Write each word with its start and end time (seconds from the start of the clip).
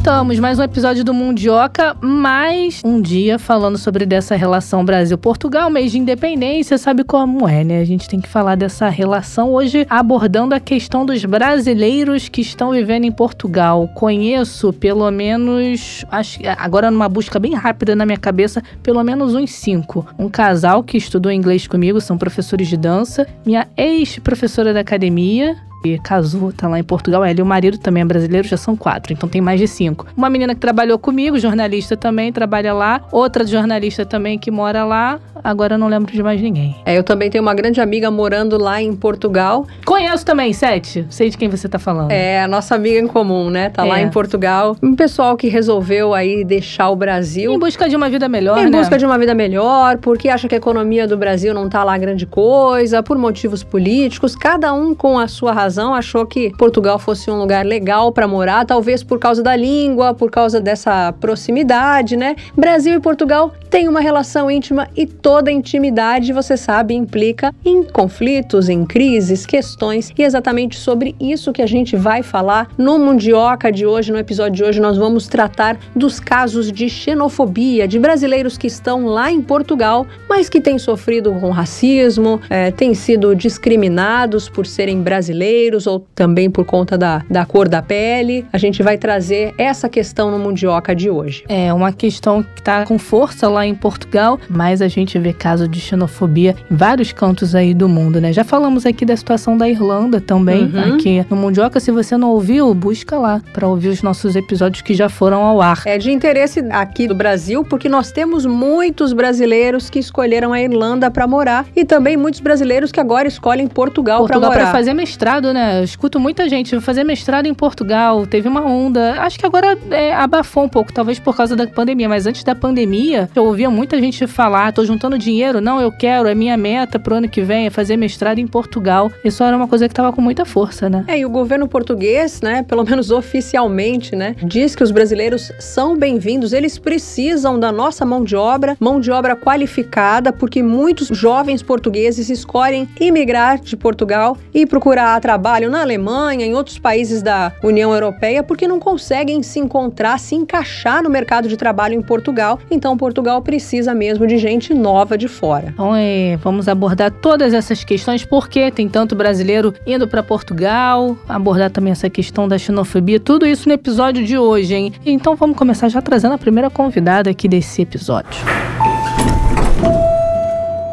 Estamos, 0.00 0.38
mais 0.38 0.58
um 0.58 0.62
episódio 0.62 1.04
do 1.04 1.12
Mundioca, 1.12 1.94
mais 2.00 2.80
um 2.82 3.02
dia 3.02 3.38
falando 3.38 3.76
sobre 3.76 4.06
dessa 4.06 4.34
relação 4.34 4.82
Brasil-Portugal, 4.82 5.68
mês 5.68 5.92
de 5.92 5.98
independência, 5.98 6.78
sabe 6.78 7.04
como 7.04 7.46
é, 7.46 7.62
né? 7.62 7.80
A 7.80 7.84
gente 7.84 8.08
tem 8.08 8.18
que 8.18 8.26
falar 8.28 8.54
dessa 8.54 8.88
relação 8.88 9.52
hoje 9.52 9.86
abordando 9.90 10.54
a 10.54 10.60
questão 10.60 11.04
dos 11.04 11.22
brasileiros 11.26 12.30
que 12.30 12.40
estão 12.40 12.70
vivendo 12.70 13.04
em 13.04 13.12
Portugal. 13.12 13.88
Conheço 13.94 14.72
pelo 14.72 15.10
menos, 15.10 16.02
acho, 16.10 16.40
agora 16.56 16.90
numa 16.90 17.08
busca 17.08 17.38
bem 17.38 17.52
rápida 17.52 17.94
na 17.94 18.06
minha 18.06 18.18
cabeça, 18.18 18.62
pelo 18.82 19.04
menos 19.04 19.34
uns 19.34 19.50
cinco. 19.50 20.06
Um 20.18 20.30
casal 20.30 20.82
que 20.82 20.96
estudou 20.96 21.30
inglês 21.30 21.66
comigo, 21.66 22.00
são 22.00 22.16
professores 22.16 22.68
de 22.68 22.76
dança, 22.78 23.26
minha 23.44 23.68
ex-professora 23.76 24.72
da 24.72 24.80
academia, 24.80 25.58
e 25.84 25.98
casou, 25.98 26.52
tá 26.52 26.68
lá 26.68 26.78
em 26.78 26.84
Portugal. 26.84 27.24
Ela 27.24 27.40
e 27.40 27.42
o 27.42 27.46
marido 27.46 27.78
também 27.78 28.02
é 28.02 28.06
brasileiro, 28.06 28.46
já 28.46 28.56
são 28.56 28.76
quatro, 28.76 29.12
então 29.12 29.28
tem 29.28 29.40
mais 29.40 29.58
de 29.58 29.66
cinco. 29.66 30.06
Uma 30.16 30.28
menina 30.28 30.54
que 30.54 30.60
trabalhou 30.60 30.98
comigo, 30.98 31.38
jornalista 31.38 31.96
também, 31.96 32.32
trabalha 32.32 32.72
lá. 32.74 33.02
Outra 33.10 33.46
jornalista 33.46 34.04
também 34.04 34.38
que 34.38 34.50
mora 34.50 34.84
lá. 34.84 35.18
Agora 35.42 35.74
eu 35.74 35.78
não 35.78 35.88
lembro 35.88 36.12
de 36.12 36.22
mais 36.22 36.40
ninguém. 36.40 36.76
É, 36.84 36.96
eu 36.98 37.02
também 37.02 37.30
tenho 37.30 37.42
uma 37.42 37.54
grande 37.54 37.80
amiga 37.80 38.10
morando 38.10 38.58
lá 38.58 38.82
em 38.82 38.94
Portugal. 38.94 39.66
Conheço 39.86 40.24
também, 40.24 40.52
Sete. 40.52 41.06
Sei 41.08 41.30
de 41.30 41.38
quem 41.38 41.48
você 41.48 41.66
tá 41.66 41.78
falando. 41.78 42.10
É, 42.10 42.42
a 42.42 42.48
nossa 42.48 42.74
amiga 42.74 42.98
em 42.98 43.06
comum, 43.06 43.48
né? 43.48 43.70
Tá 43.70 43.86
é. 43.86 43.88
lá 43.88 44.00
em 44.00 44.10
Portugal. 44.10 44.76
Um 44.82 44.94
pessoal 44.94 45.36
que 45.38 45.48
resolveu 45.48 46.12
aí 46.12 46.44
deixar 46.44 46.90
o 46.90 46.96
Brasil. 46.96 47.52
Em 47.54 47.58
busca 47.58 47.88
de 47.88 47.96
uma 47.96 48.10
vida 48.10 48.28
melhor, 48.28 48.58
em 48.58 48.64
né? 48.64 48.68
Em 48.68 48.70
busca 48.70 48.98
de 48.98 49.06
uma 49.06 49.18
vida 49.18 49.34
melhor, 49.34 49.96
porque 49.96 50.28
acha 50.28 50.46
que 50.46 50.54
a 50.54 50.58
economia 50.58 51.08
do 51.08 51.16
Brasil 51.16 51.54
não 51.54 51.70
tá 51.70 51.82
lá 51.82 51.96
grande 51.96 52.26
coisa, 52.26 53.02
por 53.02 53.16
motivos 53.16 53.64
políticos, 53.64 54.36
cada 54.36 54.74
um 54.74 54.94
com 54.94 55.18
a 55.18 55.26
sua 55.26 55.52
razão 55.52 55.69
achou 55.78 56.26
que 56.26 56.50
Portugal 56.56 56.98
fosse 56.98 57.30
um 57.30 57.38
lugar 57.38 57.64
legal 57.64 58.12
para 58.12 58.26
morar, 58.26 58.64
talvez 58.64 59.02
por 59.02 59.18
causa 59.18 59.42
da 59.42 59.54
língua, 59.54 60.14
por 60.14 60.30
causa 60.30 60.60
dessa 60.60 61.12
proximidade, 61.20 62.16
né? 62.16 62.36
Brasil 62.56 62.94
e 62.94 63.00
Portugal 63.00 63.52
têm 63.68 63.88
uma 63.88 64.00
relação 64.00 64.50
íntima 64.50 64.88
e 64.96 65.06
toda 65.06 65.50
intimidade, 65.50 66.32
você 66.32 66.56
sabe, 66.56 66.94
implica 66.94 67.54
em 67.64 67.82
conflitos, 67.82 68.68
em 68.68 68.84
crises, 68.84 69.46
questões, 69.46 70.12
e 70.16 70.22
é 70.22 70.26
exatamente 70.26 70.76
sobre 70.76 71.14
isso 71.20 71.52
que 71.52 71.62
a 71.62 71.66
gente 71.66 71.96
vai 71.96 72.22
falar 72.22 72.68
no 72.76 72.98
Mundioca 72.98 73.70
de 73.70 73.86
hoje. 73.86 74.10
No 74.10 74.18
episódio 74.18 74.56
de 74.56 74.64
hoje, 74.64 74.80
nós 74.80 74.98
vamos 74.98 75.28
tratar 75.28 75.78
dos 75.94 76.18
casos 76.18 76.72
de 76.72 76.88
xenofobia 76.88 77.86
de 77.86 77.98
brasileiros 77.98 78.58
que 78.58 78.66
estão 78.66 79.06
lá 79.06 79.30
em 79.30 79.40
Portugal, 79.40 80.06
mas 80.28 80.48
que 80.48 80.60
têm 80.60 80.78
sofrido 80.78 81.32
com 81.34 81.50
racismo, 81.50 82.40
é, 82.50 82.70
têm 82.70 82.94
sido 82.94 83.34
discriminados 83.36 84.48
por 84.48 84.66
serem 84.66 85.00
brasileiros 85.00 85.59
brasileiros 85.60 85.86
ou 85.86 86.06
também 86.14 86.50
por 86.50 86.64
conta 86.64 86.96
da, 86.96 87.22
da 87.28 87.44
cor 87.44 87.68
da 87.68 87.82
pele. 87.82 88.46
A 88.52 88.58
gente 88.58 88.82
vai 88.82 88.96
trazer 88.96 89.52
essa 89.58 89.88
questão 89.88 90.30
no 90.30 90.38
Mundioca 90.38 90.94
de 90.94 91.10
hoje. 91.10 91.44
É 91.48 91.72
uma 91.72 91.92
questão 91.92 92.42
que 92.42 92.60
está 92.60 92.86
com 92.86 92.98
força 92.98 93.48
lá 93.48 93.66
em 93.66 93.74
Portugal, 93.74 94.38
mas 94.48 94.80
a 94.80 94.88
gente 94.88 95.18
vê 95.18 95.32
caso 95.32 95.68
de 95.68 95.80
xenofobia 95.80 96.54
em 96.70 96.74
vários 96.74 97.12
cantos 97.12 97.54
aí 97.54 97.74
do 97.74 97.88
mundo, 97.88 98.20
né? 98.20 98.32
Já 98.32 98.44
falamos 98.44 98.86
aqui 98.86 99.04
da 99.04 99.16
situação 99.16 99.56
da 99.56 99.68
Irlanda 99.68 100.20
também, 100.20 100.64
uhum. 100.64 100.94
aqui 100.94 101.26
no 101.28 101.36
Mundioca. 101.36 101.80
Se 101.80 101.90
você 101.90 102.16
não 102.16 102.30
ouviu, 102.30 102.72
busca 102.72 103.18
lá 103.18 103.42
para 103.52 103.68
ouvir 103.68 103.88
os 103.88 104.02
nossos 104.02 104.36
episódios 104.36 104.82
que 104.82 104.94
já 104.94 105.08
foram 105.08 105.42
ao 105.42 105.60
ar. 105.60 105.82
É 105.84 105.98
de 105.98 106.10
interesse 106.10 106.60
aqui 106.70 107.06
do 107.06 107.14
Brasil, 107.14 107.64
porque 107.64 107.88
nós 107.88 108.12
temos 108.12 108.46
muitos 108.46 109.12
brasileiros 109.12 109.90
que 109.90 109.98
escolheram 109.98 110.52
a 110.52 110.60
Irlanda 110.60 111.10
para 111.10 111.26
morar 111.26 111.66
e 111.74 111.84
também 111.84 112.16
muitos 112.16 112.40
brasileiros 112.40 112.92
que 112.92 113.00
agora 113.00 113.26
escolhem 113.28 113.66
Portugal, 113.66 114.24
para 114.24 114.36
morar. 114.36 114.48
Portugal 114.48 114.70
para 114.70 114.78
fazer 114.78 114.94
mestrado, 114.94 115.49
né? 115.52 115.80
Eu 115.80 115.84
escuto 115.84 116.20
muita 116.20 116.48
gente 116.48 116.78
fazer 116.80 117.04
mestrado 117.04 117.46
em 117.46 117.54
Portugal, 117.54 118.26
teve 118.26 118.48
uma 118.48 118.62
onda. 118.64 119.20
Acho 119.22 119.38
que 119.38 119.46
agora 119.46 119.76
é, 119.90 120.14
abafou 120.14 120.64
um 120.64 120.68
pouco, 120.68 120.92
talvez 120.92 121.18
por 121.18 121.36
causa 121.36 121.56
da 121.56 121.66
pandemia, 121.66 122.08
mas 122.08 122.26
antes 122.26 122.44
da 122.44 122.54
pandemia, 122.54 123.28
eu 123.34 123.44
ouvia 123.44 123.70
muita 123.70 124.00
gente 124.00 124.26
falar: 124.26 124.72
tô 124.72 124.84
juntando 124.84 125.18
dinheiro, 125.18 125.60
não, 125.60 125.80
eu 125.80 125.90
quero, 125.92 126.28
é 126.28 126.34
minha 126.34 126.56
meta 126.56 126.98
pro 126.98 127.16
ano 127.16 127.28
que 127.28 127.42
vem, 127.42 127.66
é 127.66 127.70
fazer 127.70 127.96
mestrado 127.96 128.38
em 128.38 128.46
Portugal. 128.46 129.10
Isso 129.24 129.42
era 129.42 129.56
uma 129.56 129.68
coisa 129.68 129.88
que 129.88 129.94
tava 129.94 130.12
com 130.12 130.20
muita 130.20 130.44
força, 130.44 130.88
né? 130.88 131.04
É, 131.06 131.18
e 131.18 131.26
o 131.26 131.30
governo 131.30 131.68
português, 131.68 132.40
né, 132.40 132.62
pelo 132.62 132.84
menos 132.84 133.10
oficialmente, 133.10 134.14
né, 134.14 134.34
diz 134.42 134.74
que 134.74 134.82
os 134.82 134.90
brasileiros 134.90 135.52
são 135.58 135.96
bem-vindos, 135.96 136.52
eles 136.52 136.78
precisam 136.78 137.58
da 137.58 137.72
nossa 137.72 138.04
mão 138.04 138.24
de 138.24 138.36
obra, 138.36 138.76
mão 138.78 139.00
de 139.00 139.10
obra 139.10 139.36
qualificada, 139.36 140.32
porque 140.32 140.62
muitos 140.62 141.08
jovens 141.08 141.62
portugueses 141.62 142.28
escolhem 142.30 142.88
imigrar 143.00 143.60
de 143.60 143.76
Portugal 143.76 144.36
e 144.52 144.66
procurar 144.66 145.20
trabalho 145.20 145.39
trabalho 145.40 145.70
na 145.70 145.80
Alemanha, 145.80 146.44
em 146.44 146.54
outros 146.54 146.78
países 146.78 147.22
da 147.22 147.50
União 147.62 147.94
Europeia, 147.94 148.42
porque 148.42 148.68
não 148.68 148.78
conseguem 148.78 149.42
se 149.42 149.58
encontrar, 149.58 150.18
se 150.18 150.34
encaixar 150.34 151.02
no 151.02 151.08
mercado 151.08 151.48
de 151.48 151.56
trabalho 151.56 151.94
em 151.94 152.02
Portugal. 152.02 152.58
Então, 152.70 152.94
Portugal 152.94 153.40
precisa 153.40 153.94
mesmo 153.94 154.26
de 154.26 154.36
gente 154.36 154.74
nova 154.74 155.16
de 155.16 155.28
fora. 155.28 155.70
Então, 155.72 155.96
é, 155.96 156.36
vamos 156.42 156.68
abordar 156.68 157.10
todas 157.10 157.54
essas 157.54 157.82
questões, 157.82 158.22
porque 158.22 158.70
tem 158.70 158.86
tanto 158.86 159.16
brasileiro 159.16 159.72
indo 159.86 160.06
para 160.06 160.22
Portugal, 160.22 161.16
abordar 161.26 161.70
também 161.70 161.92
essa 161.92 162.10
questão 162.10 162.46
da 162.46 162.58
xenofobia, 162.58 163.18
tudo 163.18 163.46
isso 163.46 163.66
no 163.66 163.74
episódio 163.74 164.22
de 164.22 164.36
hoje, 164.36 164.74
hein? 164.74 164.92
Então, 165.06 165.36
vamos 165.36 165.56
começar 165.56 165.88
já 165.88 166.02
trazendo 166.02 166.34
a 166.34 166.38
primeira 166.38 166.68
convidada 166.68 167.30
aqui 167.30 167.48
desse 167.48 167.80
episódio. 167.80 168.44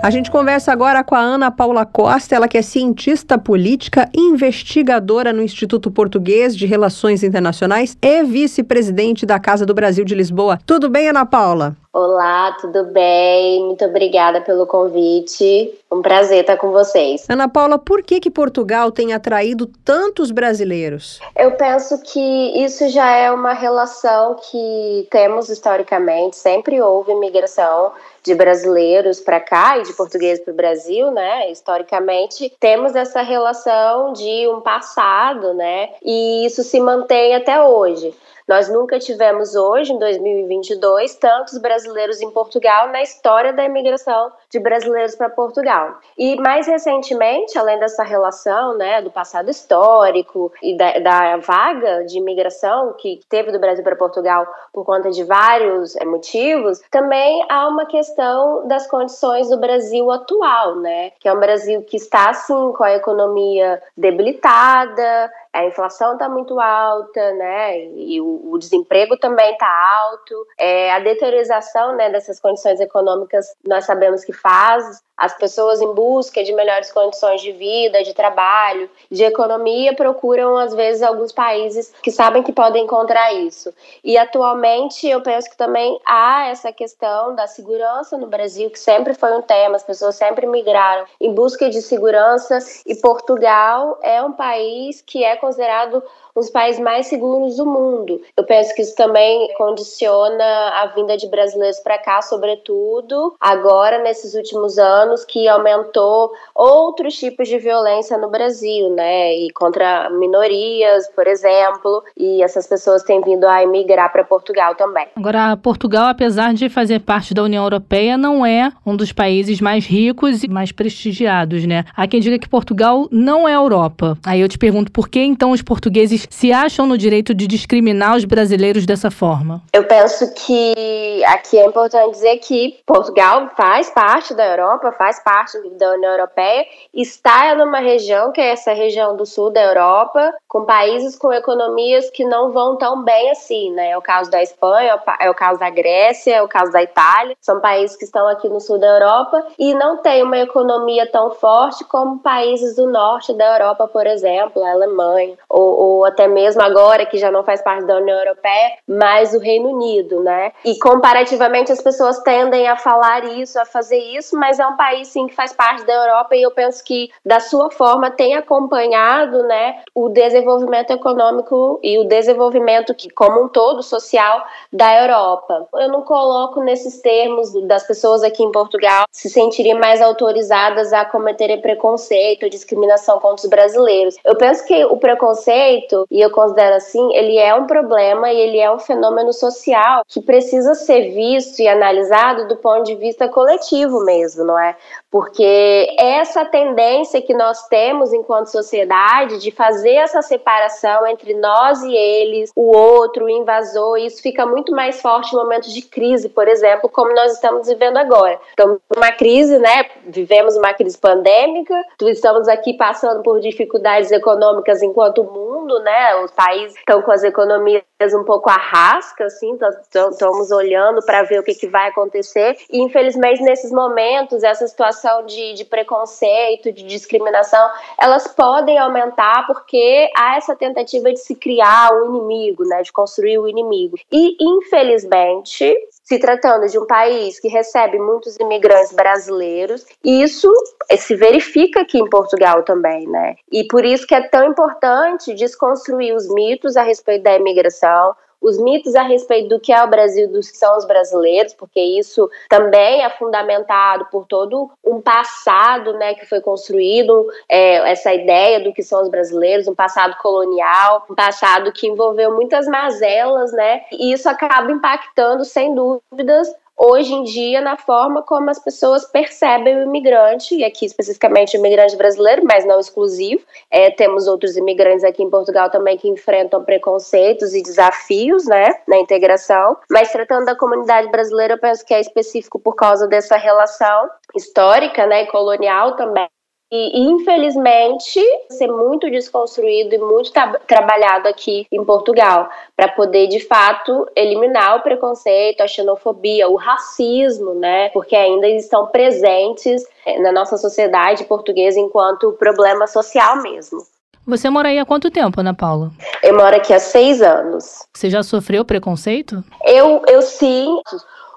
A 0.07 0.09
gente 0.09 0.31
conversa 0.31 0.71
agora 0.71 1.03
com 1.03 1.15
a 1.15 1.19
Ana 1.19 1.51
Paula 1.51 1.85
Costa, 1.85 2.33
ela 2.33 2.47
que 2.47 2.57
é 2.57 2.61
cientista 2.61 3.37
política, 3.37 4.09
investigadora 4.15 5.33
no 5.33 5.43
Instituto 5.43 5.91
Português 5.91 6.55
de 6.55 6.65
Relações 6.65 7.23
Internacionais 7.23 7.97
e 8.01 8.23
vice-presidente 8.23 9.25
da 9.25 9.37
Casa 9.37 9.65
do 9.65 9.73
Brasil 9.73 10.05
de 10.05 10.15
Lisboa. 10.15 10.59
Tudo 10.65 10.89
bem, 10.89 11.09
Ana 11.09 11.25
Paula? 11.25 11.75
Olá, 11.91 12.55
tudo 12.61 12.85
bem? 12.85 13.65
Muito 13.65 13.83
obrigada 13.83 14.39
pelo 14.39 14.65
convite. 14.65 15.73
Um 15.91 16.01
prazer 16.01 16.41
estar 16.41 16.55
com 16.55 16.71
vocês. 16.71 17.25
Ana 17.27 17.49
Paula, 17.49 17.77
por 17.77 18.01
que 18.01 18.19
que 18.19 18.29
Portugal 18.29 18.91
tem 18.91 19.13
atraído 19.13 19.67
tantos 19.83 20.31
brasileiros? 20.31 21.19
Eu 21.35 21.51
penso 21.53 22.01
que 22.03 22.63
isso 22.63 22.87
já 22.89 23.09
é 23.09 23.31
uma 23.31 23.51
relação 23.51 24.35
que 24.35 25.07
temos 25.09 25.49
historicamente, 25.49 26.37
sempre 26.37 26.79
houve 26.79 27.13
migração 27.15 27.91
de 28.27 28.35
brasileiros 28.35 29.21
para 29.21 29.39
cá 29.39 29.77
e 29.77 29.83
de 29.83 29.93
portugueses 29.93 30.43
para 30.43 30.51
o 30.51 30.55
Brasil, 30.55 31.09
né? 31.11 31.49
Historicamente, 31.49 32.53
temos 32.59 32.93
essa 32.93 33.21
relação 33.21 34.11
de 34.11 34.47
um 34.49 34.59
passado, 34.59 35.53
né? 35.53 35.89
E 36.03 36.45
isso 36.45 36.61
se 36.61 36.79
mantém 36.79 37.33
até 37.33 37.63
hoje. 37.63 38.13
Nós 38.47 38.69
nunca 38.69 38.97
tivemos 38.97 39.55
hoje, 39.55 39.91
em 39.91 39.99
2022, 39.99 41.15
tantos 41.15 41.57
brasileiros 41.57 42.21
em 42.21 42.31
Portugal 42.31 42.87
na 42.87 43.01
história 43.01 43.51
da 43.51 43.65
imigração 43.65 44.31
de 44.49 44.57
brasileiros 44.57 45.15
para 45.15 45.29
Portugal. 45.29 45.99
E 46.17 46.37
mais 46.37 46.65
recentemente, 46.65 47.57
além 47.57 47.77
dessa 47.77 48.03
relação 48.03 48.77
né, 48.77 49.01
do 49.01 49.11
passado 49.11 49.51
histórico 49.51 50.49
e 50.63 50.77
da, 50.77 50.97
da 50.99 51.37
vaga 51.37 52.05
de 52.05 52.17
imigração 52.17 52.93
que 52.93 53.19
teve 53.27 53.51
do 53.51 53.59
Brasil 53.59 53.83
para 53.83 53.97
Portugal 53.97 54.47
por 54.71 54.85
conta 54.85 55.11
de 55.11 55.25
vários 55.25 55.97
é, 55.97 56.05
motivos, 56.05 56.79
também 56.89 57.45
há 57.49 57.67
uma 57.67 57.85
questão 57.85 58.16
das 58.65 58.87
condições 58.87 59.49
do 59.49 59.57
Brasil 59.57 60.09
atual, 60.11 60.75
né? 60.77 61.11
Que 61.19 61.27
é 61.27 61.33
um 61.33 61.39
Brasil 61.39 61.81
que 61.83 61.97
está, 61.97 62.29
assim, 62.29 62.71
com 62.73 62.83
a 62.83 62.93
economia 62.93 63.81
debilitada, 63.95 65.31
a 65.57 65.65
inflação 65.65 66.13
está 66.13 66.29
muito 66.29 66.59
alta, 66.59 67.33
né? 67.33 67.83
E 67.95 68.21
o, 68.21 68.51
o 68.51 68.59
desemprego 68.59 69.17
também 69.17 69.53
está 69.53 69.67
alto. 69.67 70.47
É, 70.55 70.91
a 70.91 70.99
deteriorização 70.99 71.95
né, 71.95 72.11
dessas 72.11 72.39
condições 72.39 72.79
econômicas 72.79 73.55
nós 73.65 73.83
sabemos 73.83 74.23
que 74.23 74.31
faz 74.31 75.01
as 75.17 75.35
pessoas 75.35 75.81
em 75.81 75.93
busca 75.95 76.43
de 76.43 76.53
melhores 76.53 76.91
condições 76.91 77.41
de 77.41 77.51
vida, 77.51 78.03
de 78.03 78.13
trabalho, 78.13 78.87
de 79.09 79.23
economia 79.23 79.95
procuram 79.95 80.55
às 80.57 80.75
vezes 80.75 81.01
alguns 81.01 81.31
países 81.31 81.91
que 82.03 82.11
sabem 82.11 82.43
que 82.43 82.53
podem 82.53 82.83
encontrar 82.83 83.33
isso. 83.33 83.73
E 84.03 84.15
atualmente 84.15 85.07
eu 85.07 85.19
penso 85.21 85.49
que 85.49 85.57
também 85.57 85.99
há 86.05 86.49
essa 86.49 86.71
questão 86.71 87.33
da 87.33 87.47
segurança 87.47 88.15
no 88.15 88.27
Brasil, 88.27 88.69
que 88.69 88.77
sempre 88.77 89.15
foi 89.15 89.35
um 89.35 89.41
tema, 89.41 89.75
as 89.75 89.83
pessoas 89.83 90.15
sempre 90.15 90.45
migraram 90.45 91.05
em 91.19 91.33
busca 91.33 91.67
de 91.67 91.81
segurança 91.81 92.59
e 92.85 92.93
Portugal 92.95 93.97
é 94.03 94.21
um 94.21 94.33
país 94.33 95.01
que 95.01 95.23
é 95.23 95.35
considerado 95.47 96.03
os 96.37 96.51
países 96.51 96.79
mais 96.79 97.07
seguros 97.07 97.57
do 97.57 97.65
mundo. 97.65 98.21
Eu 98.37 98.43
penso 98.43 98.73
que 98.75 98.83
isso 98.83 98.95
também 98.95 99.51
condiciona 99.57 100.43
a 100.81 100.85
vinda 100.95 101.17
de 101.17 101.27
brasileiros 101.27 101.79
para 101.79 101.97
cá, 101.97 102.21
sobretudo 102.21 103.35
agora 103.41 104.03
nesses 104.03 104.35
últimos 104.35 104.77
anos 104.77 105.25
que 105.25 105.47
aumentou 105.47 106.31
outros 106.53 107.15
tipos 107.15 107.47
de 107.47 107.57
violência 107.57 108.17
no 108.17 108.29
Brasil, 108.29 108.89
né? 108.91 109.35
E 109.35 109.49
contra 109.51 110.09
minorias, 110.11 111.07
por 111.15 111.25
exemplo, 111.25 112.03
e 112.15 112.43
essas 112.43 112.67
pessoas 112.67 113.01
têm 113.01 113.19
vindo 113.21 113.45
a 113.45 113.63
emigrar 113.63 114.11
para 114.11 114.23
Portugal 114.23 114.75
também. 114.75 115.07
Agora, 115.15 115.57
Portugal, 115.57 116.07
apesar 116.09 116.53
de 116.53 116.69
fazer 116.69 116.99
parte 116.99 117.33
da 117.33 117.41
União 117.41 117.63
Europeia, 117.63 118.15
não 118.15 118.45
é 118.45 118.71
um 118.85 118.95
dos 118.95 119.11
países 119.11 119.59
mais 119.59 119.85
ricos 119.85 120.43
e 120.43 120.47
mais 120.47 120.71
prestigiados, 120.71 121.65
né? 121.65 121.83
Há 121.95 122.07
quem 122.07 122.19
diga 122.19 122.37
que 122.37 122.47
Portugal 122.47 123.07
não 123.11 123.47
é 123.47 123.55
Europa. 123.55 124.15
Aí 124.23 124.39
eu 124.39 124.47
te 124.47 124.57
pergunto, 124.57 124.91
por 124.91 125.09
que 125.09 125.19
então 125.19 125.51
os 125.51 125.63
portugueses 125.63 126.26
se 126.29 126.51
acham 126.51 126.85
no 126.85 126.97
direito 126.97 127.33
de 127.33 127.47
discriminar 127.47 128.15
os 128.15 128.25
brasileiros 128.25 128.85
dessa 128.85 129.11
forma? 129.11 129.61
Eu 129.73 129.83
penso 129.85 130.33
que 130.33 131.23
aqui 131.25 131.57
é 131.57 131.65
importante 131.65 132.11
dizer 132.11 132.37
que 132.37 132.79
Portugal 132.85 133.49
faz 133.55 133.89
parte 133.89 134.33
da 134.33 134.45
Europa, 134.45 134.91
faz 134.91 135.19
parte 135.23 135.57
da 135.77 135.93
União 135.93 136.11
Europeia, 136.11 136.65
está 136.93 137.55
numa 137.55 137.79
região 137.79 138.31
que 138.31 138.41
é 138.41 138.51
essa 138.51 138.73
região 138.73 139.15
do 139.15 139.25
sul 139.25 139.49
da 139.51 139.61
Europa, 139.61 140.33
com 140.47 140.65
países 140.65 141.17
com 141.17 141.31
economias 141.31 142.09
que 142.09 142.25
não 142.25 142.51
vão 142.51 142.77
tão 142.77 143.03
bem 143.03 143.31
assim, 143.31 143.71
né? 143.71 143.91
É 143.91 143.97
o 143.97 144.01
caso 144.01 144.29
da 144.29 144.41
Espanha, 144.41 144.99
é 145.19 145.29
o 145.29 145.35
caso 145.35 145.59
da 145.59 145.69
Grécia, 145.69 146.35
é 146.35 146.41
o 146.41 146.47
caso 146.47 146.71
da 146.71 146.81
Itália, 146.81 147.35
são 147.41 147.59
países 147.59 147.95
que 147.95 148.05
estão 148.05 148.27
aqui 148.27 148.49
no 148.49 148.59
sul 148.59 148.79
da 148.79 148.87
Europa 148.87 149.45
e 149.57 149.73
não 149.73 149.97
tem 149.97 150.23
uma 150.23 150.37
economia 150.37 151.09
tão 151.11 151.31
forte 151.31 151.83
como 151.85 152.19
países 152.19 152.75
do 152.75 152.89
norte 152.89 153.33
da 153.33 153.53
Europa, 153.53 153.87
por 153.87 154.05
exemplo, 154.07 154.63
a 154.63 154.71
Alemanha, 154.71 155.35
ou, 155.49 155.79
ou 155.79 156.05
até 156.05 156.16
mesmo 156.25 156.61
agora 156.61 157.05
que 157.05 157.17
já 157.17 157.29
não 157.29 157.43
faz 157.43 157.61
parte 157.61 157.85
da 157.85 157.97
União 157.97 158.17
Europeia, 158.17 158.77
mas 158.87 159.33
o 159.33 159.39
Reino 159.39 159.69
Unido, 159.69 160.23
né? 160.23 160.53
E 160.63 160.79
comparativamente 160.79 161.71
as 161.71 161.81
pessoas 161.81 162.19
tendem 162.21 162.67
a 162.67 162.77
falar 162.77 163.25
isso, 163.25 163.59
a 163.59 163.65
fazer 163.65 163.97
isso, 163.97 164.37
mas 164.37 164.57
é 164.57 164.65
um 164.65 164.77
país 164.77 165.09
sim 165.09 165.27
que 165.27 165.35
faz 165.35 165.51
parte 165.51 165.85
da 165.85 165.93
Europa 165.93 166.35
e 166.35 166.41
eu 166.41 166.51
penso 166.51 166.83
que 166.83 167.09
da 167.25 167.39
sua 167.39 167.69
forma 167.69 168.09
tem 168.09 168.35
acompanhado, 168.35 169.43
né, 169.43 169.81
o 169.93 170.09
desenvolvimento 170.09 170.91
econômico 170.91 171.79
e 171.83 171.97
o 171.99 172.05
desenvolvimento 172.05 172.93
que 172.93 173.09
como 173.09 173.43
um 173.43 173.49
todo 173.49 173.83
social 173.83 174.45
da 174.71 175.01
Europa. 175.01 175.67
Eu 175.75 175.89
não 175.89 176.01
coloco 176.01 176.61
nesses 176.61 177.01
termos 177.01 177.51
das 177.67 177.85
pessoas 177.85 178.23
aqui 178.23 178.43
em 178.43 178.51
Portugal 178.51 179.05
se 179.11 179.29
sentirem 179.29 179.73
mais 179.73 180.01
autorizadas 180.01 180.93
a 180.93 181.03
cometerem 181.05 181.61
preconceito, 181.61 182.49
discriminação 182.49 183.19
contra 183.19 183.43
os 183.43 183.49
brasileiros. 183.49 184.15
Eu 184.23 184.35
penso 184.37 184.65
que 184.65 184.85
o 184.85 184.97
preconceito, 184.97 186.06
e 186.09 186.21
eu 186.21 186.29
considero 186.31 186.75
assim, 186.75 187.13
ele 187.13 187.37
é 187.37 187.53
um 187.53 187.67
problema 187.67 188.31
e 188.31 188.39
ele 188.39 188.57
é 188.59 188.71
um 188.71 188.79
fenômeno 188.79 189.33
social 189.33 190.03
que 190.07 190.21
precisa 190.21 190.73
ser 190.73 191.11
visto 191.11 191.59
e 191.59 191.67
analisado 191.67 192.47
do 192.47 192.57
ponto 192.57 192.83
de 192.83 192.95
vista 192.95 193.27
coletivo 193.27 194.03
mesmo, 194.03 194.43
não 194.43 194.57
é? 194.57 194.75
Porque 195.11 195.95
essa 195.99 196.45
tendência 196.45 197.21
que 197.21 197.33
nós 197.33 197.67
temos 197.67 198.13
enquanto 198.13 198.47
sociedade 198.47 199.39
de 199.39 199.51
fazer 199.51 199.95
essa 199.95 200.21
separação 200.21 201.07
entre 201.07 201.33
nós 201.33 201.81
e 201.83 201.95
eles, 201.95 202.51
o 202.55 202.75
outro, 202.75 203.25
o 203.25 203.29
invasor, 203.29 203.97
isso 203.97 204.21
fica 204.21 204.45
muito 204.45 204.73
mais 204.73 205.01
forte 205.01 205.33
em 205.33 205.37
momentos 205.37 205.73
de 205.73 205.81
crise, 205.81 206.29
por 206.29 206.47
exemplo, 206.47 206.89
como 206.89 207.13
nós 207.13 207.33
estamos 207.33 207.67
vivendo 207.67 207.97
agora. 207.97 208.39
Então, 208.53 208.79
uma 208.95 209.11
crise, 209.11 209.57
né? 209.57 209.85
Vivemos 210.05 210.55
uma 210.55 210.73
crise 210.73 210.97
pandêmica, 210.97 211.75
estamos 212.01 212.47
aqui 212.47 212.73
passando 212.73 213.23
por 213.23 213.39
dificuldades 213.39 214.11
econômicas 214.11 214.81
enquanto 214.81 215.23
mundo, 215.23 215.79
né? 215.79 215.86
Os 216.23 216.31
países 216.31 216.77
estão 216.77 217.01
com 217.01 217.11
as 217.11 217.23
economias 217.23 217.83
um 218.13 218.23
pouco 218.23 218.49
arrascas, 218.49 219.33
assim, 219.33 219.57
estamos 219.91 220.51
olhando 220.51 221.03
para 221.05 221.23
ver 221.23 221.39
o 221.39 221.43
que, 221.43 221.55
que 221.55 221.67
vai 221.67 221.89
acontecer. 221.89 222.55
E, 222.69 222.79
infelizmente, 222.81 223.41
nesses 223.41 223.71
momentos, 223.71 224.43
essa 224.43 224.67
situação 224.67 225.25
de, 225.25 225.53
de 225.53 225.65
preconceito, 225.65 226.71
de 226.71 226.83
discriminação, 226.83 227.69
elas 227.99 228.27
podem 228.27 228.77
aumentar 228.77 229.45
porque 229.47 230.09
há 230.15 230.37
essa 230.37 230.55
tentativa 230.55 231.11
de 231.11 231.19
se 231.19 231.35
criar 231.35 231.91
um 231.93 232.15
inimigo, 232.15 232.63
né? 232.65 232.81
De 232.81 232.91
construir 232.91 233.37
o 233.39 233.43
um 233.43 233.47
inimigo. 233.47 233.97
E, 234.11 234.37
infelizmente, 234.39 235.75
se 236.07 236.17
tratando 236.19 236.67
de 236.67 236.79
um 236.79 236.87
país 236.87 237.37
que 237.37 237.49
recebe 237.49 237.99
muitos 237.99 238.37
imigrantes 238.37 238.93
brasileiros, 238.93 239.85
isso 240.01 240.49
se 240.97 241.15
verifica 241.15 241.81
aqui 241.81 241.99
em 241.99 242.09
Portugal 242.09 242.63
também, 242.63 243.05
né? 243.09 243.35
E 243.51 243.67
por 243.67 243.83
isso 243.83 244.07
que 244.07 244.15
é 244.15 244.25
tão 244.29 244.45
importante 244.47 245.33
desconstruir 245.33 246.15
os 246.15 246.33
mitos 246.33 246.77
a 246.77 246.83
respeito 246.83 247.23
da 247.23 247.35
imigração, 247.35 248.15
os 248.47 248.57
mitos 248.57 248.95
a 248.95 249.03
respeito 249.03 249.49
do 249.49 249.59
que 249.59 249.73
é 249.73 249.83
o 249.83 249.89
Brasil, 249.89 250.31
dos 250.31 250.49
que 250.49 250.57
são 250.57 250.77
os 250.77 250.85
brasileiros, 250.85 251.53
porque 251.53 251.79
isso 251.79 252.29
também 252.49 253.03
é 253.03 253.09
fundamentado 253.09 254.07
por 254.11 254.25
todo 254.25 254.69
um 254.83 255.01
passado, 255.01 255.93
né, 255.93 256.13
que 256.15 256.25
foi 256.25 256.41
construído, 256.41 257.27
é, 257.49 257.91
essa 257.91 258.13
ideia 258.13 258.59
do 258.59 258.73
que 258.73 258.83
são 258.83 259.01
os 259.01 259.09
brasileiros, 259.09 259.67
um 259.67 259.75
passado 259.75 260.15
colonial, 260.17 261.05
um 261.09 261.15
passado 261.15 261.71
que 261.71 261.87
envolveu 261.87 262.33
muitas 262.33 262.67
mazelas, 262.67 263.51
né, 263.51 263.81
e 263.91 264.13
isso 264.13 264.29
acaba 264.29 264.71
impactando, 264.71 265.43
sem 265.43 265.75
dúvidas, 265.75 266.47
hoje 266.77 267.13
em 267.13 267.23
dia 267.23 267.59
na 267.59 267.75
forma 267.75 268.21
como 268.21 268.49
as 268.49 268.59
pessoas 268.59 269.05
percebem 269.05 269.77
o 269.77 269.83
imigrante, 269.83 270.55
e 270.55 270.63
aqui 270.63 270.85
especificamente 270.85 271.57
o 271.57 271.59
imigrante 271.59 271.95
brasileiro, 271.95 272.43
mas 272.45 272.65
não 272.65 272.79
exclusivo. 272.79 273.43
É, 273.71 273.89
temos 273.89 274.27
outros 274.27 274.55
imigrantes 274.55 275.03
aqui 275.03 275.23
em 275.23 275.29
Portugal 275.29 275.69
também 275.69 275.97
que 275.97 276.07
enfrentam 276.07 276.63
preconceitos 276.63 277.53
e 277.53 277.61
desafios 277.61 278.45
né, 278.45 278.75
na 278.87 278.97
integração, 278.97 279.75
mas 279.89 280.11
tratando 280.11 280.45
da 280.45 280.55
comunidade 280.55 281.09
brasileira, 281.09 281.55
eu 281.55 281.59
penso 281.59 281.85
que 281.85 281.93
é 281.93 281.99
específico 281.99 282.59
por 282.59 282.75
causa 282.75 283.07
dessa 283.07 283.35
relação 283.35 284.09
histórica 284.35 285.07
né, 285.07 285.23
e 285.23 285.27
colonial 285.27 285.95
também 285.95 286.27
e, 286.71 286.99
infelizmente, 286.99 288.19
ser 288.49 288.67
muito 288.67 289.09
desconstruído 289.09 289.95
e 289.95 289.97
muito 289.97 290.31
tra 290.31 290.59
trabalhado 290.67 291.27
aqui 291.27 291.65
em 291.71 291.83
Portugal, 291.83 292.49
para 292.75 292.89
poder, 292.89 293.27
de 293.27 293.39
fato, 293.39 294.05
eliminar 294.15 294.77
o 294.77 294.81
preconceito, 294.81 295.61
a 295.61 295.67
xenofobia, 295.67 296.49
o 296.49 296.55
racismo, 296.55 297.53
né? 297.53 297.89
Porque 297.89 298.15
ainda 298.15 298.47
estão 298.49 298.87
presentes 298.87 299.85
eh, 300.05 300.19
na 300.19 300.31
nossa 300.31 300.57
sociedade 300.57 301.23
portuguesa 301.23 301.79
enquanto 301.79 302.33
problema 302.33 302.85
social 302.85 303.41
mesmo. 303.41 303.81
Você 304.25 304.49
mora 304.49 304.67
aí 304.67 304.77
há 304.77 304.85
quanto 304.85 305.09
tempo, 305.09 305.39
Ana 305.39 305.53
Paula? 305.53 305.89
Eu 306.21 306.35
moro 306.35 306.53
aqui 306.53 306.73
há 306.73 306.79
seis 306.79 307.21
anos. 307.21 307.85
Você 307.93 308.09
já 308.09 308.21
sofreu 308.21 308.65
preconceito? 308.65 309.41
Eu, 309.63 310.01
eu 310.05 310.21
sim. 310.21 310.81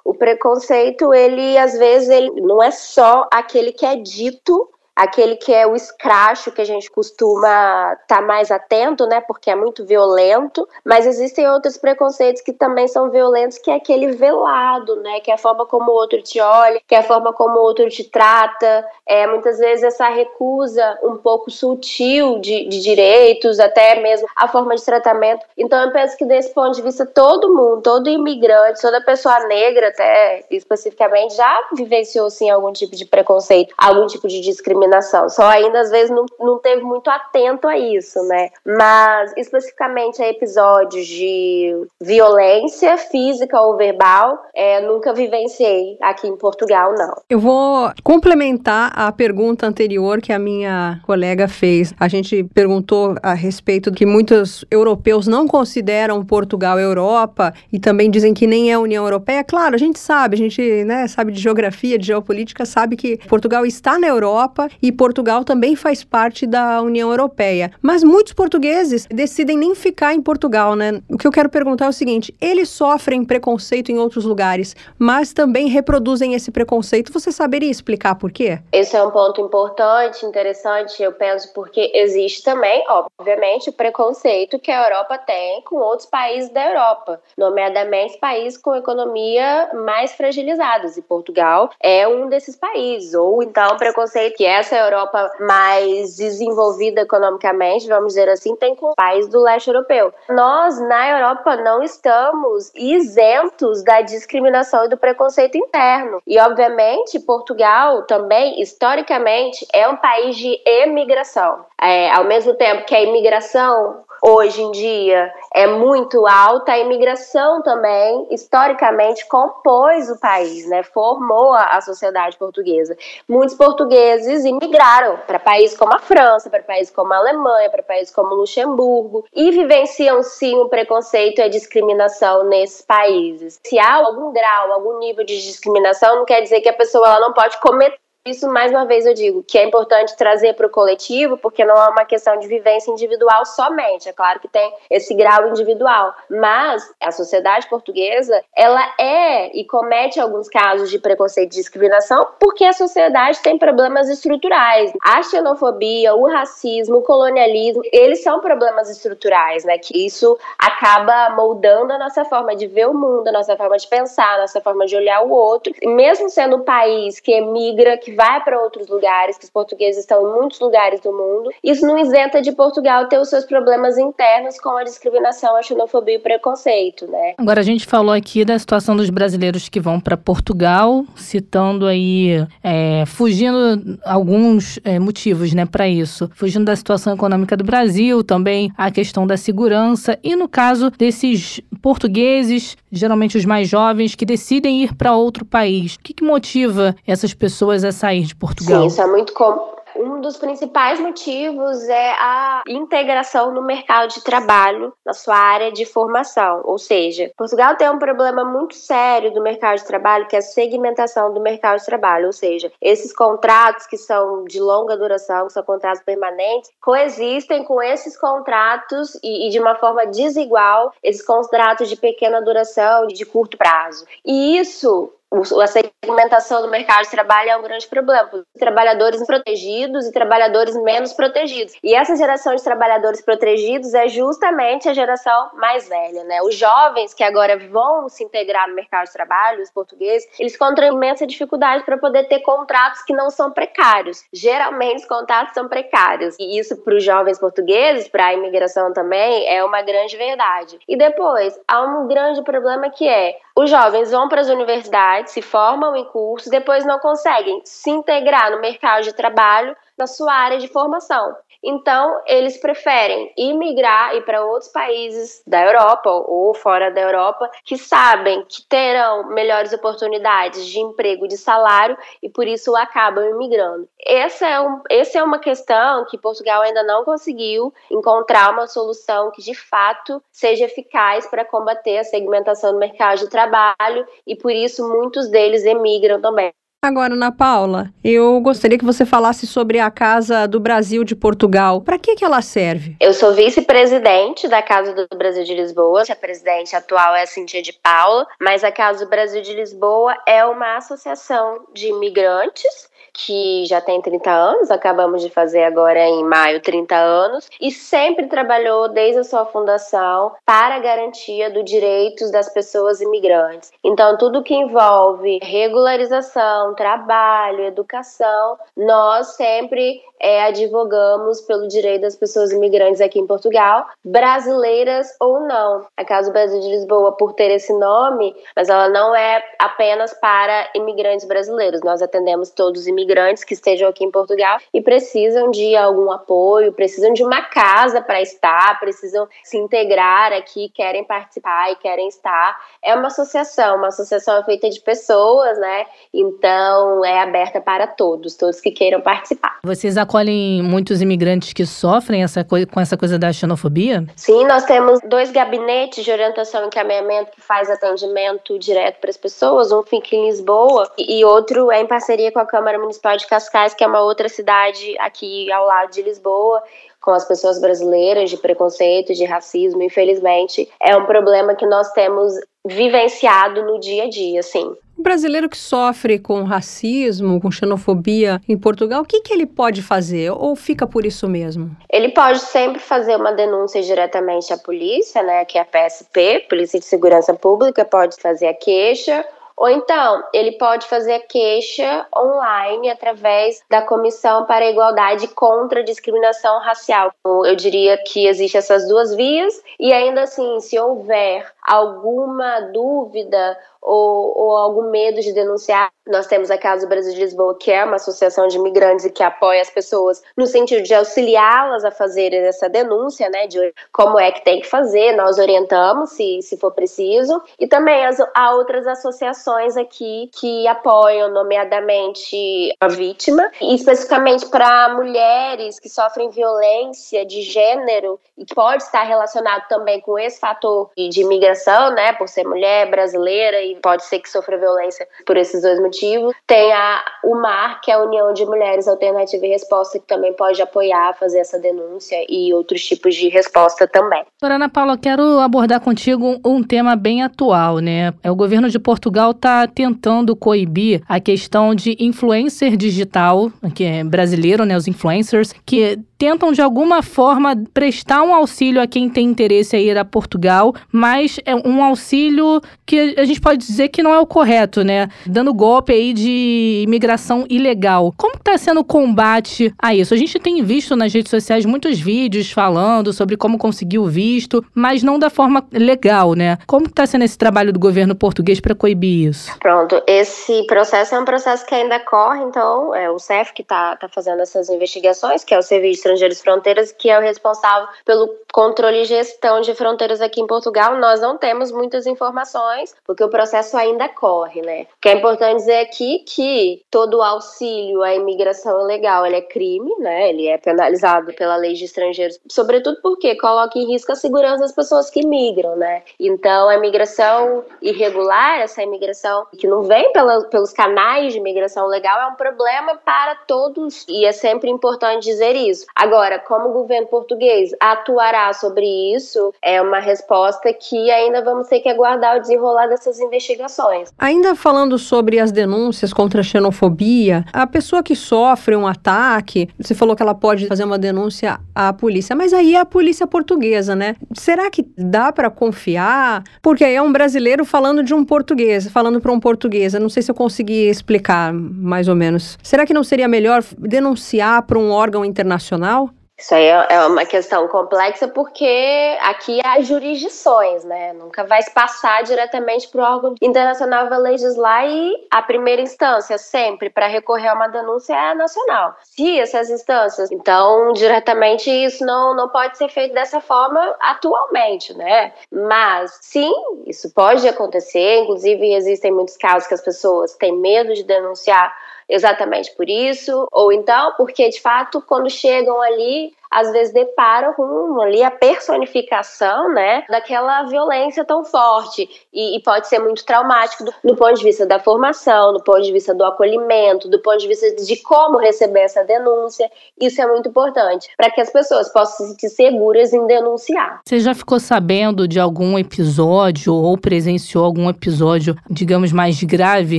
O 0.04 0.12
preconceito, 0.12 1.14
ele 1.14 1.56
às 1.56 1.78
vezes 1.78 2.08
ele 2.08 2.40
não 2.40 2.60
é 2.60 2.72
só 2.72 3.28
aquele 3.32 3.70
que 3.70 3.86
é 3.86 3.94
dito 3.94 4.68
aquele 5.00 5.36
que 5.36 5.50
é 5.50 5.66
o 5.66 5.74
escracho, 5.74 6.52
que 6.52 6.60
a 6.60 6.64
gente 6.64 6.90
costuma 6.90 7.94
estar 8.02 8.16
tá 8.18 8.20
mais 8.20 8.50
atento, 8.50 9.06
né, 9.06 9.22
porque 9.22 9.50
é 9.50 9.54
muito 9.54 9.86
violento, 9.86 10.68
mas 10.84 11.06
existem 11.06 11.48
outros 11.48 11.78
preconceitos 11.78 12.42
que 12.42 12.52
também 12.52 12.86
são 12.86 13.08
violentos, 13.08 13.56
que 13.56 13.70
é 13.70 13.76
aquele 13.76 14.08
velado, 14.08 14.96
né, 14.96 15.20
que 15.20 15.30
é 15.30 15.34
a 15.34 15.38
forma 15.38 15.64
como 15.64 15.90
o 15.90 15.94
outro 15.94 16.20
te 16.20 16.38
olha, 16.38 16.82
que 16.86 16.94
é 16.94 16.98
a 16.98 17.02
forma 17.02 17.32
como 17.32 17.58
o 17.58 17.62
outro 17.62 17.88
te 17.88 18.04
trata, 18.04 18.86
é 19.06 19.26
muitas 19.26 19.58
vezes 19.58 19.84
essa 19.84 20.06
recusa 20.10 20.98
um 21.02 21.16
pouco 21.16 21.50
sutil 21.50 22.38
de, 22.38 22.68
de 22.68 22.82
direitos, 22.82 23.58
até 23.58 23.98
mesmo 24.02 24.28
a 24.36 24.48
forma 24.48 24.76
de 24.76 24.84
tratamento. 24.84 25.46
Então 25.56 25.82
eu 25.82 25.92
penso 25.92 26.14
que 26.18 26.26
desse 26.26 26.52
ponto 26.52 26.74
de 26.74 26.82
vista 26.82 27.06
todo 27.06 27.54
mundo, 27.54 27.80
todo 27.80 28.10
imigrante, 28.10 28.82
toda 28.82 29.00
pessoa 29.00 29.46
negra 29.46 29.88
até 29.88 30.44
especificamente 30.50 31.34
já 31.34 31.68
vivenciou 31.74 32.28
sim 32.28 32.50
algum 32.50 32.70
tipo 32.70 32.94
de 32.94 33.06
preconceito, 33.06 33.74
algum 33.78 34.06
tipo 34.06 34.28
de 34.28 34.42
discriminação 34.42 34.89
discriminação. 34.90 35.28
Só 35.28 35.48
ainda 35.48 35.80
às 35.80 35.90
vezes 35.90 36.10
não, 36.10 36.26
não 36.38 36.58
teve 36.58 36.82
muito 36.82 37.08
atento 37.08 37.68
a 37.68 37.78
isso, 37.78 38.20
né? 38.24 38.48
Mas 38.66 39.32
especificamente 39.36 40.22
a 40.22 40.28
episódios 40.28 41.06
de 41.06 41.86
violência 42.00 42.96
física 42.98 43.60
ou 43.60 43.76
verbal, 43.76 44.42
é, 44.54 44.80
nunca 44.80 45.12
vivenciei 45.12 45.96
aqui 46.00 46.26
em 46.26 46.36
Portugal, 46.36 46.94
não. 46.96 47.14
Eu 47.28 47.38
vou 47.38 47.90
complementar 48.02 48.92
a 48.94 49.12
pergunta 49.12 49.66
anterior 49.66 50.20
que 50.20 50.32
a 50.32 50.38
minha 50.38 51.00
colega 51.04 51.46
fez. 51.46 51.94
A 51.98 52.08
gente 52.08 52.42
perguntou 52.54 53.14
a 53.22 53.34
respeito 53.34 53.92
que 53.92 54.04
muitos 54.04 54.64
europeus 54.70 55.26
não 55.26 55.46
consideram 55.46 56.24
Portugal 56.24 56.78
Europa 56.78 57.52
e 57.72 57.78
também 57.78 58.10
dizem 58.10 58.34
que 58.34 58.46
nem 58.46 58.72
é 58.72 58.78
União 58.78 59.04
Europeia. 59.04 59.44
Claro, 59.44 59.74
a 59.74 59.78
gente 59.78 59.98
sabe, 59.98 60.34
a 60.34 60.38
gente 60.38 60.84
né, 60.84 61.06
sabe 61.06 61.32
de 61.32 61.40
geografia, 61.40 61.98
de 61.98 62.06
geopolítica, 62.06 62.64
sabe 62.64 62.96
que 62.96 63.18
Portugal 63.28 63.64
está 63.64 63.98
na 63.98 64.08
Europa 64.08 64.68
e 64.82 64.92
Portugal 64.92 65.44
também 65.44 65.76
faz 65.76 66.04
parte 66.04 66.46
da 66.46 66.80
União 66.82 67.10
Europeia. 67.10 67.70
Mas 67.82 68.02
muitos 68.02 68.32
portugueses 68.32 69.06
decidem 69.06 69.56
nem 69.56 69.74
ficar 69.74 70.14
em 70.14 70.22
Portugal, 70.22 70.74
né? 70.74 71.00
O 71.08 71.16
que 71.16 71.26
eu 71.26 71.32
quero 71.32 71.48
perguntar 71.48 71.86
é 71.86 71.88
o 71.88 71.92
seguinte: 71.92 72.34
eles 72.40 72.68
sofrem 72.68 73.24
preconceito 73.24 73.90
em 73.90 73.98
outros 73.98 74.24
lugares, 74.24 74.74
mas 74.98 75.32
também 75.32 75.68
reproduzem 75.68 76.34
esse 76.34 76.50
preconceito. 76.50 77.12
Você 77.12 77.32
saberia 77.32 77.70
explicar 77.70 78.14
por 78.14 78.30
quê? 78.30 78.58
Esse 78.72 78.96
é 78.96 79.02
um 79.02 79.10
ponto 79.10 79.40
importante, 79.40 80.24
interessante, 80.24 81.02
eu 81.02 81.12
penso, 81.12 81.52
porque 81.52 81.90
existe 81.94 82.42
também, 82.42 82.84
obviamente, 82.88 83.70
o 83.70 83.72
preconceito 83.72 84.58
que 84.58 84.70
a 84.70 84.84
Europa 84.84 85.18
tem 85.18 85.62
com 85.62 85.76
outros 85.76 86.08
países 86.08 86.50
da 86.50 86.68
Europa, 86.68 87.20
nomeadamente 87.36 88.18
países 88.18 88.58
com 88.58 88.74
economia 88.74 89.70
mais 89.84 90.12
fragilizadas, 90.12 90.96
e 90.96 91.02
Portugal 91.02 91.70
é 91.80 92.06
um 92.06 92.28
desses 92.28 92.56
países, 92.56 93.14
ou 93.14 93.42
então 93.42 93.76
preconceito 93.76 94.36
que 94.36 94.44
essa 94.70 94.76
Europa 94.76 95.30
mais 95.40 96.16
desenvolvida 96.16 97.02
economicamente, 97.02 97.88
vamos 97.88 98.08
dizer 98.08 98.28
assim, 98.28 98.54
tem 98.54 98.74
com 98.76 98.94
países 98.94 99.30
do 99.30 99.42
leste 99.42 99.68
europeu. 99.68 100.12
Nós, 100.28 100.80
na 100.80 101.10
Europa, 101.10 101.56
não 101.56 101.82
estamos 101.82 102.70
isentos 102.74 103.82
da 103.82 104.00
discriminação 104.00 104.84
e 104.84 104.88
do 104.88 104.96
preconceito 104.96 105.58
interno. 105.58 106.22
E, 106.26 106.38
obviamente, 106.38 107.18
Portugal 107.18 108.02
também, 108.04 108.60
historicamente, 108.62 109.66
é 109.72 109.88
um 109.88 109.96
país 109.96 110.36
de 110.36 110.60
emigração. 110.64 111.64
É, 111.80 112.10
ao 112.12 112.24
mesmo 112.24 112.54
tempo 112.54 112.84
que 112.84 112.94
a 112.94 113.02
imigração 113.02 114.04
hoje 114.22 114.62
em 114.62 114.70
dia 114.72 115.32
é 115.52 115.66
muito 115.66 116.26
alta, 116.26 116.72
a 116.72 116.78
imigração 116.78 117.62
também, 117.62 118.28
historicamente, 118.30 119.26
compôs 119.26 120.10
o 120.10 120.18
país, 120.18 120.68
né? 120.68 120.82
formou 120.82 121.52
a, 121.52 121.80
sociedade 121.80 122.36
portuguesa. 122.36 122.96
Muitos 123.28 123.56
portugueses 123.56 124.44
imigraram 124.44 125.18
para 125.26 125.38
países 125.38 125.76
como 125.76 125.94
a 125.94 125.98
França, 125.98 126.50
para 126.50 126.62
países 126.62 126.92
como 126.92 127.12
a 127.12 127.16
Alemanha, 127.16 127.70
para 127.70 127.82
países 127.82 128.14
como 128.14 128.34
Luxemburgo, 128.34 129.24
e 129.34 129.50
vivenciam 129.50 130.22
sim 130.22 130.56
o 130.56 130.68
preconceito 130.68 131.38
e 131.38 131.42
a 131.42 131.48
discriminação 131.48 132.44
nesses 132.44 132.82
países. 132.82 133.58
Se 133.64 133.78
há 133.78 133.94
algum 133.94 134.32
grau, 134.32 134.72
algum 134.72 134.98
nível 134.98 135.24
de 135.24 135.40
discriminação, 135.40 136.16
não 136.16 136.24
quer 136.24 136.42
dizer 136.42 136.60
que 136.60 136.68
a 136.68 136.74
pessoa 136.74 137.06
ela 137.06 137.20
não 137.20 137.32
pode 137.32 137.58
cometer 137.60 137.98
isso, 138.30 138.48
mais 138.48 138.70
uma 138.70 138.86
vez, 138.86 139.06
eu 139.06 139.14
digo 139.14 139.42
que 139.42 139.58
é 139.58 139.64
importante 139.64 140.16
trazer 140.16 140.54
para 140.54 140.66
o 140.66 140.70
coletivo, 140.70 141.36
porque 141.36 141.64
não 141.64 141.76
é 141.76 141.88
uma 141.88 142.04
questão 142.04 142.38
de 142.38 142.46
vivência 142.46 142.90
individual 142.90 143.44
somente. 143.44 144.08
É 144.08 144.12
claro 144.12 144.40
que 144.40 144.48
tem 144.48 144.72
esse 144.88 145.14
grau 145.14 145.48
individual, 145.48 146.14
mas 146.30 146.82
a 147.00 147.10
sociedade 147.10 147.68
portuguesa, 147.68 148.42
ela 148.56 148.82
é 148.98 149.56
e 149.56 149.64
comete 149.64 150.20
alguns 150.20 150.48
casos 150.48 150.90
de 150.90 150.98
preconceito 150.98 151.52
e 151.52 151.56
discriminação 151.56 152.26
porque 152.38 152.64
a 152.64 152.72
sociedade 152.72 153.40
tem 153.40 153.58
problemas 153.58 154.08
estruturais. 154.08 154.92
A 155.02 155.22
xenofobia, 155.22 156.14
o 156.14 156.26
racismo, 156.26 156.98
o 156.98 157.02
colonialismo, 157.02 157.82
eles 157.92 158.22
são 158.22 158.40
problemas 158.40 158.90
estruturais, 158.90 159.64
né? 159.64 159.78
Que 159.78 160.06
isso 160.06 160.38
acaba 160.58 161.30
moldando 161.30 161.92
a 161.92 161.98
nossa 161.98 162.24
forma 162.24 162.54
de 162.54 162.66
ver 162.66 162.88
o 162.88 162.94
mundo, 162.94 163.28
a 163.28 163.32
nossa 163.32 163.56
forma 163.56 163.76
de 163.76 163.86
pensar, 163.86 164.34
a 164.34 164.40
nossa 164.42 164.60
forma 164.60 164.86
de 164.86 164.96
olhar 164.96 165.22
o 165.22 165.30
outro. 165.30 165.72
Mesmo 165.84 166.28
sendo 166.28 166.56
um 166.56 166.64
país 166.64 167.20
que 167.20 167.32
emigra, 167.32 167.96
que 167.96 168.12
vai 168.20 168.44
para 168.44 168.60
outros 168.60 168.86
lugares, 168.86 169.38
que 169.38 169.44
os 169.44 169.50
portugueses 169.50 170.02
estão 170.02 170.20
em 170.20 170.38
muitos 170.38 170.60
lugares 170.60 171.00
do 171.00 171.10
mundo. 171.10 171.50
Isso 171.64 171.86
não 171.86 171.96
isenta 171.96 172.42
de 172.42 172.52
Portugal 172.52 173.08
ter 173.08 173.18
os 173.18 173.30
seus 173.30 173.46
problemas 173.46 173.96
internos 173.96 174.60
com 174.60 174.76
a 174.76 174.84
discriminação, 174.84 175.56
a 175.56 175.62
xenofobia 175.62 176.16
e 176.16 176.18
o 176.18 176.20
preconceito, 176.20 177.10
né? 177.10 177.32
Agora 177.38 177.60
a 177.60 177.62
gente 177.62 177.86
falou 177.86 178.12
aqui 178.12 178.44
da 178.44 178.58
situação 178.58 178.94
dos 178.94 179.08
brasileiros 179.08 179.70
que 179.70 179.80
vão 179.80 179.98
para 179.98 180.18
Portugal, 180.18 181.02
citando 181.16 181.86
aí, 181.86 182.46
é, 182.62 183.04
fugindo 183.06 183.98
alguns 184.04 184.78
é, 184.84 184.98
motivos, 184.98 185.54
né, 185.54 185.64
para 185.64 185.88
isso, 185.88 186.30
fugindo 186.34 186.66
da 186.66 186.76
situação 186.76 187.14
econômica 187.14 187.56
do 187.56 187.64
Brasil, 187.64 188.22
também 188.22 188.70
a 188.76 188.90
questão 188.90 189.26
da 189.26 189.38
segurança 189.38 190.18
e 190.22 190.36
no 190.36 190.46
caso 190.46 190.90
desses 190.90 191.62
portugueses, 191.80 192.76
geralmente 192.92 193.38
os 193.38 193.46
mais 193.46 193.66
jovens, 193.66 194.14
que 194.14 194.26
decidem 194.26 194.82
ir 194.82 194.94
para 194.94 195.14
outro 195.14 195.46
país. 195.46 195.94
O 195.94 196.00
que, 196.00 196.12
que 196.12 196.22
motiva 196.22 196.94
essas 197.06 197.32
pessoas 197.32 197.82
a 197.82 197.92
sair 198.00 198.22
de 198.22 198.34
Portugal? 198.34 198.82
Sim, 198.82 198.86
isso 198.86 199.02
é 199.02 199.06
muito 199.06 199.32
comum. 199.32 199.80
Um 199.96 200.20
dos 200.20 200.36
principais 200.36 201.00
motivos 201.00 201.88
é 201.88 202.12
a 202.12 202.62
integração 202.68 203.52
no 203.52 203.62
mercado 203.62 204.08
de 204.14 204.22
trabalho, 204.22 204.92
na 205.04 205.12
sua 205.12 205.36
área 205.36 205.72
de 205.72 205.84
formação. 205.84 206.62
Ou 206.64 206.78
seja, 206.78 207.30
Portugal 207.36 207.76
tem 207.76 207.90
um 207.90 207.98
problema 207.98 208.44
muito 208.44 208.74
sério 208.76 209.32
do 209.32 209.42
mercado 209.42 209.78
de 209.78 209.84
trabalho, 209.84 210.26
que 210.26 210.36
é 210.36 210.38
a 210.38 210.42
segmentação 210.42 211.34
do 211.34 211.40
mercado 211.40 211.80
de 211.80 211.86
trabalho. 211.86 212.26
Ou 212.26 212.32
seja, 212.32 212.72
esses 212.80 213.12
contratos 213.12 213.86
que 213.86 213.96
são 213.96 214.44
de 214.44 214.60
longa 214.60 214.96
duração, 214.96 215.48
que 215.48 215.52
são 215.52 215.62
contratos 215.62 216.02
permanentes, 216.02 216.70
coexistem 216.80 217.64
com 217.64 217.82
esses 217.82 218.16
contratos 218.16 219.18
e, 219.22 219.48
e 219.48 219.50
de 219.50 219.58
uma 219.58 219.74
forma 219.74 220.06
desigual, 220.06 220.92
esses 221.02 221.24
contratos 221.24 221.88
de 221.88 221.96
pequena 221.96 222.40
duração 222.40 223.06
e 223.10 223.14
de 223.14 223.26
curto 223.26 223.58
prazo. 223.58 224.06
E 224.24 224.58
isso 224.58 225.12
a 225.32 225.66
segmentação 225.66 226.62
do 226.62 226.68
mercado 226.68 227.04
de 227.04 227.10
trabalho 227.10 227.50
é 227.50 227.56
um 227.56 227.62
grande 227.62 227.86
problema. 227.86 228.28
Trabalhadores 228.58 229.24
protegidos 229.24 230.06
e 230.06 230.12
trabalhadores 230.12 230.74
menos 230.82 231.12
protegidos. 231.12 231.74
E 231.82 231.94
essa 231.94 232.16
geração 232.16 232.54
de 232.54 232.62
trabalhadores 232.62 233.20
protegidos 233.22 233.94
é 233.94 234.08
justamente 234.08 234.88
a 234.88 234.94
geração 234.94 235.50
mais 235.54 235.88
velha, 235.88 236.24
né? 236.24 236.42
Os 236.42 236.56
jovens 236.56 237.14
que 237.14 237.22
agora 237.22 237.56
vão 237.68 238.08
se 238.08 238.24
integrar 238.24 238.68
no 238.68 238.74
mercado 238.74 239.06
de 239.06 239.12
trabalho, 239.12 239.62
os 239.62 239.70
portugueses, 239.70 240.28
eles 240.38 240.54
encontram 240.54 240.88
imensa 240.88 241.26
dificuldade 241.26 241.84
para 241.84 241.96
poder 241.96 242.24
ter 242.24 242.40
contratos 242.40 243.02
que 243.02 243.12
não 243.12 243.30
são 243.30 243.52
precários. 243.52 244.24
Geralmente 244.32 245.02
os 245.02 245.06
contratos 245.06 245.54
são 245.54 245.68
precários. 245.68 246.36
E 246.40 246.58
isso 246.58 246.76
para 246.82 246.96
os 246.96 247.04
jovens 247.04 247.38
portugueses, 247.38 248.08
para 248.08 248.26
a 248.26 248.34
imigração 248.34 248.92
também, 248.92 249.46
é 249.48 249.62
uma 249.64 249.82
grande 249.82 250.16
verdade. 250.16 250.78
E 250.88 250.96
depois, 250.96 251.58
há 251.68 251.82
um 251.82 252.08
grande 252.08 252.42
problema 252.42 252.90
que 252.90 253.08
é 253.08 253.36
os 253.56 253.68
jovens 253.68 254.10
vão 254.10 254.28
para 254.28 254.40
as 254.40 254.48
universidades, 254.48 255.32
se 255.32 255.42
formam 255.42 255.96
em 255.96 256.04
cursos, 256.04 256.50
depois 256.50 256.84
não 256.84 256.98
conseguem 256.98 257.60
se 257.64 257.90
integrar 257.90 258.50
no 258.50 258.60
mercado 258.60 259.02
de 259.04 259.12
trabalho 259.12 259.76
na 259.98 260.06
sua 260.06 260.32
área 260.32 260.58
de 260.58 260.68
formação. 260.68 261.34
Então, 261.62 262.22
eles 262.26 262.58
preferem 262.58 263.32
imigrar 263.36 264.14
e 264.16 264.22
para 264.22 264.44
outros 264.44 264.70
países 264.72 265.42
da 265.46 265.62
Europa 265.62 266.10
ou 266.10 266.54
fora 266.54 266.90
da 266.90 267.00
Europa 267.00 267.50
que 267.64 267.76
sabem 267.76 268.44
que 268.48 268.62
terão 268.66 269.28
melhores 269.28 269.72
oportunidades 269.72 270.66
de 270.66 270.80
emprego, 270.80 271.28
de 271.28 271.36
salário 271.36 271.96
e 272.22 272.30
por 272.30 272.46
isso 272.46 272.74
acabam 272.74 273.24
imigrando. 273.28 273.86
Essa 274.06 274.46
é, 274.46 274.60
um, 274.60 274.80
essa 274.90 275.18
é 275.18 275.22
uma 275.22 275.38
questão 275.38 276.06
que 276.06 276.16
Portugal 276.18 276.62
ainda 276.62 276.82
não 276.82 277.04
conseguiu 277.04 277.72
encontrar 277.90 278.52
uma 278.52 278.66
solução 278.66 279.30
que 279.30 279.42
de 279.42 279.54
fato 279.54 280.22
seja 280.32 280.64
eficaz 280.64 281.26
para 281.26 281.44
combater 281.44 281.98
a 281.98 282.04
segmentação 282.04 282.72
do 282.72 282.78
mercado 282.78 283.18
de 283.18 283.28
trabalho 283.28 284.06
e 284.26 284.34
por 284.34 284.52
isso 284.52 284.88
muitos 284.88 285.28
deles 285.28 285.64
emigram 285.64 286.20
também. 286.20 286.52
Agora, 286.82 287.12
Ana 287.12 287.30
Paula, 287.30 287.92
eu 288.02 288.40
gostaria 288.40 288.78
que 288.78 288.84
você 288.86 289.04
falasse 289.04 289.46
sobre 289.46 289.78
a 289.78 289.90
Casa 289.90 290.48
do 290.48 290.58
Brasil 290.58 291.04
de 291.04 291.14
Portugal. 291.14 291.82
Para 291.82 291.98
que, 291.98 292.14
que 292.14 292.24
ela 292.24 292.40
serve? 292.40 292.96
Eu 292.98 293.12
sou 293.12 293.34
vice-presidente 293.34 294.48
da 294.48 294.62
Casa 294.62 294.94
do 294.94 295.06
Brasil 295.14 295.44
de 295.44 295.52
Lisboa. 295.52 296.04
A 296.08 296.16
presidente 296.16 296.74
atual 296.74 297.14
é 297.14 297.24
a 297.24 297.26
Cintia 297.26 297.60
de 297.60 297.74
Paula, 297.74 298.26
mas 298.40 298.64
a 298.64 298.72
Casa 298.72 299.04
do 299.04 299.10
Brasil 299.10 299.42
de 299.42 299.52
Lisboa 299.52 300.16
é 300.26 300.42
uma 300.42 300.78
associação 300.78 301.66
de 301.74 301.88
imigrantes 301.88 302.88
que 303.12 303.64
já 303.66 303.80
tem 303.80 304.00
30 304.00 304.30
anos, 304.30 304.70
acabamos 304.70 305.22
de 305.22 305.30
fazer 305.30 305.64
agora 305.64 306.00
em 306.06 306.24
maio 306.24 306.60
30 306.60 306.94
anos, 306.94 307.48
e 307.60 307.70
sempre 307.70 308.26
trabalhou 308.26 308.88
desde 308.88 309.20
a 309.20 309.24
sua 309.24 309.44
fundação 309.46 310.32
para 310.44 310.76
a 310.76 310.78
garantia 310.78 311.50
dos 311.50 311.64
direitos 311.64 312.30
das 312.30 312.52
pessoas 312.52 313.00
imigrantes. 313.00 313.72
Então, 313.82 314.16
tudo 314.16 314.42
que 314.42 314.54
envolve 314.54 315.38
regularização, 315.42 316.74
trabalho, 316.74 317.64
educação, 317.64 318.58
nós 318.76 319.36
sempre 319.36 320.02
é, 320.20 320.44
advogamos 320.44 321.40
pelo 321.40 321.66
direito 321.68 322.02
das 322.02 322.16
pessoas 322.16 322.52
imigrantes 322.52 323.00
aqui 323.00 323.18
em 323.18 323.26
Portugal, 323.26 323.86
brasileiras 324.04 325.08
ou 325.20 325.40
não. 325.40 325.86
A 325.96 326.04
Casa 326.04 326.30
Brasil 326.30 326.60
de 326.60 326.68
Lisboa, 326.68 327.16
por 327.16 327.32
ter 327.32 327.50
esse 327.50 327.72
nome, 327.72 328.34
mas 328.54 328.68
ela 328.68 328.88
não 328.88 329.14
é 329.14 329.42
apenas 329.58 330.12
para 330.14 330.70
imigrantes 330.74 331.26
brasileiros. 331.26 331.80
Nós 331.82 332.02
atendemos 332.02 332.50
todos 332.50 332.82
os 332.82 332.86
imigrantes 332.86 333.44
que 333.44 333.54
estejam 333.54 333.88
aqui 333.88 334.04
em 334.04 334.10
Portugal 334.10 334.58
e 334.72 334.80
precisam 334.80 335.50
de 335.50 335.76
algum 335.76 336.10
apoio, 336.10 336.72
precisam 336.72 337.12
de 337.12 337.22
uma 337.22 337.42
casa 337.42 338.00
para 338.00 338.20
estar, 338.20 338.78
precisam 338.78 339.28
se 339.42 339.56
integrar 339.56 340.32
aqui, 340.32 340.68
querem 340.68 341.04
participar 341.04 341.72
e 341.72 341.76
querem 341.76 342.08
estar. 342.08 342.58
É 342.82 342.94
uma 342.94 343.08
associação, 343.08 343.76
uma 343.76 343.88
associação 343.88 344.36
é 344.36 344.44
feita 344.44 344.68
de 344.68 344.80
pessoas, 344.80 345.58
né? 345.58 345.86
Então, 346.12 346.50
Então, 346.60 347.04
é 347.04 347.20
aberta 347.20 347.60
para 347.60 347.86
todos, 347.86 348.34
todos 348.34 348.60
que 348.60 348.70
queiram 348.70 349.00
participar. 349.00 349.58
Vocês 349.64 349.96
acolhem 350.10 350.60
muitos 350.60 351.00
imigrantes 351.00 351.52
que 351.52 351.64
sofrem 351.64 352.24
essa 352.24 352.44
com 352.44 352.80
essa 352.80 352.96
coisa 352.96 353.16
da 353.16 353.32
xenofobia? 353.32 354.04
Sim, 354.16 354.44
nós 354.44 354.64
temos 354.64 354.98
dois 355.04 355.30
gabinetes 355.30 356.04
de 356.04 356.10
orientação 356.10 356.64
e 356.64 356.66
encaminhamento 356.66 357.30
que 357.30 357.40
faz 357.40 357.70
atendimento 357.70 358.58
direto 358.58 359.00
para 359.00 359.10
as 359.10 359.16
pessoas. 359.16 359.70
Um 359.70 359.84
fica 359.84 360.16
em 360.16 360.26
Lisboa 360.26 360.90
e 360.98 361.24
outro 361.24 361.70
é 361.70 361.80
em 361.80 361.86
parceria 361.86 362.32
com 362.32 362.40
a 362.40 362.46
Câmara 362.46 362.76
Municipal 362.76 363.16
de 363.16 363.26
Cascais, 363.26 363.72
que 363.72 363.84
é 363.84 363.86
uma 363.86 364.00
outra 364.00 364.28
cidade 364.28 364.98
aqui 364.98 365.50
ao 365.52 365.64
lado 365.64 365.92
de 365.92 366.02
Lisboa 366.02 366.60
com 367.00 367.10
as 367.12 367.26
pessoas 367.26 367.60
brasileiras 367.60 368.30
de 368.30 368.36
preconceito, 368.36 369.14
de 369.14 369.24
racismo, 369.24 369.82
infelizmente, 369.82 370.68
é 370.80 370.96
um 370.96 371.06
problema 371.06 371.54
que 371.54 371.66
nós 371.66 371.90
temos 371.92 372.34
vivenciado 372.66 373.64
no 373.64 373.80
dia 373.80 374.04
a 374.04 374.08
dia, 374.08 374.42
sim. 374.42 374.74
O 374.98 375.02
brasileiro 375.02 375.48
que 375.48 375.56
sofre 375.56 376.18
com 376.18 376.42
racismo, 376.42 377.40
com 377.40 377.50
xenofobia 377.50 378.38
em 378.46 378.58
Portugal, 378.58 379.00
o 379.00 379.06
que, 379.06 379.22
que 379.22 379.32
ele 379.32 379.46
pode 379.46 379.80
fazer? 379.80 380.30
Ou 380.30 380.54
fica 380.54 380.86
por 380.86 381.06
isso 381.06 381.26
mesmo? 381.26 381.74
Ele 381.90 382.10
pode 382.10 382.40
sempre 382.40 382.80
fazer 382.80 383.16
uma 383.16 383.32
denúncia 383.32 383.80
diretamente 383.80 384.52
à 384.52 384.58
polícia, 384.58 385.22
né, 385.22 385.46
que 385.46 385.56
é 385.56 385.62
a 385.62 385.64
PSP, 385.64 386.46
Polícia 386.50 386.78
de 386.78 386.84
Segurança 386.84 387.32
Pública, 387.32 387.82
pode 387.82 388.16
fazer 388.20 388.48
a 388.48 388.54
queixa 388.54 389.24
ou 389.56 389.68
então, 389.68 390.22
ele 390.32 390.52
pode 390.52 390.86
fazer 390.86 391.14
a 391.14 391.20
queixa 391.20 392.06
online 392.16 392.90
através 392.90 393.62
da 393.70 393.82
Comissão 393.82 394.46
para 394.46 394.64
a 394.64 394.70
Igualdade 394.70 395.28
contra 395.28 395.80
a 395.80 395.84
Discriminação 395.84 396.60
Racial. 396.60 397.12
Eu 397.24 397.54
diria 397.54 397.98
que 397.98 398.26
existem 398.26 398.58
essas 398.58 398.88
duas 398.88 399.14
vias, 399.14 399.62
e 399.78 399.92
ainda 399.92 400.22
assim, 400.22 400.60
se 400.60 400.78
houver 400.78 401.46
alguma 401.62 402.60
dúvida 402.72 403.56
ou, 403.82 404.38
ou, 404.38 404.56
algum 404.56 404.90
medo 404.90 405.20
de 405.20 405.32
denunciar. 405.32 405.90
Nós 406.06 406.26
temos 406.26 406.50
a 406.50 406.58
Casa 406.58 406.84
do 406.84 406.88
Brasil 406.88 407.14
de 407.14 407.20
Lisboa, 407.20 407.56
que 407.58 407.70
é 407.70 407.84
uma 407.84 407.96
associação 407.96 408.46
de 408.48 408.56
imigrantes 408.56 409.06
e 409.06 409.10
que 409.10 409.22
apoia 409.22 409.62
as 409.62 409.70
pessoas 409.70 410.22
no 410.36 410.46
sentido 410.46 410.82
de 410.82 410.92
auxiliá-las 410.94 411.84
a 411.84 411.90
fazer 411.90 412.34
essa 412.34 412.68
denúncia, 412.68 413.30
né, 413.30 413.46
de 413.46 413.72
como 413.92 414.18
é 414.18 414.32
que 414.32 414.44
tem 414.44 414.60
que 414.60 414.66
fazer, 414.66 415.16
nós 415.16 415.38
orientamos 415.38 416.10
se, 416.10 416.42
se 416.42 416.56
for 416.56 416.72
preciso. 416.72 417.40
E 417.58 417.66
também 417.66 418.04
as, 418.04 418.18
há 418.34 418.54
outras 418.54 418.86
associações 418.86 419.76
aqui 419.76 420.30
que 420.38 420.66
apoiam, 420.66 421.30
nomeadamente 421.30 422.74
a 422.80 422.88
vítima, 422.88 423.50
e 423.60 423.74
especificamente 423.74 424.46
para 424.46 424.94
mulheres 424.94 425.78
que 425.78 425.88
sofrem 425.88 426.28
violência 426.30 427.24
de 427.24 427.42
gênero 427.42 428.20
e 428.36 428.44
que 428.44 428.54
pode 428.54 428.82
estar 428.82 429.04
relacionado 429.04 429.66
também 429.68 430.00
com 430.00 430.18
esse 430.18 430.38
fator 430.38 430.90
de 430.96 431.20
imigração, 431.20 431.49
né, 431.94 432.12
por 432.12 432.28
ser 432.28 432.44
mulher 432.44 432.90
brasileira 432.90 433.62
e 433.62 433.76
pode 433.76 434.04
ser 434.04 434.20
que 434.20 434.28
sofra 434.28 434.58
violência 434.58 435.06
por 435.26 435.36
esses 435.36 435.62
dois 435.62 435.80
motivos. 435.80 436.34
Tem 436.46 436.72
a 436.72 437.02
UMAR, 437.24 437.80
que 437.82 437.90
é 437.90 437.94
a 437.94 438.02
União 438.02 438.32
de 438.32 438.44
Mulheres 438.44 438.86
Alternativa 438.88 439.46
e 439.46 439.50
Resposta, 439.50 439.98
que 439.98 440.06
também 440.06 440.32
pode 440.32 440.60
apoiar, 440.60 441.14
fazer 441.14 441.38
essa 441.40 441.58
denúncia 441.58 442.16
e 442.28 442.52
outros 442.52 442.84
tipos 442.84 443.14
de 443.14 443.28
resposta 443.28 443.86
também. 443.86 444.24
Ana 444.42 444.68
Paula, 444.68 444.98
quero 444.98 445.38
abordar 445.38 445.80
contigo 445.80 446.38
um 446.44 446.62
tema 446.62 446.96
bem 446.96 447.22
atual, 447.22 447.78
né? 447.78 448.12
É 448.22 448.30
o 448.30 448.36
governo 448.36 448.68
de 448.68 448.78
Portugal 448.78 449.30
está 449.30 449.66
tentando 449.66 450.34
coibir 450.36 451.02
a 451.08 451.20
questão 451.20 451.74
de 451.74 451.96
influencer 451.98 452.76
digital, 452.76 453.50
que 453.74 453.84
é 453.84 454.04
brasileiro, 454.04 454.64
né? 454.64 454.76
Os 454.76 454.88
influencers, 454.88 455.54
que 455.64 455.98
tentam 456.20 456.52
de 456.52 456.60
alguma 456.60 457.02
forma 457.02 457.56
prestar 457.72 458.22
um 458.22 458.34
auxílio 458.34 458.82
a 458.82 458.86
quem 458.86 459.08
tem 459.08 459.26
interesse 459.26 459.74
em 459.74 459.86
ir 459.86 459.96
a 459.96 460.04
Portugal, 460.04 460.74
mas 460.92 461.39
é 461.44 461.54
um 461.54 461.82
auxílio 461.82 462.60
que 462.86 463.14
a 463.16 463.24
gente 463.24 463.40
pode 463.40 463.58
dizer 463.58 463.88
que 463.88 464.02
não 464.02 464.12
é 464.12 464.18
o 464.18 464.26
correto, 464.26 464.82
né? 464.82 465.08
Dando 465.26 465.54
golpe 465.54 465.92
aí 465.92 466.12
de 466.12 466.82
imigração 466.84 467.46
ilegal. 467.48 468.12
Como 468.16 468.34
está 468.34 468.56
sendo 468.58 468.80
o 468.80 468.84
combate 468.84 469.72
a 469.80 469.94
isso? 469.94 470.14
A 470.14 470.16
gente 470.16 470.38
tem 470.38 470.62
visto 470.62 470.96
nas 470.96 471.12
redes 471.12 471.30
sociais 471.30 471.64
muitos 471.64 471.98
vídeos 471.98 472.50
falando 472.50 473.12
sobre 473.12 473.36
como 473.36 473.58
conseguir 473.58 473.98
o 473.98 474.06
visto, 474.06 474.64
mas 474.74 475.02
não 475.02 475.18
da 475.18 475.30
forma 475.30 475.66
legal, 475.72 476.34
né? 476.34 476.58
Como 476.66 476.86
está 476.86 477.06
sendo 477.06 477.24
esse 477.24 477.38
trabalho 477.38 477.72
do 477.72 477.78
governo 477.78 478.14
português 478.14 478.60
para 478.60 478.74
coibir 478.74 479.28
isso? 479.28 479.50
Pronto, 479.58 480.02
esse 480.06 480.64
processo 480.66 481.14
é 481.14 481.20
um 481.20 481.24
processo 481.24 481.64
que 481.66 481.74
ainda 481.74 481.98
corre, 482.00 482.42
então 482.42 482.94
é 482.94 483.10
o 483.10 483.18
CEF 483.18 483.52
que 483.52 483.62
está 483.62 483.96
tá 483.96 484.08
fazendo 484.08 484.40
essas 484.40 484.68
investigações, 484.68 485.44
que 485.44 485.54
é 485.54 485.58
o 485.58 485.62
Serviço 485.62 486.00
Estrangeiros 486.00 486.38
e 486.38 486.42
Fronteiras, 486.42 486.92
que 486.92 487.08
é 487.08 487.18
o 487.18 487.22
responsável 487.22 487.88
pelo 488.04 488.28
controle 488.52 489.02
e 489.02 489.04
gestão 489.04 489.60
de 489.60 489.74
fronteiras 489.74 490.20
aqui 490.20 490.40
em 490.40 490.46
Portugal. 490.46 490.96
Nós 490.98 491.20
não 491.20 491.29
temos 491.36 491.70
muitas 491.72 492.06
informações, 492.06 492.94
porque 493.06 493.24
o 493.24 493.28
processo 493.28 493.76
ainda 493.76 494.08
corre, 494.08 494.62
né? 494.62 494.82
O 494.82 495.00
que 495.00 495.08
é 495.08 495.14
importante 495.14 495.56
dizer 495.56 495.80
aqui 495.80 496.20
que 496.20 496.82
todo 496.90 497.22
auxílio 497.22 498.02
à 498.02 498.14
imigração 498.14 498.80
ilegal 498.82 499.26
ele 499.26 499.36
é 499.36 499.42
crime, 499.42 499.90
né? 499.98 500.30
Ele 500.30 500.46
é 500.46 500.58
penalizado 500.58 501.32
pela 501.34 501.56
lei 501.56 501.74
de 501.74 501.84
estrangeiros, 501.84 502.38
sobretudo 502.48 502.98
porque 503.02 503.36
coloca 503.36 503.78
em 503.78 503.86
risco 503.86 504.12
a 504.12 504.16
segurança 504.16 504.58
das 504.58 504.72
pessoas 504.72 505.10
que 505.10 505.26
migram, 505.26 505.76
né? 505.76 506.02
Então, 506.18 506.68
a 506.68 506.74
imigração 506.74 507.64
irregular, 507.80 508.60
essa 508.60 508.82
imigração 508.82 509.46
que 509.58 509.66
não 509.66 509.82
vem 509.82 510.12
pela, 510.12 510.44
pelos 510.44 510.72
canais 510.72 511.32
de 511.32 511.38
imigração 511.38 511.86
legal, 511.86 512.20
é 512.20 512.26
um 512.26 512.36
problema 512.36 512.96
para 512.96 513.34
todos 513.46 514.04
e 514.08 514.24
é 514.24 514.32
sempre 514.32 514.70
importante 514.70 515.24
dizer 515.24 515.54
isso. 515.54 515.86
Agora, 515.94 516.38
como 516.38 516.70
o 516.70 516.72
governo 516.72 517.06
português 517.08 517.72
atuará 517.80 518.52
sobre 518.52 518.86
isso, 519.14 519.52
é 519.62 519.80
uma 519.80 519.98
resposta 519.98 520.72
que 520.72 521.10
ainda 521.20 521.42
vamos 521.42 521.68
ter 521.68 521.80
que 521.80 521.88
aguardar 521.88 522.36
o 522.36 522.40
desenrolar 522.40 522.86
dessas 522.86 523.18
investigações. 523.20 524.10
Ainda 524.18 524.54
falando 524.54 524.98
sobre 524.98 525.38
as 525.38 525.52
denúncias 525.52 526.12
contra 526.12 526.40
a 526.40 526.44
xenofobia, 526.44 527.44
a 527.52 527.66
pessoa 527.66 528.02
que 528.02 528.14
sofre 528.14 528.76
um 528.76 528.86
ataque, 528.86 529.68
você 529.78 529.94
falou 529.94 530.16
que 530.16 530.22
ela 530.22 530.34
pode 530.34 530.66
fazer 530.66 530.84
uma 530.84 530.98
denúncia 530.98 531.60
à 531.74 531.92
polícia, 531.92 532.34
mas 532.34 532.52
aí 532.52 532.74
é 532.74 532.80
a 532.80 532.84
polícia 532.84 533.26
portuguesa, 533.26 533.94
né? 533.94 534.16
Será 534.34 534.70
que 534.70 534.86
dá 534.96 535.32
para 535.32 535.50
confiar? 535.50 536.42
Porque 536.62 536.84
aí 536.84 536.94
é 536.94 537.02
um 537.02 537.12
brasileiro 537.12 537.64
falando 537.64 538.02
de 538.02 538.14
um 538.14 538.24
português, 538.24 538.88
falando 538.88 539.20
para 539.20 539.32
um 539.32 539.40
português. 539.40 539.94
Eu 539.94 540.00
não 540.00 540.08
sei 540.08 540.22
se 540.22 540.30
eu 540.30 540.34
consegui 540.34 540.88
explicar 540.88 541.52
mais 541.52 542.08
ou 542.08 542.14
menos. 542.14 542.58
Será 542.62 542.86
que 542.86 542.94
não 542.94 543.04
seria 543.04 543.28
melhor 543.28 543.62
denunciar 543.78 544.62
para 544.62 544.78
um 544.78 544.90
órgão 544.90 545.24
internacional? 545.24 546.10
Isso 546.40 546.54
aí 546.54 546.64
é, 546.64 546.86
é 546.88 547.06
uma 547.06 547.26
questão 547.26 547.68
complexa 547.68 548.26
porque 548.26 549.18
aqui 549.20 549.60
há 549.62 549.78
jurisdições, 549.82 550.84
né? 550.84 551.12
Nunca 551.12 551.44
vai 551.44 551.60
se 551.60 551.70
passar 551.70 552.22
diretamente 552.22 552.88
para 552.88 553.02
o 553.02 553.04
órgão 553.04 553.34
internacional 553.42 554.08
vai 554.08 554.18
legislar 554.18 554.86
e 554.86 555.14
a 555.30 555.42
primeira 555.42 555.82
instância 555.82 556.38
sempre 556.38 556.88
para 556.88 557.06
recorrer 557.06 557.48
a 557.48 557.54
uma 557.54 557.68
denúncia 557.68 558.14
é 558.14 558.30
a 558.30 558.34
nacional. 558.34 558.96
Se 559.02 559.38
essas 559.38 559.68
instâncias, 559.68 560.32
então 560.32 560.94
diretamente 560.94 561.70
isso 561.70 562.06
não, 562.06 562.34
não 562.34 562.48
pode 562.48 562.78
ser 562.78 562.88
feito 562.88 563.12
dessa 563.12 563.42
forma 563.42 563.94
atualmente, 564.00 564.96
né? 564.96 565.34
Mas 565.52 566.18
sim, 566.22 566.52
isso 566.86 567.12
pode 567.12 567.46
acontecer. 567.46 568.20
Inclusive 568.22 568.74
existem 568.74 569.12
muitos 569.12 569.36
casos 569.36 569.68
que 569.68 569.74
as 569.74 569.82
pessoas 569.82 570.34
têm 570.36 570.56
medo 570.56 570.94
de 570.94 571.02
denunciar 571.02 571.70
exatamente 572.10 572.74
por 572.76 572.88
isso, 572.88 573.46
ou 573.52 573.72
então 573.72 574.12
porque 574.16 574.48
de 574.48 574.60
fato 574.60 575.00
quando 575.00 575.30
chegam 575.30 575.80
ali 575.80 576.34
às 576.50 576.70
vezes 576.72 576.92
deparam 576.92 577.52
com 577.54 578.00
ali 578.00 578.22
a 578.22 578.30
personificação, 578.30 579.72
né, 579.72 580.02
daquela 580.08 580.64
violência 580.64 581.24
tão 581.24 581.44
forte 581.44 582.08
e, 582.32 582.56
e 582.56 582.62
pode 582.62 582.88
ser 582.88 582.98
muito 582.98 583.24
traumático 583.24 583.84
do, 583.84 583.92
do, 584.04 584.16
ponto 584.16 584.34
de 584.34 584.44
vista 584.44 584.66
da 584.66 584.78
formação, 584.78 585.52
do 585.52 585.62
ponto 585.62 585.82
de 585.82 585.92
vista 585.92 586.14
do 586.14 586.24
acolhimento, 586.24 587.08
do 587.08 587.20
ponto 587.20 587.38
de 587.38 587.48
vista 587.48 587.74
de 587.76 587.96
como 588.02 588.38
receber 588.38 588.80
essa 588.80 589.04
denúncia. 589.04 589.70
Isso 590.00 590.20
é 590.20 590.26
muito 590.26 590.48
importante 590.48 591.08
para 591.16 591.30
que 591.30 591.40
as 591.40 591.50
pessoas 591.50 591.92
possam 591.92 592.26
se 592.26 592.32
sentir 592.32 592.48
seguras 592.48 593.12
em 593.12 593.26
denunciar. 593.26 594.00
Você 594.04 594.18
já 594.18 594.34
ficou 594.34 594.58
sabendo 594.58 595.28
de 595.28 595.38
algum 595.38 595.78
episódio 595.78 596.74
ou 596.74 596.98
presenciou 596.98 597.64
algum 597.64 597.88
episódio, 597.88 598.56
digamos, 598.68 599.12
mais 599.12 599.42
grave 599.42 599.98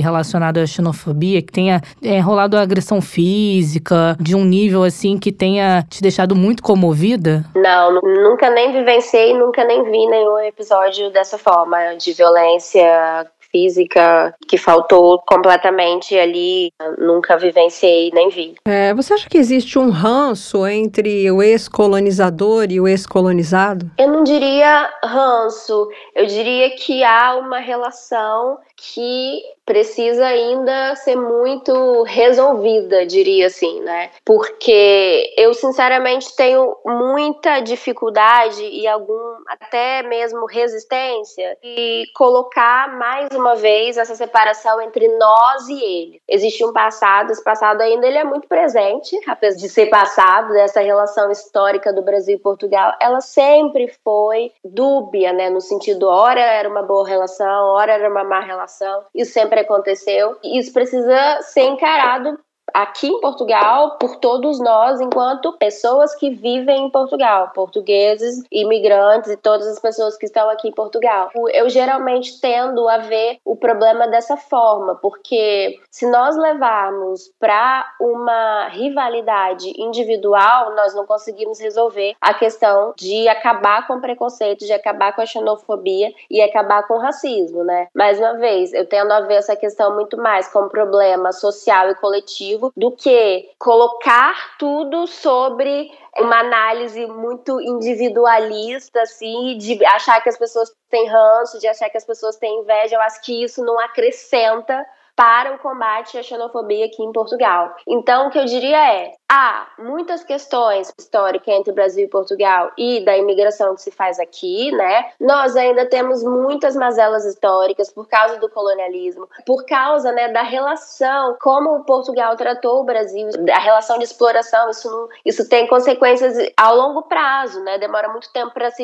relacionado 0.00 0.58
à 0.58 0.66
xenofobia, 0.66 1.40
que 1.40 1.52
tenha 1.52 1.80
é, 2.02 2.18
rolado 2.20 2.56
agressão 2.56 3.00
física, 3.00 4.16
de 4.20 4.34
um 4.34 4.44
nível 4.44 4.82
assim 4.82 5.18
que 5.18 5.32
tenha 5.32 5.84
te 5.88 6.02
deixado 6.02 6.34
muito 6.42 6.62
comovida? 6.62 7.44
Não, 7.54 8.00
nunca 8.02 8.50
nem 8.50 8.72
vivenciei, 8.72 9.32
nunca 9.32 9.64
nem 9.64 9.84
vi 9.84 10.06
nenhum 10.06 10.40
episódio 10.40 11.10
dessa 11.10 11.38
forma 11.38 11.94
de 11.94 12.12
violência 12.12 13.26
física 13.52 14.34
que 14.48 14.56
faltou 14.56 15.22
completamente 15.26 16.18
ali, 16.18 16.72
nunca 16.98 17.36
vivenciei 17.36 18.10
nem 18.12 18.30
vi. 18.30 18.54
É, 18.64 18.94
você 18.94 19.12
acha 19.12 19.28
que 19.28 19.36
existe 19.36 19.78
um 19.78 19.90
ranço 19.90 20.66
entre 20.66 21.30
o 21.30 21.42
ex-colonizador 21.42 22.66
e 22.70 22.80
o 22.80 22.88
ex-colonizado? 22.88 23.90
Eu 23.98 24.08
não 24.08 24.24
diria 24.24 24.88
ranço, 25.04 25.86
eu 26.16 26.24
diria 26.24 26.70
que 26.70 27.04
há 27.04 27.36
uma 27.36 27.58
relação 27.58 28.58
que 28.76 29.42
precisa 29.64 30.26
ainda 30.26 30.94
ser 30.96 31.16
muito 31.16 32.02
resolvida, 32.02 33.06
diria 33.06 33.46
assim, 33.46 33.80
né? 33.80 34.10
Porque 34.24 35.32
eu 35.36 35.54
sinceramente 35.54 36.34
tenho 36.34 36.76
muita 36.84 37.60
dificuldade 37.60 38.62
e 38.62 38.86
algum 38.86 39.32
até 39.46 40.02
mesmo 40.02 40.46
resistência 40.46 41.56
e 41.62 42.04
colocar 42.14 42.96
mais 42.96 43.28
uma 43.34 43.54
vez 43.54 43.96
essa 43.96 44.14
separação 44.14 44.80
entre 44.80 45.08
nós 45.16 45.68
e 45.68 45.82
ele. 45.82 46.22
Existe 46.28 46.64
um 46.64 46.72
passado, 46.72 47.30
esse 47.30 47.42
passado 47.42 47.80
ainda 47.80 48.06
ele 48.06 48.18
é 48.18 48.24
muito 48.24 48.48
presente, 48.48 49.18
apesar 49.26 49.58
de 49.58 49.68
ser 49.68 49.86
passado 49.86 50.52
dessa 50.52 50.80
relação 50.80 51.30
histórica 51.30 51.92
do 51.92 52.02
Brasil 52.02 52.36
e 52.36 52.40
Portugal, 52.40 52.94
ela 53.00 53.20
sempre 53.20 53.92
foi 54.02 54.50
dúbia, 54.64 55.32
né, 55.32 55.50
no 55.50 55.60
sentido 55.60 56.08
ora 56.08 56.40
era 56.40 56.68
uma 56.68 56.82
boa 56.82 57.06
relação, 57.06 57.66
ora 57.68 57.92
era 57.92 58.08
uma 58.08 58.24
má 58.24 58.40
relação. 58.40 59.04
Isso 59.14 59.32
sempre 59.32 59.51
aconteceu. 59.60 60.36
E 60.42 60.58
isso 60.58 60.72
precisa 60.72 61.40
ser 61.42 61.62
encarado 61.62 62.38
aqui 62.72 63.08
em 63.08 63.20
Portugal 63.20 63.96
por 63.98 64.16
todos 64.16 64.58
nós, 64.60 65.00
enquanto 65.00 65.52
pessoas 65.58 66.14
que 66.14 66.30
vivem 66.30 66.86
em 66.86 66.90
Portugal, 66.90 67.50
portugueses, 67.54 68.42
imigrantes 68.50 69.30
e 69.30 69.36
todas 69.36 69.66
as 69.66 69.78
pessoas 69.78 70.16
que 70.16 70.26
estão 70.26 70.48
aqui 70.48 70.68
em 70.68 70.72
Portugal. 70.72 71.30
Eu 71.52 71.68
geralmente 71.68 72.40
tendo 72.40 72.88
a 72.88 72.98
ver 72.98 73.38
o 73.44 73.56
problema 73.56 74.08
dessa 74.08 74.36
forma, 74.36 74.94
porque 74.96 75.78
se 75.90 76.10
nós 76.10 76.36
levarmos 76.36 77.32
para 77.38 77.86
uma 78.00 78.68
rivalidade 78.68 79.72
individual, 79.76 80.74
nós 80.74 80.94
não 80.94 81.06
conseguimos 81.06 81.60
resolver 81.60 82.14
a 82.20 82.34
questão 82.34 82.94
de 82.96 83.28
acabar 83.28 83.86
com 83.86 83.94
o 83.94 84.00
preconceito, 84.00 84.64
de 84.64 84.72
acabar 84.72 85.14
com 85.14 85.20
a 85.20 85.26
xenofobia 85.26 86.12
e 86.30 86.40
acabar 86.40 86.86
com 86.86 86.94
o 86.94 87.00
racismo, 87.00 87.64
né? 87.64 87.88
Mais 87.94 88.18
uma 88.18 88.34
vez, 88.34 88.72
eu 88.72 88.86
tendo 88.86 89.12
a 89.12 89.20
ver 89.20 89.34
essa 89.34 89.56
questão 89.56 89.94
muito 89.94 90.16
mais 90.16 90.48
como 90.48 90.68
problema 90.68 91.32
social 91.32 91.90
e 91.90 91.94
coletivo 91.96 92.51
do 92.76 92.90
que 92.92 93.50
colocar 93.58 94.56
tudo 94.58 95.06
sobre 95.06 95.90
uma 96.18 96.40
análise 96.40 97.06
muito 97.06 97.60
individualista, 97.60 99.02
assim, 99.02 99.56
de 99.58 99.84
achar 99.86 100.22
que 100.22 100.28
as 100.28 100.38
pessoas 100.38 100.74
têm 100.90 101.06
ranço, 101.08 101.58
de 101.58 101.66
achar 101.66 101.88
que 101.88 101.96
as 101.96 102.04
pessoas 102.04 102.36
têm 102.36 102.60
inveja. 102.60 102.96
Eu 102.96 103.00
acho 103.00 103.22
que 103.22 103.42
isso 103.42 103.64
não 103.64 103.78
acrescenta 103.80 104.84
para 105.16 105.54
o 105.54 105.58
combate 105.58 106.18
à 106.18 106.22
xenofobia 106.22 106.86
aqui 106.86 107.02
em 107.02 107.12
Portugal. 107.12 107.74
Então, 107.86 108.26
o 108.26 108.30
que 108.30 108.38
eu 108.38 108.44
diria 108.44 108.94
é: 108.94 109.12
há 109.30 109.66
muitas 109.78 110.24
questões 110.24 110.92
históricas 110.98 111.54
entre 111.54 111.72
Brasil 111.72 112.04
e 112.04 112.10
Portugal 112.10 112.70
e 112.76 113.04
da 113.04 113.16
imigração 113.16 113.74
que 113.74 113.82
se 113.82 113.90
faz 113.90 114.18
aqui, 114.18 114.72
né? 114.72 115.10
Nós 115.20 115.56
ainda 115.56 115.86
temos 115.86 116.22
muitas 116.22 116.74
mazelas 116.76 117.24
históricas 117.24 117.92
por 117.92 118.08
causa 118.08 118.38
do 118.38 118.48
colonialismo, 118.48 119.28
por 119.46 119.64
causa, 119.64 120.12
né, 120.12 120.28
da 120.28 120.42
relação 120.42 121.36
como 121.40 121.84
Portugal 121.84 122.36
tratou 122.36 122.80
o 122.80 122.84
Brasil, 122.84 123.28
a 123.52 123.60
relação 123.60 123.98
de 123.98 124.04
exploração, 124.04 124.70
isso 124.70 124.90
não, 124.90 125.08
isso 125.24 125.48
tem 125.48 125.66
consequências 125.66 126.36
ao 126.56 126.76
longo 126.76 127.02
prazo, 127.02 127.62
né? 127.62 127.78
Demora 127.78 128.08
muito 128.08 128.32
tempo 128.32 128.52
para 128.52 128.70
se 128.70 128.82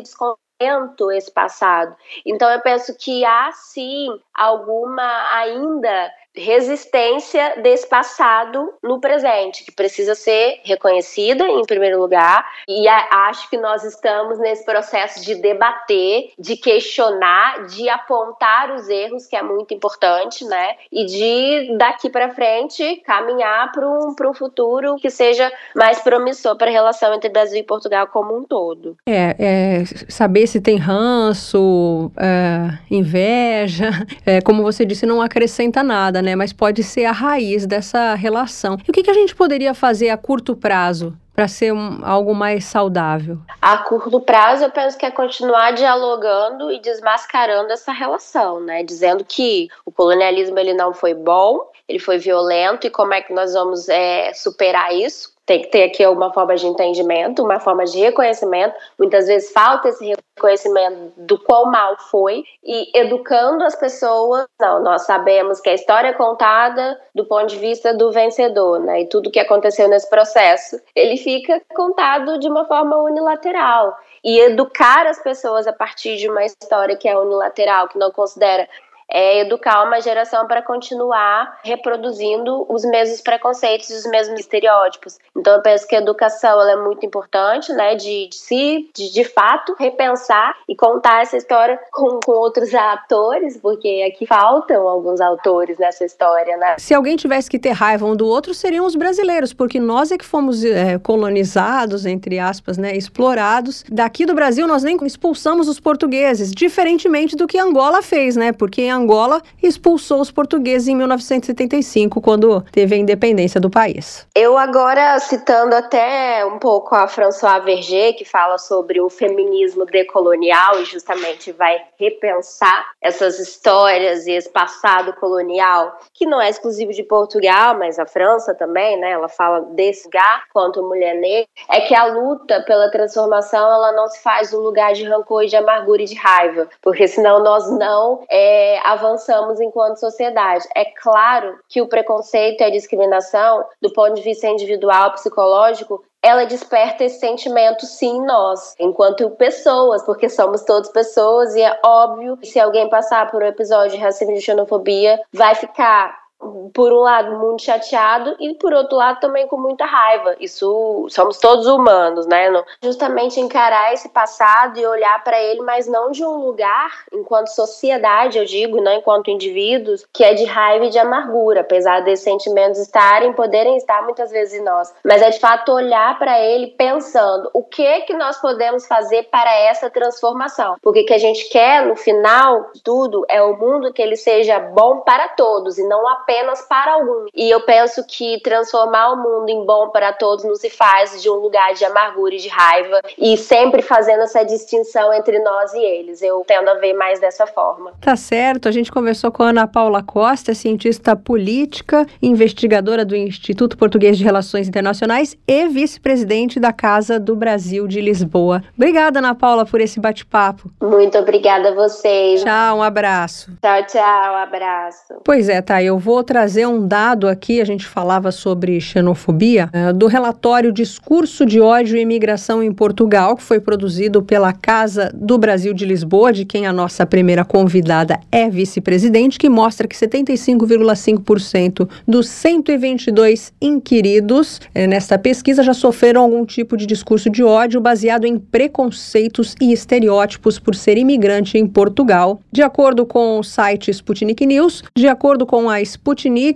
descobrir 0.61 1.13
esse 1.13 1.31
passado. 1.31 1.95
Então 2.27 2.51
eu 2.51 2.61
penso 2.61 2.97
que 2.99 3.25
há 3.25 3.51
sim 3.53 4.09
alguma 4.35 5.03
ainda 5.33 6.13
resistência 6.35 7.61
desse 7.63 7.89
passado 7.89 8.73
no 8.83 9.01
presente, 9.01 9.65
que 9.65 9.73
precisa 9.73 10.15
ser 10.15 10.61
reconhecida 10.65 11.47
em 11.47 11.65
primeiro 11.65 11.99
lugar, 11.99 12.45
e 12.69 12.87
acho 12.89 13.49
que 13.51 13.57
nós 13.57 13.85
estamos 13.85 14.39
nesse 14.39 14.65
processo 14.65 15.25
de 15.25 15.35
debater, 15.37 16.31
de 16.39 16.57
questionar, 16.57 17.67
de 17.67 17.89
apontar 17.89 18.75
os 18.75 18.89
erros, 18.89 19.27
que 19.27 19.37
é 19.37 19.43
muito 19.43 19.75
importante, 19.75 20.45
né? 20.45 20.77
E 20.93 21.07
de 21.07 21.77
daqui 21.77 22.09
para 22.09 22.31
frente 22.31 23.03
caminhar 23.05 23.73
para 23.73 23.89
um, 23.89 24.15
um 24.29 24.35
futuro 24.35 24.97
que 24.97 25.11
seja 25.11 25.51
mais 25.75 26.01
promissor 26.01 26.57
para 26.57 26.69
a 26.69 26.73
relação 26.73 27.15
entre 27.15 27.29
Brasil 27.29 27.59
e 27.59 27.63
Portugal 27.63 28.07
como 28.09 28.37
um 28.37 28.45
todo. 28.45 28.97
É, 29.07 29.35
é 29.39 29.85
saber 30.09 30.47
se 30.47 30.61
tem 30.61 30.77
ranço, 30.77 32.11
é, 32.17 32.79
inveja, 32.91 33.91
é, 34.25 34.41
como 34.41 34.63
você 34.63 34.85
disse, 34.85 35.07
não 35.07 35.21
acrescenta 35.21 35.83
nada, 35.83 36.23
né? 36.23 36.28
Mas 36.37 36.53
pode 36.53 36.83
ser 36.83 37.05
a 37.05 37.13
raiz 37.13 37.67
dessa 37.67 38.15
relação. 38.15 38.77
E 38.87 38.91
o 38.91 38.93
que, 38.93 39.03
que 39.03 39.11
a 39.11 39.15
gente 39.15 39.35
poderia 39.35 39.75
fazer 39.75 40.11
a 40.11 40.17
curto 40.17 40.57
prazo 40.57 41.17
para 41.35 41.47
ser 41.47 41.73
um, 41.73 42.01
algo 42.05 42.35
mais 42.35 42.65
saudável? 42.65 43.39
A 43.63 43.79
curto 43.79 44.21
prazo, 44.21 44.65
eu 44.65 44.71
penso 44.71 44.99
que 44.99 45.07
é 45.07 45.11
continuar 45.11 45.73
dialogando 45.73 46.73
e 46.73 46.81
desmascarando 46.81 47.73
essa 47.73 47.93
relação, 47.93 48.61
né? 48.61 48.83
Dizendo 48.83 49.25
que 49.25 49.69
o 49.85 49.93
colonialismo 49.93 50.59
ele 50.59 50.75
não 50.75 50.93
foi 50.93 51.15
bom, 51.15 51.61
ele 51.89 52.01
foi 52.01 52.19
violento 52.19 52.87
e 52.87 52.91
como 52.91 53.15
é 53.15 53.23
que 53.23 53.33
nós 53.33 53.55
vamos 53.55 53.89
é, 53.89 54.33
superar 54.35 54.93
isso? 54.93 55.38
Tem 55.49 55.63
que 55.63 55.69
ter 55.69 55.85
aqui 55.85 56.07
uma 56.07 56.31
forma 56.31 56.55
de 56.57 56.67
entendimento, 56.67 57.43
uma 57.43 57.59
forma 57.59 57.87
de 57.87 57.99
reconhecimento. 57.99 58.75
Muitas 58.99 59.27
vezes 59.27 59.51
falta 59.51 59.89
esse 59.89 60.15
reconhecimento 60.37 61.15
do 61.17 61.39
quão 61.39 61.71
mal 61.71 61.97
foi 62.11 62.45
e 62.63 62.91
educando 62.95 63.65
as 63.65 63.75
pessoas. 63.75 64.47
Não, 64.61 64.83
nós 64.83 65.07
sabemos 65.07 65.59
que 65.59 65.71
a 65.71 65.75
história 65.75 66.09
é 66.09 66.13
contada 66.13 67.01
do 67.15 67.25
ponto 67.25 67.47
de 67.47 67.57
vista 67.57 67.95
do 67.95 68.13
vencedor, 68.13 68.79
né? 68.81 69.01
E 69.01 69.09
tudo 69.09 69.31
que 69.31 69.41
aconteceu 69.41 69.89
nesse 69.89 70.11
processo, 70.11 70.79
ele 70.95 71.17
fica 71.17 71.63
contado 71.75 72.39
de 72.39 72.47
uma 72.47 72.67
forma 72.67 72.99
unilateral. 72.99 73.97
E 74.23 74.39
educar 74.41 75.07
as 75.07 75.23
pessoas 75.23 75.67
a 75.67 75.73
partir 75.73 76.17
de 76.17 76.29
uma 76.29 76.45
história 76.45 76.95
que 76.95 77.09
é 77.09 77.19
unilateral, 77.19 77.89
que 77.89 77.99
não 77.99 78.11
considera 78.11 78.69
é 79.11 79.41
educar 79.41 79.85
uma 79.85 80.01
geração 80.01 80.47
para 80.47 80.63
continuar 80.63 81.59
reproduzindo 81.65 82.67
os 82.69 82.85
mesmos 82.85 83.21
preconceitos 83.21 83.89
e 83.91 83.95
os 83.95 84.07
mesmos 84.07 84.39
estereótipos. 84.41 85.19
Então 85.37 85.55
eu 85.55 85.63
penso 85.63 85.87
que 85.87 85.97
a 85.97 86.01
educação 86.01 86.61
é 86.69 86.77
muito 86.77 87.05
importante, 87.07 87.73
né, 87.73 87.95
de, 87.95 88.29
de 88.29 88.37
se, 88.37 88.91
de, 88.95 89.13
de 89.13 89.25
fato, 89.25 89.75
repensar 89.79 90.55
e 90.69 90.77
contar 90.77 91.23
essa 91.23 91.37
história 91.37 91.79
com, 91.93 92.21
com 92.25 92.33
outros 92.33 92.75
atores, 92.75 93.57
porque 93.57 94.11
aqui 94.13 94.27
faltam 94.27 94.87
alguns 94.87 95.21
autores 95.21 95.79
nessa 95.79 96.05
história, 96.05 96.57
né. 96.57 96.77
Se 96.79 96.95
alguém 96.95 97.17
tivesse 97.17 97.49
que 97.49 97.59
ter 97.59 97.71
raiva 97.71 98.05
um 98.05 98.15
do 98.17 98.27
outro, 98.27 98.53
seriam 98.53 98.85
os 98.85 98.95
brasileiros, 98.95 99.53
porque 99.53 99.81
nós 99.81 100.13
é 100.13 100.19
que 100.19 100.25
fomos 100.25 100.65
é, 100.65 100.99
colonizados, 100.99 102.05
entre 102.05 102.39
aspas, 102.39 102.77
né, 102.77 102.97
explorados. 102.97 103.85
Daqui 103.91 104.27
do 104.27 104.35
Brasil 104.35 104.67
nós 104.67 104.83
nem 104.83 104.97
expulsamos 105.05 105.69
os 105.69 105.81
portugueses, 105.81 106.53
diferentemente 106.53 107.37
do 107.37 107.47
que 107.47 107.59
Angola 107.59 108.03
fez, 108.03 108.37
né, 108.37 108.53
porque 108.53 108.98
Angola 108.99 109.41
expulsou 109.63 110.21
os 110.21 110.31
portugueses 110.31 110.89
em 110.89 110.97
1975, 110.97 112.21
quando 112.21 112.61
teve 112.73 112.95
a 112.95 112.99
independência 112.99 113.61
do 113.61 113.71
país. 113.71 114.27
Eu 114.35 114.59
agora, 114.59 115.19
citando 115.21 115.75
até 115.75 116.45
um 116.45 116.59
pouco 116.59 116.95
a 116.95 117.07
François 117.07 117.65
Verger, 117.65 118.17
que 118.17 118.25
fala 118.25 118.59
sobre 118.59 119.01
o 119.01 119.09
feminismo 119.09 119.87
decolonial 119.87 120.81
e 120.81 120.85
justamente 120.85 121.53
vai 121.53 121.81
repensar 121.99 122.87
essas 123.01 123.39
histórias 123.39 124.27
e 124.27 124.33
esse 124.33 124.51
passado 124.51 125.13
colonial, 125.15 125.99
que 126.13 126.27
não 126.27 126.41
é 126.41 126.49
exclusivo 126.51 126.93
de 126.93 127.03
Portugal, 127.03 127.79
mas 127.79 127.99
a 127.99 128.07
França 128.07 128.55
também, 128.55 128.99
né? 128.99 129.13
Ela 129.13 129.29
fala 129.29 129.61
desse 129.73 130.07
lugar 130.07 130.45
quanto 130.53 130.83
mulher 130.83 131.15
negra, 131.15 131.49
é 131.71 131.81
que 131.83 131.95
a 131.95 132.07
luta 132.07 132.63
pela 132.63 132.91
transformação 132.91 133.67
ela 133.73 133.93
não 133.93 134.09
se 134.09 134.21
faz 134.23 134.53
no 134.53 134.61
lugar 134.61 134.93
de 134.93 135.05
rancor 135.05 135.45
e 135.45 135.49
de 135.49 135.57
amargura 135.57 136.03
e 136.03 136.07
de 136.07 136.15
raiva, 136.15 136.69
porque 136.83 137.07
senão 137.07 137.43
nós 137.43 137.71
não 137.71 138.25
é, 138.31 138.81
avançamos 138.89 139.61
enquanto 139.61 140.01
sociedade. 140.01 140.67
É 140.75 140.87
claro 140.87 141.59
que 141.69 141.83
o 141.83 141.89
preconceito 141.89 142.63
e 142.63 142.65
a 142.65 142.71
discriminação, 142.71 143.65
do 143.83 143.93
ponto 143.93 144.15
de 144.15 144.23
vista 144.23 144.47
individual, 144.47 145.13
psicológico, 145.13 146.03
ela 146.23 146.47
desperta 146.47 147.05
esse 147.05 147.21
sentimento 147.21 147.85
sim 147.85 148.17
em 148.17 148.25
nós, 148.25 148.75
enquanto 148.79 149.31
pessoas, 149.33 150.03
porque 150.03 150.29
somos 150.29 150.63
todos 150.63 150.89
pessoas 150.91 151.55
e 151.55 151.63
é 151.63 151.79
óbvio 151.85 152.39
que 152.39 152.47
se 152.47 152.59
alguém 152.59 152.89
passar 152.89 153.31
por 153.31 153.43
um 153.43 153.47
episódio 153.47 153.97
de 153.97 154.03
racismo 154.03 154.35
e 154.35 154.41
xenofobia, 154.41 155.21
vai 155.33 155.55
ficar 155.55 156.28
por 156.73 156.93
um 156.93 157.01
lado, 157.01 157.39
muito 157.39 157.63
chateado 157.63 158.37
e 158.39 158.55
por 158.55 158.73
outro 158.73 158.97
lado 158.97 159.21
também 159.21 159.47
com 159.49 159.57
muita 159.57 159.85
raiva. 159.85 160.37
Isso 160.39 161.07
somos 161.11 161.39
todos 161.39 161.67
humanos, 161.67 162.27
né? 162.27 162.49
Justamente 162.83 163.41
encarar 163.41 163.93
esse 163.93 164.09
passado 164.09 164.79
e 164.79 164.87
olhar 164.87 165.23
para 165.25 165.41
ele, 165.41 165.61
mas 165.63 165.89
não 165.89 166.11
de 166.11 166.25
um 166.25 166.37
lugar, 166.37 167.05
enquanto 167.13 167.49
sociedade, 167.49 168.39
eu 168.39 168.45
digo, 168.45 168.81
não 168.81 168.93
enquanto 168.93 169.31
indivíduos, 169.31 170.07
que 170.13 170.23
é 170.23 170.35
de 170.35 170.45
raiva 170.45 170.87
e 170.87 170.91
de 170.91 170.99
amargura, 170.99 171.63
apesar 171.63 172.01
desses 172.01 172.25
sentimentos 172.25 172.81
estarem, 172.81 173.33
poderem 173.33 173.77
estar 173.77 174.03
muitas 174.03 174.31
vezes 174.31 174.61
em 174.61 174.65
nós. 174.65 174.95
Mas 175.05 175.23
é 175.23 175.31
de 175.31 175.41
fato 175.41 175.73
olhar 175.73 176.19
para 176.19 176.41
ele 176.41 176.69
pensando 176.69 177.51
o 177.53 177.65
que 177.65 178.03
que 178.03 178.15
nós 178.15 178.41
podemos 178.41 178.87
fazer 178.87 179.25
para 179.25 179.53
essa 179.53 179.91
transformação. 179.91 180.77
Porque 180.81 181.01
o 181.01 181.07
que 181.07 181.15
a 181.15 181.19
gente 181.19 181.49
quer 181.49 181.85
no 181.85 181.97
final 181.97 182.71
de 182.73 182.83
tudo 182.83 183.25
é 183.29 183.43
o 183.43 183.57
mundo 183.57 183.93
que 183.93 184.01
ele 184.01 184.17
seja 184.17 184.61
bom 184.61 185.01
para 185.01 185.29
todos 185.31 185.79
e 185.79 185.87
não 185.87 186.07
apenas 186.09 186.28
apenas 186.29 186.61
para 186.69 186.93
alguns. 186.93 187.31
E 187.35 187.49
eu 187.49 187.63
penso 187.63 188.05
que 188.07 188.39
transformar 188.41 189.13
o 189.13 189.17
mundo 189.17 189.49
em 189.49 189.65
bom 189.65 189.89
para 189.89 190.13
todos 190.13 190.45
nos 190.45 190.61
faz 190.77 191.23
de 191.23 191.31
um 191.31 191.37
lugar 191.37 191.73
de 191.73 191.85
amargura 191.85 192.35
e 192.35 192.39
de 192.39 192.49
raiva 192.49 193.01
e 193.17 193.37
sempre 193.39 193.81
fazendo 193.81 194.23
essa 194.23 194.45
distinção 194.45 195.13
entre 195.15 195.39
nós 195.39 195.73
e 195.73 195.79
eles. 195.79 196.21
Eu 196.21 196.45
tendo 196.47 196.69
a 196.69 196.75
ver 196.75 196.93
mais 196.93 197.19
dessa 197.19 197.47
forma. 197.47 197.93
Tá 198.01 198.15
certo. 198.15 198.69
A 198.69 198.73
gente 198.73 198.93
conversou 198.93 199.33
com 199.33 199.43
a 199.43 199.49
Ana 199.49 199.67
Paula 199.67 200.03
Costa, 200.03 200.55
cientista 200.55 201.17
política, 201.17 202.07
investigadora 202.21 203.05
do 203.05 203.17
Instituto 203.17 203.79
Português 203.79 204.19
de 204.19 204.25
Relações 204.25 204.69
Internacionais 204.69 205.37
e 205.47 205.67
vice-presidente 205.69 206.61
da 206.61 206.73
Casa 206.73 207.19
do 207.19 207.35
Brasil 207.35 207.87
de 207.87 208.01
Lisboa. 208.01 208.63
Obrigada, 208.77 209.21
Ana 209.21 209.35
Paula, 209.35 209.65
por 209.65 209.81
esse 209.81 209.99
bate-papo. 209.99 210.71
Muito 210.83 211.17
obrigada 211.17 211.71
a 211.71 211.75
vocês. 211.75 212.43
Tchau, 212.43 212.79
um 212.79 212.83
abraço. 212.83 213.53
Tchau, 213.63 213.83
tchau, 213.87 214.33
um 214.33 214.37
abraço. 214.37 215.15
Pois 215.25 215.49
é, 215.49 215.63
tá. 215.63 215.83
Eu 215.83 215.99
vou 215.99 216.18
trazer 216.23 216.67
um 216.67 216.87
dado 216.87 217.29
aqui. 217.29 217.61
A 217.61 217.65
gente 217.65 217.87
falava 217.87 218.31
sobre 218.33 218.81
xenofobia, 218.81 219.69
eh, 219.73 219.93
do 219.93 220.07
relatório 220.07 220.73
Discurso 220.73 221.45
de 221.45 221.61
Ódio 221.61 221.97
e 221.97 222.01
Imigração 222.01 222.63
em 222.63 222.73
Portugal, 222.73 223.37
que 223.37 223.43
foi 223.43 223.61
produzido 223.61 224.23
pela 224.23 224.53
Casa 224.53 225.11
do 225.15 225.39
Brasil 225.39 225.73
de 225.75 225.85
Lisboa, 225.85 226.33
de 226.33 226.45
quem 226.45 226.67
a 226.67 226.73
nossa 226.73 227.05
primeira 227.07 227.45
convidada 227.45 228.21
é 228.31 228.49
vice-presidente, 228.49 229.39
que 229.39 229.49
mostra 229.49 229.87
que 229.87 229.97
75,5% 229.97 231.89
dos 232.07 232.29
122 232.29 233.53
inquiridos 233.61 234.61
eh, 234.75 234.87
nesta 234.87 235.19
pesquisa 235.19 235.63
já 235.63 235.75
sofreram 235.75 236.23
algum 236.23 236.45
tipo 236.45 236.77
de 236.77 236.87
discurso 236.87 237.31
de 237.31 237.43
ódio 237.43 237.81
baseado 237.81 238.25
em 238.25 238.39
preconceitos 238.39 239.55
e 239.61 239.73
estereótipos 239.73 240.59
por 240.59 240.75
ser 240.75 240.97
imigrante 240.99 241.59
em 241.59 241.67
Portugal. 241.67 242.41
De 242.51 242.63
acordo 242.63 243.05
com 243.07 243.39
o 243.39 243.43
site 243.43 243.91
Sputnik 243.91 244.45
News, 244.47 244.83
de 244.97 245.09
acordo 245.09 245.47
com 245.47 245.69
a 245.69 245.81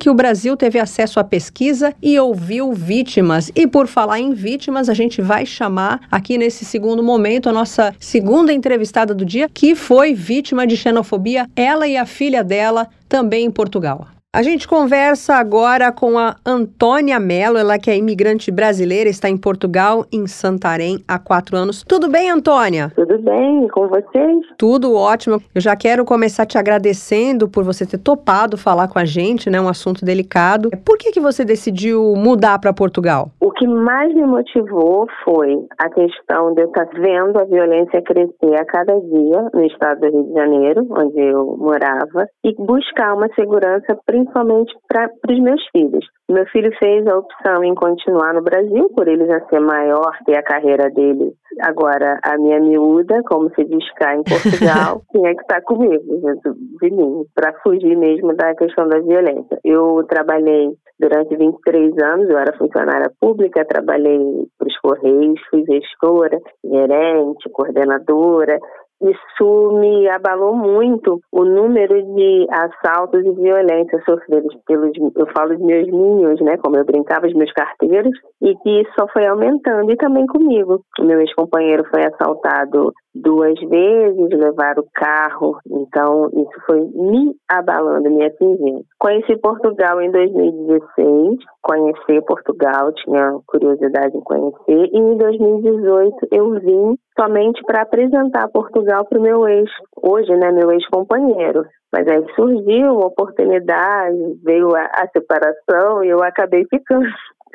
o 0.09 0.15
Brasil 0.15 0.57
teve 0.57 0.79
acesso 0.79 1.21
à 1.21 1.25
pesquisa 1.25 1.95
e 2.03 2.19
ouviu 2.19 2.73
vítimas. 2.73 3.51
E 3.55 3.67
por 3.67 3.87
falar 3.87 4.19
em 4.19 4.33
vítimas, 4.33 4.88
a 4.88 4.95
gente 4.95 5.21
vai 5.21 5.45
chamar 5.45 6.01
aqui 6.11 6.38
nesse 6.38 6.65
segundo 6.65 7.03
momento 7.03 7.49
a 7.49 7.53
nossa 7.53 7.95
segunda 7.99 8.53
entrevistada 8.53 9.15
do 9.15 9.25
dia, 9.25 9.51
que 9.53 9.75
foi 9.75 10.15
vítima 10.15 10.67
de 10.67 10.77
xenofobia, 10.77 11.47
ela 11.55 11.87
e 11.87 11.97
a 11.97 12.07
filha 12.07 12.43
dela, 12.43 12.88
também 13.09 13.45
em 13.45 13.51
Portugal. 13.51 14.12
A 14.35 14.42
gente 14.42 14.66
conversa 14.66 15.35
agora 15.35 15.92
com 15.92 16.18
a 16.18 16.37
Antônia 16.47 17.21
Mello, 17.21 17.59
ela 17.59 17.79
que 17.79 17.90
é 17.90 17.99
imigrante 17.99 18.51
brasileira, 18.51 19.11
está 19.11 19.29
em 19.29 19.37
Portugal, 19.37 20.07
em 20.11 20.27
Santarém, 20.27 21.05
há 21.07 21.18
quatro 21.18 21.55
anos. 21.55 21.85
Tudo 21.87 22.09
bem, 22.09 22.31
Antônia? 22.31 22.90
Tudo 22.97 23.18
bem, 23.18 23.68
com 23.68 23.88
vocês? 23.88 24.38
Tudo 24.57 24.95
ótimo. 24.95 25.38
Eu 25.55 25.61
já 25.61 25.77
quero 25.77 26.03
começar 26.07 26.47
te 26.47 26.57
agradecendo 26.57 27.47
por 27.47 27.62
você 27.62 27.85
ter 27.85 27.99
topado 27.99 28.57
falar 28.57 28.88
com 28.88 28.99
a 28.99 29.05
gente, 29.05 29.51
né? 29.51 29.61
Um 29.61 29.68
assunto 29.68 30.03
delicado. 30.03 30.71
Por 30.83 30.97
que, 30.97 31.12
que 31.12 31.21
você 31.21 31.45
decidiu 31.45 32.14
mudar 32.16 32.59
para 32.59 32.73
Portugal? 32.73 33.29
O 33.38 33.51
que 33.51 33.66
mais 33.68 34.14
me 34.14 34.25
motivou 34.25 35.07
foi 35.27 35.59
a 35.79 35.90
questão 35.90 36.55
de 36.55 36.62
eu 36.62 36.68
estar 36.68 36.88
vendo 36.95 37.38
a 37.38 37.45
violência 37.45 38.01
crescer 38.01 38.55
a 38.59 38.64
cada 38.64 38.99
dia 38.99 39.51
no 39.53 39.62
estado 39.66 40.01
do 40.01 40.07
Rio 40.07 40.25
de 40.25 40.33
Janeiro, 40.33 40.87
onde 40.90 41.21
eu 41.21 41.55
morava, 41.59 42.27
e 42.42 42.55
buscar 42.55 43.12
uma 43.12 43.29
segurança 43.35 43.95
principalmente 44.23 44.73
para 44.89 45.11
os 45.29 45.41
meus 45.41 45.61
filhos. 45.71 46.05
Meu 46.31 46.47
filho 46.47 46.71
fez 46.79 47.07
a 47.07 47.19
opção 47.19 47.65
em 47.65 47.75
continuar 47.75 48.33
no 48.33 48.43
Brasil, 48.43 48.89
por 48.97 49.09
ele 49.09 49.27
já 49.27 49.41
ser 49.47 49.61
maior, 49.61 50.17
ter 50.25 50.37
a 50.37 50.43
carreira 50.43 50.89
dele. 50.91 51.33
Agora, 51.61 52.19
a 52.23 52.39
minha 52.39 52.61
miúda, 52.61 53.23
como 53.25 53.51
se 53.55 53.65
diz 53.65 53.85
cá 53.95 54.15
em 54.15 54.23
Portugal, 54.23 55.03
tinha 55.13 55.35
que 55.35 55.43
estar 55.43 55.61
comigo, 55.63 56.21
junto 56.21 56.55
de 56.81 56.91
mim, 56.91 57.25
para 57.35 57.53
fugir 57.63 57.97
mesmo 57.97 58.35
da 58.35 58.55
questão 58.55 58.89
da 58.89 59.01
violência. 59.01 59.59
Eu 59.65 60.05
trabalhei 60.09 60.71
durante 60.99 61.37
23 61.37 61.99
anos, 62.03 62.31
eu 62.31 62.39
era 62.39 62.57
funcionária 62.57 63.11
pública, 63.21 63.65
trabalhei 63.65 64.47
para 64.57 64.69
os 64.69 64.79
Correios, 64.79 65.41
fui 65.51 65.65
gestora, 65.65 66.39
gerente, 66.65 67.51
coordenadora, 67.53 68.59
isso 69.03 69.73
me 69.81 70.09
abalou 70.09 70.55
muito 70.55 71.21
o 71.33 71.45
número 71.45 72.03
de 72.15 72.47
assaltos 72.51 73.25
e 73.25 73.31
violência 73.33 74.01
sofridos 74.05 74.55
pelos, 74.67 74.93
eu 75.17 75.27
falo 75.37 75.57
dos 75.57 75.65
meus 75.65 75.87
ninhos, 75.88 76.41
né, 76.41 76.57
como 76.59 76.77
eu 76.77 76.85
brincava, 76.85 77.27
os 77.27 77.35
meus 77.35 77.53
carteiros, 77.53 78.12
e 78.41 78.55
que 78.57 78.81
isso 78.83 78.91
só 78.99 79.07
foi 79.09 79.27
aumentando, 79.27 79.91
e 79.91 79.97
também 79.97 80.27
comigo. 80.27 80.81
O 80.99 81.05
meu 81.05 81.21
ex-companheiro 81.21 81.85
foi 81.91 82.05
assaltado 82.05 82.93
duas 83.14 83.59
vezes, 83.61 84.31
levaram 84.31 84.83
o 84.83 84.88
carro, 84.92 85.59
então 85.66 86.31
isso 86.33 86.64
foi 86.66 86.81
me 86.81 87.35
abalando, 87.48 88.11
me 88.11 88.25
atingindo. 88.25 88.85
Conheci 88.98 89.37
Portugal 89.37 90.01
em 90.01 90.11
2016, 90.11 91.38
conheci 91.62 92.20
Portugal, 92.27 92.92
tinha 92.92 93.38
curiosidade 93.46 94.16
em 94.16 94.20
conhecer, 94.20 94.88
e 94.92 94.98
em 94.98 95.16
2018 95.16 96.29
eu 96.33 96.51
vim 96.61 96.98
somente 97.18 97.62
para 97.64 97.83
apresentar 97.83 98.48
Portugal 98.48 99.05
para 99.05 99.18
o 99.18 99.22
meu 99.22 99.46
ex, 99.46 99.70
hoje, 100.03 100.35
né, 100.35 100.51
meu 100.51 100.70
ex-companheiro. 100.72 101.64
Mas 101.92 102.09
aí 102.09 102.25
surgiu 102.35 102.94
uma 102.94 103.07
oportunidade, 103.07 104.16
veio 104.42 104.75
a, 104.75 104.85
a 104.85 105.09
separação 105.12 106.03
e 106.03 106.09
eu 106.09 106.22
acabei 106.22 106.64
ficando 106.70 107.07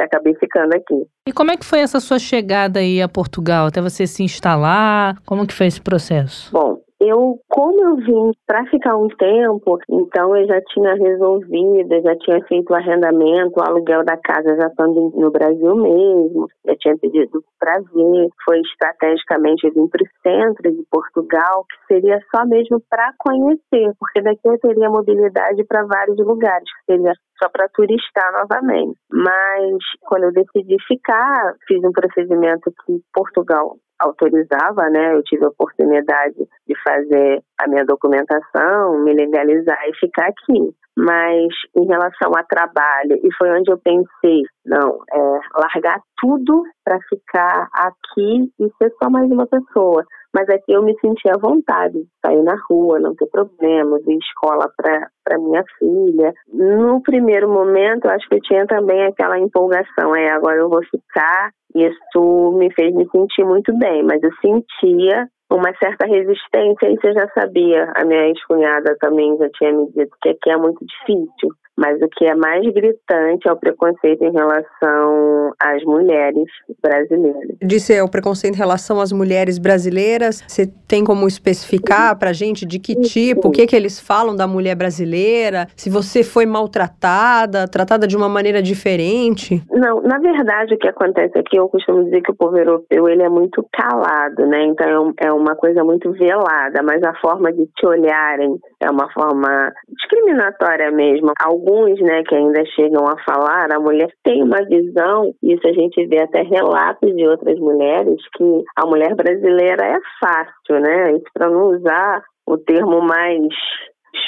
acabei 0.04 0.36
ficando 0.36 0.74
aqui. 0.74 1.06
E 1.28 1.32
como 1.32 1.52
é 1.52 1.58
que 1.58 1.66
foi 1.66 1.80
essa 1.80 2.00
sua 2.00 2.20
chegada 2.20 2.80
aí 2.80 3.02
a 3.02 3.08
Portugal, 3.08 3.68
até 3.68 3.82
você 3.82 4.06
se 4.08 4.24
instalar? 4.24 5.18
Como 5.26 5.46
que 5.46 5.54
foi 5.54 5.68
esse 5.68 5.82
processo? 5.82 6.52
Bom, 6.52 6.80
eu, 7.00 7.40
como 7.48 7.80
eu 7.80 7.96
vim 7.98 8.32
para 8.46 8.66
ficar 8.66 8.98
um 8.98 9.08
tempo, 9.08 9.78
então 9.90 10.36
eu 10.36 10.48
já 10.48 10.60
tinha 10.62 10.96
resolvido, 10.96 12.02
já 12.02 12.16
tinha 12.18 12.44
feito 12.46 12.72
o 12.72 12.76
arrendamento, 12.76 13.60
o 13.60 13.64
aluguel 13.64 14.04
da 14.04 14.18
casa 14.18 14.56
já 14.56 14.68
estando 14.68 15.12
no 15.16 15.30
Brasil 15.30 15.76
mesmo, 15.76 16.48
já 16.66 16.76
tinha 16.76 16.98
pedido 16.98 17.44
para 17.60 17.80
vir, 17.80 18.30
foi 18.44 18.60
estrategicamente 18.62 19.70
vir 19.70 19.88
para 19.90 20.04
o 20.04 20.22
centro 20.24 20.72
de 20.72 20.84
Portugal, 20.90 21.66
que 21.70 21.94
seria 21.94 22.20
só 22.36 22.46
mesmo 22.46 22.82
para 22.90 23.14
conhecer, 23.20 23.94
porque 24.00 24.22
daqui 24.22 24.42
eu 24.46 24.60
teria 24.60 24.90
mobilidade 24.90 25.64
para 25.66 25.86
vários 25.86 26.18
lugares, 26.18 26.68
seria 26.86 27.14
só 27.42 27.48
para 27.50 27.70
turistar 27.70 28.32
novamente. 28.34 28.98
Mas 29.12 29.78
quando 30.02 30.24
eu 30.24 30.32
decidi 30.32 30.78
ficar, 30.88 31.54
fiz 31.68 31.84
um 31.84 31.92
procedimento 31.92 32.72
que 32.86 33.00
Portugal 33.14 33.78
autorizava, 34.00 34.90
né? 34.90 35.16
Eu 35.16 35.24
tive 35.24 35.46
a 35.46 35.50
oportunidade 35.50 36.36
de 36.68 36.76
fazer 36.84 37.42
a 37.60 37.68
minha 37.68 37.86
documentação, 37.86 39.00
me 39.04 39.14
legalizar 39.14 39.80
e 39.88 39.96
ficar 39.96 40.28
aqui. 40.28 40.74
Mas 40.96 41.54
em 41.76 41.86
relação 41.86 42.32
a 42.36 42.44
trabalho, 42.44 43.20
e 43.24 43.30
foi 43.38 43.52
onde 43.52 43.72
eu 43.72 43.78
pensei, 43.78 44.42
não, 44.66 45.00
é 45.14 45.40
largar 45.60 46.02
tudo 46.20 46.64
para 46.84 46.98
ficar 47.08 47.68
aqui 47.72 48.52
e 48.60 48.70
ser 48.78 48.92
só 49.02 49.10
mais 49.10 49.30
uma 49.30 49.46
pessoa. 49.46 50.04
Mas 50.38 50.48
aqui 50.50 50.72
eu 50.72 50.84
me 50.84 50.96
senti 51.00 51.28
à 51.28 51.36
vontade 51.36 51.96
de 51.96 52.08
sair 52.24 52.44
na 52.44 52.56
rua, 52.70 53.00
não 53.00 53.16
ter 53.16 53.26
problemas, 53.26 54.06
ir 54.06 54.20
escola 54.20 54.70
para 54.78 55.40
minha 55.40 55.64
filha. 55.80 56.32
No 56.54 57.02
primeiro 57.02 57.50
momento, 57.50 58.06
eu 58.06 58.12
acho 58.12 58.30
que 58.30 58.36
eu 58.36 58.42
tinha 58.42 58.68
também 58.68 59.04
aquela 59.04 59.40
empolgação, 59.40 60.16
é, 60.16 60.30
agora 60.30 60.58
eu 60.58 60.70
vou 60.70 60.84
ficar. 60.92 61.50
Isso 61.74 62.52
me 62.56 62.72
fez 62.72 62.94
me 62.94 63.10
sentir 63.10 63.44
muito 63.46 63.76
bem, 63.80 64.04
mas 64.04 64.22
eu 64.22 64.30
sentia 64.40 65.28
uma 65.52 65.74
certa 65.80 66.06
resistência, 66.06 66.88
e 66.88 66.98
você 66.98 67.14
já 67.14 67.28
sabia. 67.30 67.92
A 67.96 68.06
minha 68.06 68.28
ex-cunhada 68.28 68.96
também 69.00 69.36
já 69.38 69.50
tinha 69.58 69.74
me 69.74 69.88
dito 69.88 70.16
que 70.22 70.30
aqui 70.30 70.52
é 70.52 70.58
muito 70.58 70.86
difícil. 70.86 71.50
Mas 71.78 72.02
o 72.02 72.08
que 72.10 72.26
é 72.26 72.34
mais 72.34 72.64
gritante 72.74 73.48
é 73.48 73.52
o 73.52 73.56
preconceito 73.56 74.24
em 74.24 74.32
relação 74.32 75.54
às 75.60 75.84
mulheres 75.84 76.46
brasileiras. 76.82 77.58
Disse 77.62 77.94
é 77.94 78.04
o 78.04 78.10
preconceito 78.10 78.56
em 78.56 78.58
relação 78.58 79.00
às 79.00 79.12
mulheres 79.12 79.60
brasileiras. 79.60 80.44
Você 80.48 80.66
tem 80.88 81.04
como 81.04 81.28
especificar 81.28 82.18
para 82.18 82.34
gente 82.34 82.66
de 82.66 82.80
que 82.80 82.96
tipo, 82.96 83.50
o 83.50 83.52
que 83.52 83.68
que 83.68 83.76
eles 83.76 84.00
falam 84.00 84.36
da 84.36 84.48
mulher 84.48 84.76
brasileira? 84.76 85.68
Se 85.76 85.90
você 85.90 86.24
foi 86.24 86.46
maltratada, 86.46 87.68
tratada 87.68 88.08
de 88.08 88.18
uma 88.18 88.28
maneira 88.28 88.62
diferente? 88.62 89.62
Não, 89.70 90.02
na 90.02 90.18
verdade 90.18 90.74
o 90.74 90.78
que 90.78 90.88
acontece 90.88 91.38
aqui, 91.38 91.58
eu 91.58 91.70
costumo 91.70 92.04
dizer 92.06 92.22
que 92.22 92.32
o 92.32 92.36
povo 92.36 92.58
europeu 92.58 93.08
ele 93.08 93.22
é 93.22 93.30
muito 93.30 93.64
calado, 93.72 94.48
né? 94.48 94.64
Então 94.66 95.14
é, 95.22 95.28
é 95.28 95.32
uma 95.32 95.56
coisa 95.56 95.84
muito 95.84 96.12
velada, 96.14 96.82
mas 96.82 97.04
a 97.04 97.14
forma 97.16 97.54
de 97.54 97.68
te 97.76 97.86
olharem 97.86 98.58
é 98.80 98.90
uma 98.90 99.12
forma 99.12 99.72
discriminatória 99.90 100.90
mesmo 100.92 101.32
alguns, 101.68 102.00
né, 102.00 102.24
que 102.24 102.36
ainda 102.36 102.66
chegam 102.68 103.06
a 103.06 103.18
falar, 103.24 103.72
a 103.72 103.80
mulher 103.80 104.10
tem 104.24 104.42
uma 104.42 104.64
visão, 104.64 105.34
isso 105.44 105.68
a 105.68 105.74
gente 105.74 106.06
vê 106.08 106.22
até 106.22 106.42
relatos 106.42 107.14
de 107.16 107.28
outras 107.28 107.60
mulheres, 107.60 108.22
que 108.36 108.64
a 108.76 108.86
mulher 108.86 109.14
brasileira 109.16 109.86
é 109.86 110.00
fácil, 110.20 110.80
né? 110.82 111.14
Isso 111.14 111.26
para 111.34 111.50
não 111.50 111.70
usar 111.78 112.24
o 112.46 112.58
termo 112.58 113.02
mais 113.02 113.48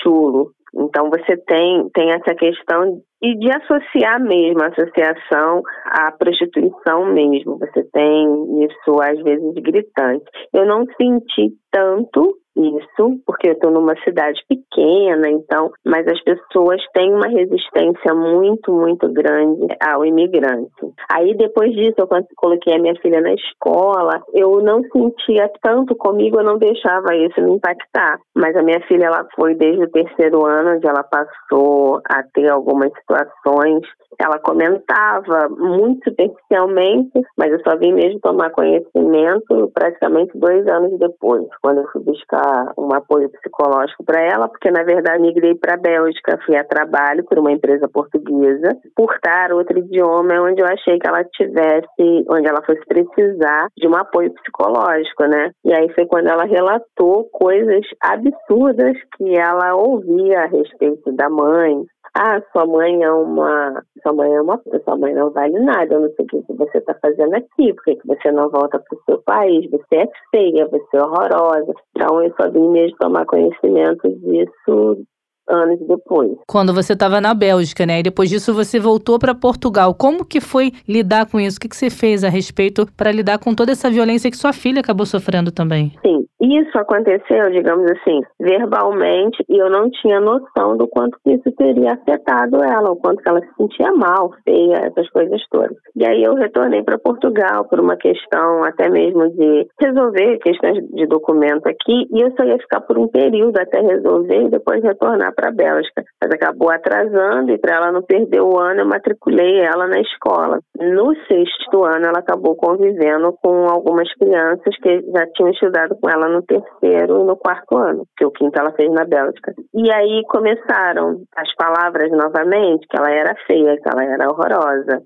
chulo. 0.04 0.52
Então 0.75 1.10
você 1.10 1.38
tem, 1.47 1.89
tem 1.93 2.12
essa 2.12 2.36
questão 2.36 3.02
e 3.21 3.36
de 3.38 3.49
associar 3.51 4.21
mesmo 4.21 4.62
a 4.63 4.67
associação 4.67 5.62
à 5.86 6.12
prostituição 6.12 7.05
mesmo. 7.05 7.58
Você 7.58 7.84
tem 7.91 8.65
isso 8.65 9.01
às 9.01 9.21
vezes 9.23 9.53
gritante. 9.55 10.25
Eu 10.53 10.65
não 10.65 10.86
senti 10.97 11.53
tanto 11.71 12.38
isso, 12.60 13.21
porque 13.25 13.49
eu 13.49 13.53
estou 13.53 13.71
numa 13.71 13.95
cidade 14.03 14.41
pequena, 14.47 15.29
então, 15.29 15.71
mas 15.86 16.05
as 16.08 16.21
pessoas 16.23 16.82
têm 16.93 17.13
uma 17.13 17.27
resistência 17.27 18.13
muito, 18.13 18.71
muito 18.71 19.12
grande 19.12 19.67
ao 19.82 20.05
imigrante. 20.05 20.69
Aí 21.12 21.36
depois 21.36 21.71
disso, 21.73 21.95
eu 21.97 22.08
coloquei 22.36 22.75
a 22.75 22.79
minha 22.79 22.95
filha 23.01 23.21
na 23.21 23.34
escola, 23.34 24.21
eu 24.34 24.62
não 24.62 24.82
sentia 24.91 25.49
tanto 25.62 25.95
comigo, 25.95 26.39
eu 26.39 26.43
não 26.43 26.58
deixava 26.58 27.15
isso 27.15 27.41
me 27.41 27.55
impactar. 27.55 28.19
Mas 28.36 28.55
a 28.55 28.62
minha 28.62 28.82
filha, 28.88 29.05
ela 29.05 29.25
foi 29.36 29.55
desde 29.55 29.84
o 29.84 29.91
terceiro 29.91 30.45
ano, 30.45 30.75
onde 30.75 30.88
ela 30.88 31.03
passou 31.03 32.01
a 32.10 32.23
ter 32.34 32.49
algumas 32.49 32.91
situações. 33.10 33.82
Ela 34.22 34.38
comentava 34.39 35.48
muito 35.50 36.04
superficialmente, 36.10 37.22
mas 37.38 37.52
eu 37.52 37.60
só 37.62 37.78
vim 37.78 37.93
mesmo 37.93 38.19
tomar 38.19 38.50
conhecimento 38.52 39.72
praticamente 39.74 40.38
dois 40.38 40.67
anos 40.67 40.98
depois, 41.00 41.48
quando 41.62 41.80
eu 41.80 41.88
fui 41.91 42.04
buscar 42.04 42.74
um 42.78 42.93
apoio 42.93 43.30
psicológico 43.30 44.04
para 44.04 44.22
ela, 44.22 44.50
porque 44.50 44.69
na 44.69 44.84
verdade 44.84 45.22
migrei 45.22 45.56
para 45.56 45.76
a 45.76 45.78
Bélgica, 45.78 46.39
fui 46.45 46.58
a 46.58 46.65
trabalho 46.65 47.24
por 47.24 47.39
uma 47.39 47.52
empresa 47.52 47.88
portuguesa, 47.88 48.76
por 48.95 49.13
estar 49.13 49.54
outro 49.54 49.80
idioma 49.80 50.41
onde 50.41 50.62
eu 50.62 50.67
achei 50.67 51.00
que 51.00 51.08
ela 51.08 51.24
tivesse, 51.24 52.26
onde 52.30 52.48
ela 52.48 52.62
fosse 52.65 52.82
precisar 52.86 53.67
de 53.78 53.88
um 53.88 53.95
apoio 53.95 54.34
psicológico, 54.34 55.24
né? 55.26 55.52
E 55.63 55.74
aí 55.74 55.89
foi 55.93 56.06
quando 56.06 56.28
ela 56.28 56.43
relatou 56.43 57.30
coisas 57.32 57.86
absurdas 58.02 58.98
que 59.15 59.38
ela 59.38 59.76
ouvia 59.76 60.41
a 60.41 60.48
respeito 60.48 61.12
da 61.13 61.30
mãe, 61.30 61.86
ah, 62.15 62.41
sua 62.52 62.65
mãe 62.65 63.02
é 63.04 63.12
uma. 63.12 63.84
Sua 64.02 64.13
mãe 64.13 64.34
é 64.34 64.41
uma. 64.41 64.62
Sua 64.84 64.98
mãe 64.98 65.13
não 65.13 65.30
vale 65.32 65.60
nada, 65.60 65.93
eu 65.93 66.02
não 66.02 66.10
sei 66.13 66.26
o 66.26 66.43
que 66.43 66.54
você 66.54 66.78
está 66.80 66.95
fazendo 67.02 67.34
aqui, 67.36 67.74
por 67.74 67.84
que 67.84 68.00
você 68.06 68.32
não 68.32 68.50
volta 68.50 68.80
para 68.80 68.98
o 68.98 69.02
seu 69.06 69.22
país? 69.24 69.69
Você 69.69 69.95
é 69.95 70.10
feia, 70.32 70.67
você 70.67 70.98
é 70.98 71.04
horrorosa. 71.04 71.74
Então 71.95 72.22
eu 72.24 72.34
só 72.39 72.50
vim 72.50 72.67
mesmo 72.69 72.98
tomar 72.98 73.26
conhecimento 73.26 74.10
disso 74.10 75.06
anos 75.49 75.79
depois. 75.88 76.31
Quando 76.47 76.73
você 76.73 76.93
estava 76.93 77.19
na 77.19 77.33
Bélgica, 77.33 77.85
né? 77.85 77.99
E 77.99 78.03
depois 78.03 78.29
disso 78.29 78.53
você 78.53 78.79
voltou 78.79 79.17
para 79.19 79.35
Portugal. 79.35 79.93
Como 79.93 80.25
que 80.25 80.39
foi 80.39 80.71
lidar 80.88 81.25
com 81.29 81.39
isso? 81.39 81.57
O 81.57 81.62
que, 81.62 81.69
que 81.69 81.75
você 81.75 81.89
fez 81.89 82.23
a 82.23 82.29
respeito 82.29 82.85
para 82.95 83.12
lidar 83.12 83.39
com 83.39 83.53
toda 83.53 83.71
essa 83.71 83.89
violência 83.89 84.29
que 84.29 84.38
sua 84.38 84.53
filha 84.53 84.81
acabou 84.81 85.05
sofrendo 85.05 85.51
também? 85.51 85.93
Sim, 86.05 86.25
isso 86.41 86.77
aconteceu, 86.77 87.51
digamos 87.51 87.91
assim, 87.91 88.21
verbalmente, 88.39 89.43
e 89.49 89.57
eu 89.57 89.69
não 89.69 89.89
tinha 89.89 90.21
noção 90.21 90.77
do 90.77 90.88
quanto 90.88 91.17
isso 91.25 91.51
teria 91.57 91.93
afetado 91.93 92.63
ela, 92.63 92.91
o 92.91 92.95
quanto 92.95 93.21
ela 93.25 93.41
se 93.41 93.53
sentia 93.57 93.91
mal, 93.91 94.31
feia, 94.45 94.75
essas 94.85 95.09
coisas 95.09 95.41
todas. 95.51 95.75
E 95.95 96.05
aí 96.05 96.23
eu 96.23 96.35
retornei 96.35 96.81
para 96.81 96.97
Portugal 96.97 97.65
por 97.65 97.79
uma 97.79 97.97
questão 97.97 98.63
até 98.63 98.89
mesmo 98.89 99.29
de 99.31 99.67
resolver 99.79 100.38
questões 100.39 100.88
de 100.91 101.05
documento 101.07 101.67
aqui, 101.67 102.07
e 102.12 102.21
eu 102.21 102.31
só 102.38 102.43
ia 102.43 102.57
ficar 102.57 102.81
por 102.81 102.97
um 102.97 103.07
período 103.07 103.57
até 103.59 103.81
resolver 103.81 104.43
e 104.43 104.49
depois 104.49 104.81
retornar 104.81 105.33
para 105.39 105.49
a 105.49 105.54
Bélgica. 105.54 106.04
Mas 106.21 106.32
acabou 106.34 106.69
atrasando 106.69 107.52
e 107.52 107.58
para 107.58 107.78
ela 107.78 107.91
não 107.93 108.02
perder 108.02 108.41
o 108.41 108.60
ano, 108.60 108.82
eu 108.82 108.86
matriculei 108.86 109.62
ela 109.62 109.88
na 109.88 110.02
escola. 110.02 110.60
No 110.78 111.15
sexto 111.28 111.86
ano, 111.86 112.08
ela 112.08 112.19
acabou 112.19 112.56
convivendo 112.56 113.34
com 113.41 113.69
algumas 113.69 114.13
crianças 114.15 114.75
que 114.82 115.02
já 115.12 115.25
tinham 115.34 115.52
estudado 115.52 115.95
com 116.02 116.10
ela 116.10 116.28
no 116.28 116.41
terceiro 116.41 117.21
e 117.21 117.23
no 117.23 117.38
quarto 117.38 117.78
ano, 117.78 118.04
que 118.17 118.25
o 118.25 118.32
quinto 118.32 118.60
ela 118.60 118.73
fez 118.73 118.91
na 118.91 119.06
Bélgica. 119.06 119.54
E 119.73 119.91
aí 119.91 120.23
começaram 120.28 121.21
as 121.38 121.56
palavras 121.56 122.12
novamente, 122.12 122.86
que 122.88 122.97
ela 122.97 123.12
era 123.12 123.36
feia, 123.47 123.78
que 123.78 123.89
ela 123.89 124.04
era 124.04 124.30
horrorosa. 124.30 125.02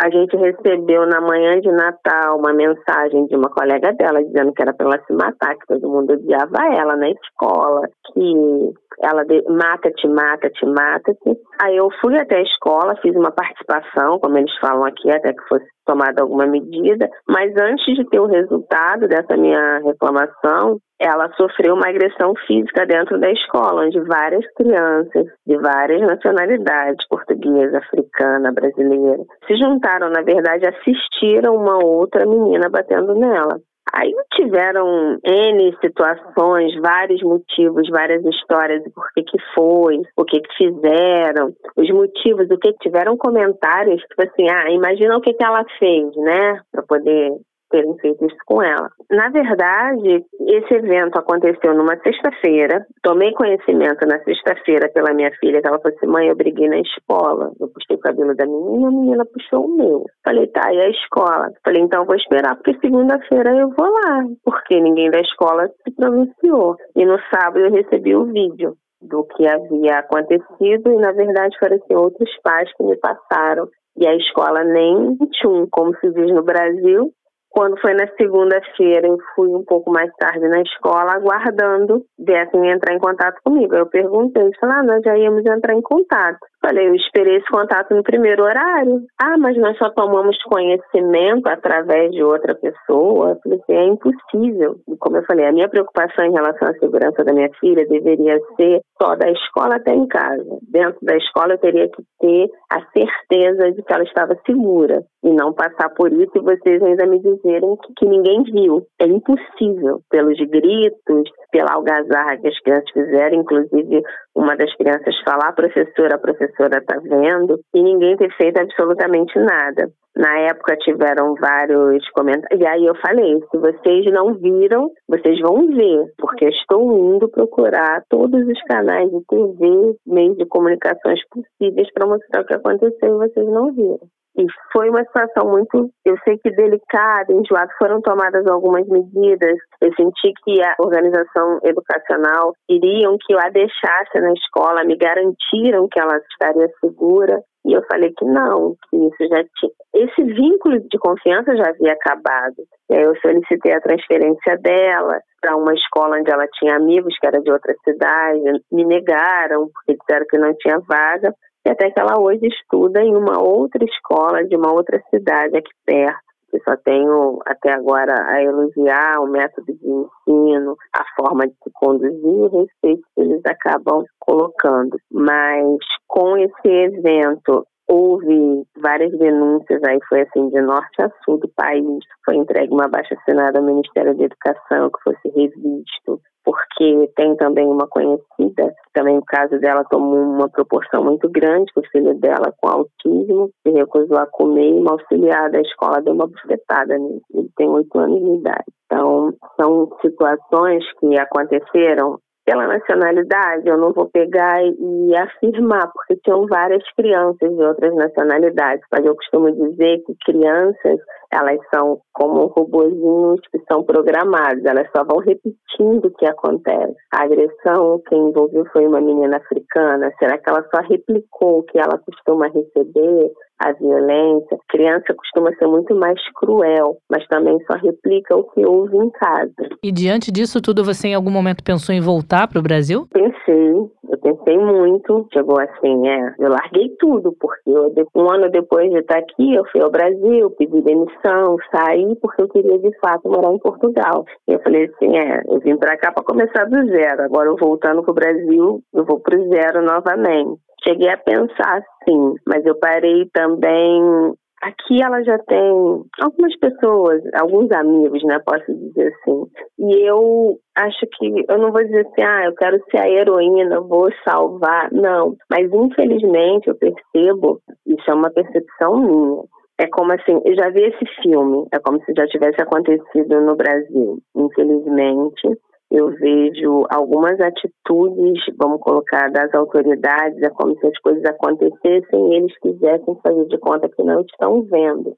A 0.00 0.10
gente 0.10 0.36
recebeu 0.36 1.06
na 1.06 1.20
manhã 1.20 1.60
de 1.60 1.70
Natal 1.70 2.38
uma 2.38 2.54
mensagem 2.54 3.26
de 3.26 3.36
uma 3.36 3.50
colega 3.50 3.92
dela 3.92 4.24
dizendo 4.24 4.52
que 4.52 4.62
era 4.62 4.72
para 4.72 4.86
ela 4.86 5.04
se 5.06 5.12
matar, 5.12 5.54
que 5.56 5.66
todo 5.66 5.88
mundo 5.88 6.14
odiava 6.14 6.74
ela 6.74 6.96
na 6.96 7.10
escola, 7.10 7.88
que 8.12 8.72
ela 9.02 9.24
mata-te, 9.48 10.08
mata-te, 10.08 10.66
mata-te. 10.66 11.38
Aí 11.60 11.76
eu 11.76 11.88
fui 12.00 12.18
até 12.18 12.38
a 12.38 12.42
escola, 12.42 12.96
fiz 13.02 13.14
uma 13.14 13.30
participação, 13.30 14.18
como 14.18 14.38
eles 14.38 14.54
falam 14.58 14.84
aqui, 14.84 15.10
até 15.10 15.32
que 15.32 15.48
fosse 15.48 15.66
tomada 15.84 16.22
alguma 16.22 16.46
medida, 16.46 17.08
mas 17.28 17.52
antes 17.56 17.94
de 17.94 18.08
ter 18.08 18.18
o 18.18 18.26
resultado 18.26 19.06
dessa 19.06 19.36
minha 19.36 19.80
reclamação, 19.84 20.78
ela 20.98 21.30
sofreu 21.36 21.74
uma 21.74 21.88
agressão 21.88 22.32
física 22.46 22.86
dentro 22.86 23.20
da 23.20 23.30
escola, 23.30 23.84
onde 23.84 24.00
várias 24.00 24.44
crianças 24.54 25.26
de 25.46 25.58
várias 25.58 26.00
nacionalidades, 26.00 27.06
portuguesa, 27.08 27.78
africana, 27.78 28.52
brasileira, 28.52 29.22
se 29.46 29.56
juntaram, 29.56 30.08
na 30.08 30.22
verdade, 30.22 30.66
assistiram 30.66 31.56
uma 31.56 31.84
outra 31.84 32.24
menina 32.24 32.68
batendo 32.70 33.14
nela. 33.14 33.58
Aí 33.96 34.12
tiveram 34.34 35.20
N 35.24 35.76
situações, 35.80 36.74
vários 36.80 37.22
motivos, 37.22 37.88
várias 37.88 38.24
histórias 38.24 38.82
do 38.82 38.90
porquê 38.90 39.22
que 39.22 39.38
foi, 39.54 40.00
o 40.16 40.24
que 40.24 40.40
que 40.40 40.54
fizeram, 40.56 41.52
os 41.76 41.90
motivos, 41.90 42.50
o 42.50 42.58
que 42.58 42.72
tiveram 42.82 43.16
comentários, 43.16 44.02
tipo 44.02 44.22
assim, 44.22 44.50
ah, 44.50 44.68
imagina 44.70 45.16
o 45.16 45.20
que 45.20 45.32
que 45.32 45.44
ela 45.44 45.64
fez, 45.78 46.14
né, 46.16 46.60
para 46.72 46.82
poder 46.82 47.34
terem 47.70 47.96
feito 47.98 48.24
isso 48.24 48.36
com 48.46 48.62
ela. 48.62 48.88
Na 49.10 49.28
verdade, 49.28 50.24
esse 50.48 50.74
evento 50.74 51.18
aconteceu 51.18 51.74
numa 51.74 51.96
sexta-feira. 51.98 52.86
Tomei 53.02 53.32
conhecimento 53.32 54.06
na 54.06 54.18
sexta-feira 54.22 54.88
pela 54.92 55.14
minha 55.14 55.30
filha, 55.40 55.60
que 55.60 55.68
ela 55.68 55.80
falou 55.80 55.96
assim: 55.96 56.06
mãe, 56.06 56.28
eu 56.28 56.36
briguei 56.36 56.68
na 56.68 56.80
escola. 56.80 57.52
Eu 57.60 57.68
puxei 57.68 57.96
o 57.96 58.00
cabelo 58.00 58.34
da 58.34 58.46
menina, 58.46 58.88
a 58.88 58.90
menina 58.90 59.24
puxou 59.24 59.66
o 59.66 59.76
meu. 59.76 60.04
Falei, 60.24 60.46
tá, 60.48 60.72
e 60.72 60.80
a 60.80 60.90
escola? 60.90 61.50
Falei, 61.64 61.82
então 61.82 62.04
vou 62.04 62.16
esperar, 62.16 62.56
porque 62.56 62.78
segunda-feira 62.80 63.54
eu 63.54 63.70
vou 63.70 63.88
lá, 63.88 64.24
porque 64.44 64.80
ninguém 64.80 65.10
da 65.10 65.20
escola 65.20 65.68
se 65.82 65.94
pronunciou. 65.94 66.76
E 66.96 67.04
no 67.04 67.18
sábado 67.32 67.60
eu 67.60 67.72
recebi 67.72 68.14
o 68.14 68.26
vídeo 68.26 68.74
do 69.02 69.24
que 69.24 69.46
havia 69.46 69.98
acontecido 69.98 70.90
e, 70.90 70.96
na 70.96 71.12
verdade, 71.12 71.56
foram 71.58 71.76
assim, 71.76 71.94
outros 71.94 72.30
pais 72.42 72.70
que 72.76 72.84
me 72.84 72.96
passaram 72.96 73.68
e 73.96 74.06
a 74.06 74.16
escola 74.16 74.64
nem 74.64 75.16
tinha, 75.32 75.66
como 75.70 75.94
se 75.98 76.10
diz 76.10 76.32
no 76.32 76.42
Brasil, 76.42 77.12
quando 77.54 77.80
foi 77.80 77.94
na 77.94 78.08
segunda-feira, 78.18 79.06
eu 79.06 79.16
fui 79.34 79.48
um 79.48 79.64
pouco 79.64 79.88
mais 79.88 80.12
tarde 80.16 80.46
na 80.48 80.60
escola, 80.60 81.12
aguardando 81.14 82.04
viessem 82.18 82.68
entrar 82.68 82.92
em 82.92 82.98
contato 82.98 83.40
comigo. 83.44 83.76
Eu 83.76 83.86
perguntei, 83.86 84.50
falei, 84.58 84.76
ah, 84.76 84.82
nós 84.82 85.02
já 85.04 85.16
íamos 85.16 85.46
entrar 85.46 85.72
em 85.72 85.80
contato. 85.80 86.38
Falei, 86.60 86.88
eu 86.88 86.94
esperei 86.96 87.36
esse 87.36 87.46
contato 87.46 87.94
no 87.94 88.02
primeiro 88.02 88.42
horário. 88.42 89.02
Ah, 89.22 89.38
mas 89.38 89.56
nós 89.56 89.78
só 89.78 89.88
tomamos 89.90 90.36
conhecimento 90.44 91.46
através 91.46 92.10
de 92.10 92.24
outra 92.24 92.56
pessoa. 92.56 93.30
Eu 93.30 93.40
falei 93.42 93.60
assim, 93.62 93.72
é 93.74 93.84
impossível. 93.84 94.76
E 94.88 94.96
como 94.96 95.18
eu 95.18 95.24
falei, 95.24 95.46
a 95.46 95.52
minha 95.52 95.68
preocupação 95.68 96.24
em 96.24 96.32
relação 96.32 96.68
à 96.68 96.74
segurança 96.74 97.22
da 97.22 97.32
minha 97.32 97.50
filha 97.60 97.86
deveria 97.86 98.40
ser 98.56 98.80
só 99.00 99.14
da 99.14 99.30
escola 99.30 99.76
até 99.76 99.94
em 99.94 100.08
casa. 100.08 100.58
Dentro 100.62 100.98
da 101.02 101.16
escola 101.16 101.52
eu 101.52 101.58
teria 101.58 101.88
que 101.88 102.02
ter 102.18 102.50
a 102.72 102.80
certeza 102.92 103.70
de 103.70 103.82
que 103.82 103.92
ela 103.92 104.04
estava 104.04 104.36
segura 104.44 105.04
e 105.24 105.32
não 105.32 105.54
passar 105.54 105.88
por 105.90 106.12
isso 106.12 106.32
e 106.36 106.40
vocês 106.40 106.82
ainda 106.82 107.06
me 107.06 107.18
dizerem 107.18 107.76
que, 107.76 107.92
que 107.96 108.06
ninguém 108.06 108.42
viu. 108.42 108.86
É 109.00 109.06
impossível, 109.06 110.00
pelos 110.10 110.38
gritos, 110.38 111.30
pela 111.50 111.72
algazarra 111.72 112.36
que 112.36 112.48
as 112.48 112.60
crianças 112.60 112.90
fizeram, 112.92 113.40
inclusive 113.40 114.02
uma 114.34 114.54
das 114.54 114.72
crianças 114.76 115.14
falar, 115.24 115.52
professora, 115.52 116.16
a 116.16 116.18
professora 116.18 116.78
está 116.78 116.98
vendo, 116.98 117.58
e 117.74 117.82
ninguém 117.82 118.16
ter 118.16 118.30
feito 118.36 118.60
absolutamente 118.60 119.38
nada. 119.38 119.90
Na 120.16 120.38
época 120.40 120.76
tiveram 120.76 121.34
vários 121.34 122.08
comentários, 122.10 122.60
e 122.60 122.66
aí 122.66 122.86
eu 122.86 122.94
falei: 122.96 123.40
se 123.50 123.58
vocês 123.58 124.04
não 124.12 124.34
viram, 124.34 124.90
vocês 125.08 125.40
vão 125.40 125.66
ver, 125.66 126.04
porque 126.18 126.44
eu 126.44 126.50
estou 126.50 127.14
indo 127.14 127.28
procurar 127.28 128.02
todos 128.08 128.46
os 128.46 128.62
canais 128.62 129.10
de 129.10 129.24
TV, 129.26 129.96
meios 130.06 130.36
de 130.36 130.46
comunicações 130.46 131.20
possíveis 131.28 131.92
para 131.92 132.06
mostrar 132.06 132.42
o 132.42 132.46
que 132.46 132.54
aconteceu 132.54 133.16
e 133.16 133.28
vocês 133.28 133.46
não 133.46 133.72
viram. 133.72 133.98
E 134.36 134.44
foi 134.72 134.90
uma 134.90 135.04
situação 135.04 135.48
muito, 135.48 135.90
eu 136.04 136.16
sei 136.24 136.36
que 136.38 136.50
delicada, 136.50 137.32
enjoada. 137.32 137.72
Foram 137.78 138.00
tomadas 138.00 138.44
algumas 138.46 138.86
medidas. 138.88 139.56
Eu 139.80 139.92
senti 139.94 140.32
que 140.44 140.60
a 140.60 140.74
organização 140.80 141.60
educacional 141.62 142.52
queriam 142.68 143.16
que 143.20 143.32
eu 143.32 143.38
a 143.38 143.48
deixasse 143.48 144.20
na 144.20 144.32
escola, 144.32 144.84
me 144.84 144.96
garantiram 144.96 145.88
que 145.88 146.00
ela 146.00 146.16
estaria 146.32 146.68
segura. 146.80 147.40
E 147.66 147.72
eu 147.72 147.82
falei 147.90 148.12
que 148.12 148.24
não, 148.26 148.74
que 148.90 148.96
isso 148.96 149.28
já 149.30 149.42
tinha. 149.56 149.72
Esse 149.94 150.22
vínculo 150.22 150.80
de 150.80 150.98
confiança 150.98 151.56
já 151.56 151.70
havia 151.70 151.92
acabado. 151.92 152.56
Eu 152.90 153.16
solicitei 153.20 153.72
a 153.72 153.80
transferência 153.80 154.58
dela 154.58 155.18
para 155.40 155.56
uma 155.56 155.72
escola 155.72 156.18
onde 156.18 156.30
ela 156.30 156.46
tinha 156.58 156.76
amigos 156.76 157.16
que 157.18 157.26
era 157.26 157.40
de 157.40 157.50
outra 157.50 157.74
cidade. 157.82 158.60
Me 158.70 158.84
negaram, 158.84 159.70
porque 159.72 159.96
disseram 159.98 160.26
que 160.28 160.38
não 160.38 160.54
tinha 160.56 160.78
vaga 160.80 161.32
e 161.64 161.70
até 161.70 161.90
que 161.90 161.98
ela 161.98 162.20
hoje 162.20 162.46
estuda 162.46 163.02
em 163.02 163.14
uma 163.16 163.42
outra 163.42 163.82
escola 163.84 164.44
de 164.44 164.56
uma 164.56 164.72
outra 164.72 165.02
cidade 165.10 165.56
aqui 165.56 165.70
perto. 165.84 166.22
que 166.50 166.60
só 166.60 166.76
tenho 166.84 167.40
até 167.46 167.72
agora 167.72 168.14
a 168.28 168.40
elogiar 168.40 169.20
o 169.20 169.26
método 169.26 169.66
de 169.66 169.88
ensino, 169.88 170.76
a 170.94 171.04
forma 171.16 171.48
de 171.48 171.54
se 171.54 171.70
conduzir 171.72 172.22
e 172.22 172.42
o 172.42 172.60
respeito 172.60 173.02
que 173.14 173.20
eles 173.20 173.42
acabam 173.44 174.04
colocando. 174.20 174.96
Mas 175.10 175.78
com 176.06 176.36
esse 176.36 176.68
evento 176.68 177.66
houve 177.88 178.62
várias 178.80 179.10
denúncias, 179.18 179.80
aí 179.84 179.98
foi 180.08 180.22
assim, 180.22 180.48
de 180.48 180.60
norte 180.60 181.02
a 181.02 181.10
sul 181.24 181.38
do 181.38 181.48
país, 181.56 182.04
foi 182.24 182.36
entregue 182.36 182.72
uma 182.72 182.88
baixa 182.88 183.14
assinada 183.14 183.58
ao 183.58 183.64
Ministério 183.64 184.16
da 184.16 184.24
Educação 184.24 184.90
que 184.90 185.02
fosse 185.02 185.28
revisto 185.36 186.20
porque 186.44 187.10
tem 187.16 187.34
também 187.36 187.66
uma 187.66 187.86
conhecida, 187.88 188.74
também 188.92 189.16
o 189.16 189.24
caso 189.24 189.58
dela 189.58 189.84
tomou 189.84 190.20
uma 190.20 190.48
proporção 190.48 191.02
muito 191.02 191.28
grande, 191.30 191.72
o 191.74 191.82
filho 191.90 192.14
dela 192.14 192.52
com 192.60 192.68
autismo 192.68 193.50
se 193.62 193.72
recusou 193.72 194.18
a 194.18 194.26
comer 194.26 194.68
e 194.68 194.80
uma 194.80 194.92
auxiliar 194.92 195.50
da 195.50 195.60
escola 195.60 196.02
deu 196.02 196.12
uma 196.12 196.26
bufetada 196.26 196.98
nele. 196.98 197.22
Ele 197.32 197.50
tem 197.56 197.68
oito 197.68 197.98
anos 197.98 198.20
de 198.22 198.40
idade. 198.40 198.64
Então, 198.86 199.32
são 199.58 199.90
situações 200.02 200.84
que 201.00 201.18
aconteceram 201.18 202.18
pela 202.44 202.66
nacionalidade, 202.66 203.66
eu 203.66 203.78
não 203.78 203.92
vou 203.92 204.08
pegar 204.10 204.62
e 204.62 205.16
afirmar, 205.16 205.90
porque 205.92 206.16
tinham 206.22 206.46
várias 206.46 206.82
crianças 206.94 207.50
de 207.50 207.62
outras 207.62 207.94
nacionalidades, 207.94 208.84
mas 208.92 209.04
eu 209.04 209.14
costumo 209.16 209.50
dizer 209.50 210.02
que 210.04 210.14
crianças, 210.26 211.00
elas 211.32 211.58
são 211.74 212.00
como 212.12 212.46
robozinhos 212.46 213.40
que 213.50 213.58
são 213.70 213.82
programados, 213.82 214.64
elas 214.64 214.88
só 214.94 215.04
vão 215.04 215.18
repetindo 215.18 216.06
o 216.06 216.10
que 216.10 216.26
acontece. 216.26 216.94
A 217.12 217.24
agressão, 217.24 218.00
quem 218.08 218.28
envolveu 218.28 218.64
foi 218.72 218.86
uma 218.86 219.00
menina 219.00 219.38
africana, 219.38 220.12
será 220.18 220.36
que 220.36 220.48
ela 220.48 220.64
só 220.74 220.82
replicou 220.82 221.60
o 221.60 221.62
que 221.62 221.78
ela 221.78 221.98
costuma 221.98 222.48
receber? 222.48 223.32
A 223.64 223.72
violência. 223.72 224.56
A 224.56 224.72
criança 224.72 225.14
costuma 225.14 225.54
ser 225.56 225.66
muito 225.66 225.94
mais 225.94 226.18
cruel, 226.34 226.96
mas 227.10 227.26
também 227.28 227.58
só 227.66 227.76
replica 227.78 228.36
o 228.36 228.44
que 228.44 228.64
houve 228.64 228.96
em 228.96 229.10
casa. 229.10 229.52
E 229.82 229.92
diante 229.92 230.30
disso 230.30 230.60
tudo, 230.60 230.84
você 230.84 231.08
em 231.08 231.14
algum 231.14 231.30
momento 231.30 231.64
pensou 231.64 231.94
em 231.94 232.00
voltar 232.00 232.48
para 232.48 232.58
o 232.58 232.62
Brasil? 232.62 233.06
Pensei, 233.12 233.70
eu 234.08 234.18
pensei 234.22 234.58
muito. 234.58 235.26
Chegou 235.32 235.58
assim, 235.60 236.08
é, 236.08 236.34
eu 236.38 236.50
larguei 236.50 236.90
tudo, 236.98 237.34
porque 237.40 237.70
eu, 237.70 237.92
um 238.14 238.30
ano 238.30 238.50
depois 238.50 238.90
de 238.90 238.98
estar 238.98 239.18
aqui, 239.18 239.54
eu 239.54 239.64
fui 239.70 239.82
ao 239.82 239.90
Brasil, 239.90 240.50
pedi 240.50 240.80
demissão, 240.82 241.56
saí 241.74 242.14
porque 242.16 242.42
eu 242.42 242.48
queria 242.48 242.78
de 242.78 242.96
fato 242.98 243.28
morar 243.28 243.52
em 243.52 243.58
Portugal. 243.58 244.24
E 244.48 244.52
eu 244.52 244.60
falei 244.60 244.84
assim, 244.84 245.16
é, 245.16 245.42
eu 245.48 245.60
vim 245.60 245.76
para 245.76 245.96
cá 245.96 246.12
para 246.12 246.24
começar 246.24 246.64
do 246.64 246.86
zero. 246.86 247.22
Agora 247.22 247.48
eu 247.48 247.56
voltando 247.56 248.02
para 248.02 248.10
o 248.10 248.14
Brasil, 248.14 248.80
eu 248.92 249.04
vou 249.04 249.20
para 249.20 249.38
o 249.38 249.48
zero 249.48 249.82
novamente. 249.82 250.60
Cheguei 250.86 251.08
a 251.08 251.16
pensar 251.16 251.82
sim, 252.04 252.34
mas 252.46 252.64
eu 252.64 252.74
parei 252.78 253.28
também. 253.32 254.34
Aqui 254.62 255.02
ela 255.02 255.22
já 255.22 255.38
tem 255.40 256.04
algumas 256.20 256.56
pessoas, 256.58 257.22
alguns 257.34 257.70
amigos, 257.72 258.22
né? 258.24 258.38
Posso 258.46 258.64
dizer 258.74 259.12
assim. 259.12 259.46
E 259.78 260.08
eu 260.08 260.58
acho 260.76 261.06
que 261.18 261.44
eu 261.48 261.58
não 261.58 261.70
vou 261.70 261.84
dizer 261.84 262.06
assim, 262.06 262.22
ah, 262.22 262.44
eu 262.46 262.54
quero 262.54 262.82
ser 262.90 262.98
a 262.98 263.08
heroína, 263.08 263.80
vou 263.80 264.10
salvar. 264.26 264.90
Não. 264.92 265.36
Mas 265.50 265.70
infelizmente 265.72 266.68
eu 266.68 266.74
percebo, 266.76 267.60
isso 267.86 268.10
é 268.10 268.14
uma 268.14 268.30
percepção 268.30 268.96
minha. 268.98 269.42
É 269.78 269.86
como 269.88 270.12
assim, 270.12 270.40
eu 270.44 270.54
já 270.54 270.70
vi 270.70 270.82
esse 270.82 271.04
filme, 271.20 271.66
é 271.72 271.78
como 271.80 272.00
se 272.04 272.12
já 272.16 272.26
tivesse 272.28 272.60
acontecido 272.62 273.40
no 273.40 273.56
Brasil. 273.56 274.18
Infelizmente, 274.36 275.48
eu 275.90 276.10
vejo 276.10 276.86
algumas 276.90 277.38
atitudes, 277.40 278.42
vamos 278.58 278.80
colocar, 278.80 279.30
das 279.30 279.52
autoridades, 279.54 280.42
é 280.42 280.50
como 280.50 280.78
se 280.78 280.86
as 280.86 280.98
coisas 281.00 281.24
acontecessem 281.24 282.32
e 282.32 282.36
eles 282.36 282.58
quisessem 282.58 283.18
fazer 283.22 283.46
de 283.46 283.58
conta 283.58 283.88
que 283.88 284.02
não 284.02 284.20
estão 284.20 284.62
vendo. 284.62 285.16